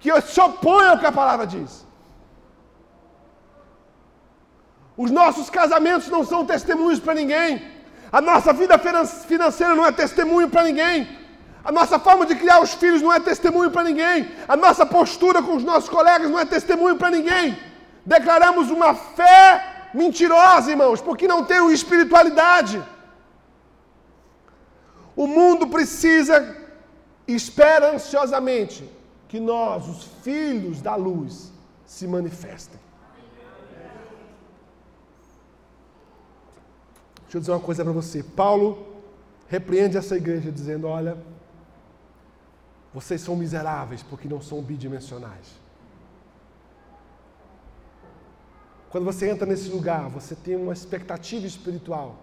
que 0.01 0.20
se 0.22 0.41
opõe 0.41 0.87
ao 0.89 0.99
que 0.99 1.07
a 1.07 1.12
palavra 1.12 1.47
diz. 1.47 1.87
Os 4.97 5.11
nossos 5.11 5.49
casamentos 5.49 6.09
não 6.09 6.24
são 6.26 6.45
testemunhos 6.45 6.99
para 6.99 7.14
ninguém. 7.14 7.62
A 8.11 8.20
nossa 8.20 8.53
vida 8.53 8.76
financeira 8.76 9.76
não 9.76 9.87
é 9.87 9.93
testemunho 9.93 10.51
para 10.51 10.64
ninguém. 10.64 11.19
A 11.62 11.70
nossa 11.70 11.98
forma 11.98 12.24
de 12.24 12.34
criar 12.34 12.61
os 12.61 12.72
filhos 12.74 13.02
não 13.02 13.12
é 13.12 13.20
testemunho 13.20 13.70
para 13.70 13.84
ninguém. 13.84 14.30
A 14.48 14.56
nossa 14.56 14.86
postura 14.86 15.42
com 15.42 15.56
os 15.56 15.64
nossos 15.64 15.90
colegas 15.90 16.30
não 16.30 16.38
é 16.38 16.44
testemunho 16.44 16.96
para 16.96 17.11
ninguém. 17.11 17.58
Declaramos 18.04 18.70
uma 18.70 18.94
fé 18.94 19.90
mentirosa, 19.92 20.70
irmãos, 20.70 21.00
porque 21.00 21.28
não 21.28 21.44
tem 21.44 21.70
espiritualidade. 21.72 22.82
O 25.14 25.26
mundo 25.26 25.66
precisa, 25.66 26.56
espera 27.28 27.94
ansiosamente 27.94 28.88
que 29.28 29.38
nós, 29.38 29.86
os 29.86 30.04
filhos 30.22 30.80
da 30.80 30.94
luz, 30.96 31.52
se 31.84 32.06
manifestem. 32.06 32.80
Deixa 37.22 37.36
eu 37.36 37.40
dizer 37.40 37.52
uma 37.52 37.61
coisa 37.61 37.84
para 37.84 37.92
você. 37.92 38.22
Paulo 38.22 38.86
repreende 39.46 39.96
essa 39.96 40.16
igreja 40.16 40.50
dizendo: 40.50 40.88
Olha, 40.88 41.16
vocês 42.93 43.20
são 43.20 43.36
miseráveis 43.36 44.03
porque 44.03 44.28
não 44.28 44.41
são 44.41 44.61
bidimensionais. 44.61 45.61
Quando 48.91 49.05
você 49.05 49.30
entra 49.30 49.47
nesse 49.47 49.68
lugar, 49.68 50.09
você 50.09 50.34
tem 50.34 50.57
uma 50.57 50.72
expectativa 50.72 51.47
espiritual 51.47 52.18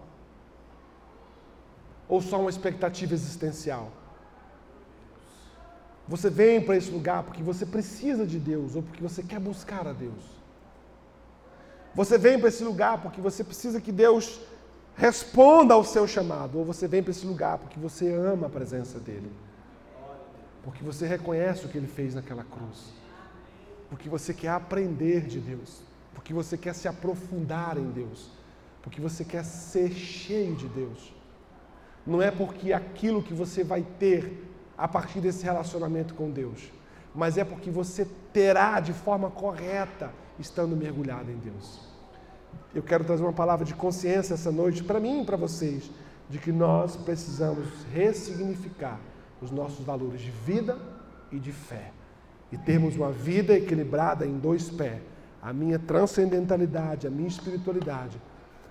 ou 2.06 2.20
só 2.20 2.38
uma 2.38 2.50
expectativa 2.50 3.14
existencial? 3.14 3.90
Você 6.06 6.28
vem 6.28 6.60
para 6.60 6.76
esse 6.76 6.90
lugar 6.90 7.22
porque 7.22 7.42
você 7.42 7.64
precisa 7.64 8.26
de 8.26 8.38
Deus 8.38 8.76
ou 8.76 8.82
porque 8.82 9.02
você 9.02 9.22
quer 9.22 9.40
buscar 9.40 9.86
a 9.86 9.92
Deus. 9.92 10.22
Você 11.94 12.18
vem 12.18 12.38
para 12.38 12.48
esse 12.48 12.62
lugar 12.62 13.00
porque 13.00 13.20
você 13.20 13.42
precisa 13.42 13.80
que 13.80 13.90
Deus 13.90 14.38
responda 14.94 15.74
ao 15.74 15.84
seu 15.84 16.08
chamado, 16.08 16.58
ou 16.58 16.64
você 16.64 16.88
vem 16.88 17.02
para 17.02 17.12
esse 17.12 17.24
lugar 17.24 17.56
porque 17.58 17.78
você 17.78 18.12
ama 18.12 18.46
a 18.48 18.50
presença 18.50 18.98
dEle 18.98 19.30
porque 20.62 20.82
você 20.82 21.06
reconhece 21.06 21.64
o 21.64 21.68
que 21.68 21.78
ele 21.78 21.86
fez 21.86 22.14
naquela 22.14 22.44
cruz, 22.44 22.92
porque 23.88 24.08
você 24.08 24.34
quer 24.34 24.50
aprender 24.50 25.26
de 25.26 25.40
Deus, 25.40 25.82
porque 26.14 26.34
você 26.34 26.56
quer 26.56 26.74
se 26.74 26.88
aprofundar 26.88 27.78
em 27.78 27.90
Deus, 27.90 28.30
porque 28.82 29.00
você 29.00 29.24
quer 29.24 29.44
ser 29.44 29.90
cheio 29.92 30.54
de 30.56 30.68
Deus. 30.68 31.14
Não 32.06 32.20
é 32.22 32.30
porque 32.30 32.72
aquilo 32.72 33.22
que 33.22 33.34
você 33.34 33.62
vai 33.62 33.82
ter 33.98 34.46
a 34.76 34.86
partir 34.86 35.20
desse 35.20 35.44
relacionamento 35.44 36.14
com 36.14 36.30
Deus, 36.30 36.70
mas 37.14 37.36
é 37.36 37.44
porque 37.44 37.70
você 37.70 38.06
terá 38.32 38.80
de 38.80 38.92
forma 38.92 39.30
correta 39.30 40.12
estando 40.38 40.76
mergulhado 40.76 41.30
em 41.30 41.36
Deus. 41.36 41.80
Eu 42.74 42.82
quero 42.82 43.04
trazer 43.04 43.22
uma 43.22 43.32
palavra 43.32 43.64
de 43.64 43.74
consciência 43.74 44.34
essa 44.34 44.52
noite 44.52 44.84
para 44.84 45.00
mim 45.00 45.22
e 45.22 45.24
para 45.24 45.36
vocês, 45.36 45.90
de 46.28 46.38
que 46.38 46.52
nós 46.52 46.96
precisamos 46.96 47.66
ressignificar 47.92 49.00
os 49.40 49.50
nossos 49.50 49.84
valores 49.84 50.20
de 50.20 50.30
vida 50.30 50.78
e 51.30 51.38
de 51.38 51.52
fé. 51.52 51.92
E 52.50 52.56
termos 52.56 52.96
uma 52.96 53.10
vida 53.10 53.54
equilibrada 53.54 54.26
em 54.26 54.38
dois 54.38 54.70
pés. 54.70 55.00
A 55.42 55.52
minha 55.52 55.78
transcendentalidade, 55.78 57.06
a 57.06 57.10
minha 57.10 57.28
espiritualidade 57.28 58.20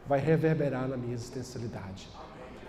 vai 0.08 0.20
reverberar 0.20 0.88
na 0.88 0.98
minha 0.98 1.14
existencialidade. 1.14 2.10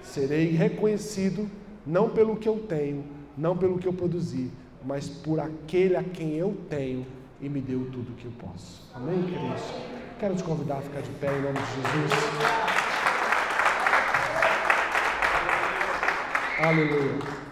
Serei 0.02 0.50
reconhecido 0.52 1.48
não 1.86 2.10
pelo 2.10 2.36
que 2.36 2.48
eu 2.48 2.58
tenho, 2.60 3.04
não 3.36 3.56
pelo 3.56 3.78
que 3.78 3.86
eu 3.86 3.92
produzi, 3.92 4.50
mas 4.84 5.08
por 5.08 5.40
aquele 5.40 5.96
a 5.96 6.02
quem 6.02 6.34
eu 6.34 6.56
tenho 6.68 7.06
e 7.40 7.48
me 7.48 7.60
deu 7.60 7.88
tudo 7.90 8.12
o 8.12 8.14
que 8.14 8.26
eu 8.26 8.32
posso. 8.32 8.88
Amém, 8.94 9.22
queridos? 9.22 9.62
Quero 10.18 10.34
te 10.34 10.42
convidar 10.42 10.78
a 10.78 10.82
ficar 10.82 11.00
de 11.00 11.10
pé 11.12 11.28
em 11.36 11.42
nome 11.42 11.58
de 11.58 11.66
Jesus. 11.66 12.28
Aleluia. 16.60 17.47